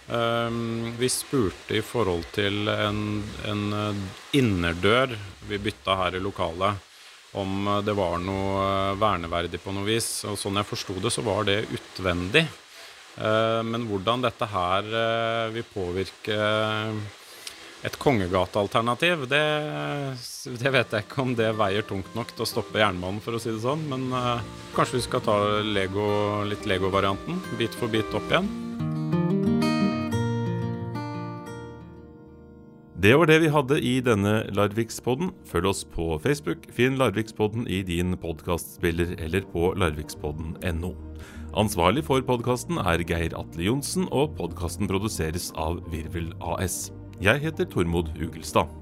Um, 0.06 0.92
vi 0.98 1.08
spurte 1.08 1.78
i 1.78 1.80
forhold 1.80 2.26
til 2.36 2.68
en, 2.68 3.22
en 3.48 4.02
innerdør 4.36 5.14
vi 5.48 5.56
bytta 5.64 5.94
her 5.96 6.18
i 6.18 6.20
lokalet, 6.20 6.82
om 7.34 7.66
eh, 7.68 7.82
det 7.86 7.94
var 7.96 8.20
noe 8.22 8.60
eh, 8.66 9.00
verneverdig 9.00 9.60
på 9.62 9.74
noe 9.74 9.86
vis. 9.88 10.08
Og 10.30 10.38
sånn 10.40 10.60
jeg 10.60 10.70
forsto 10.70 10.96
det, 11.02 11.12
så 11.14 11.24
var 11.26 11.48
det 11.48 11.64
utvendig. 11.74 12.46
Uh, 13.14 13.62
men 13.62 13.84
hvordan 13.86 14.24
dette 14.24 14.46
her 14.50 14.88
vil 15.54 15.62
påvirke 15.70 16.34
et 17.86 17.98
kongegatealternativ, 18.02 19.22
det, 19.30 19.44
det 20.58 20.72
vet 20.74 20.96
jeg 20.96 21.06
ikke 21.06 21.22
om 21.22 21.36
det 21.38 21.52
veier 21.54 21.86
tungt 21.86 22.10
nok 22.18 22.34
til 22.34 22.42
å 22.42 22.50
stoppe 22.56 22.82
jernbanen, 22.82 23.22
for 23.22 23.38
å 23.38 23.42
si 23.44 23.54
det 23.54 23.62
sånn. 23.62 23.86
Men 23.92 24.10
kanskje 24.74 24.98
vi 24.98 25.06
skal 25.06 25.22
ta 25.22 25.38
Lego, 25.62 26.08
litt 26.50 26.66
Lego-varianten, 26.66 27.38
bit 27.60 27.78
for 27.78 27.92
bit 27.92 28.18
opp 28.18 28.26
igjen. 28.34 28.73
Det 33.04 33.12
var 33.20 33.28
det 33.28 33.42
vi 33.42 33.50
hadde 33.52 33.76
i 33.84 33.98
denne 34.00 34.46
Larvikspodden. 34.56 35.28
Følg 35.44 35.66
oss 35.68 35.82
på 35.84 36.14
Facebook. 36.24 36.62
Finn 36.72 36.94
Larvikspodden 36.96 37.66
i 37.68 37.82
din 37.84 38.14
podkastspiller 38.16 39.10
eller 39.20 39.44
på 39.52 39.74
larvikspodden.no. 39.76 40.94
Ansvarlig 41.52 42.06
for 42.06 42.24
podkasten 42.24 42.80
er 42.80 43.04
Geir 43.04 43.36
Atle 43.36 43.66
Johnsen, 43.66 44.08
og 44.08 44.32
podkasten 44.38 44.88
produseres 44.88 45.50
av 45.52 45.82
Virvel 45.92 46.32
AS. 46.40 46.94
Jeg 47.20 47.44
heter 47.44 47.68
Tormod 47.68 48.08
Ugelstad. 48.16 48.72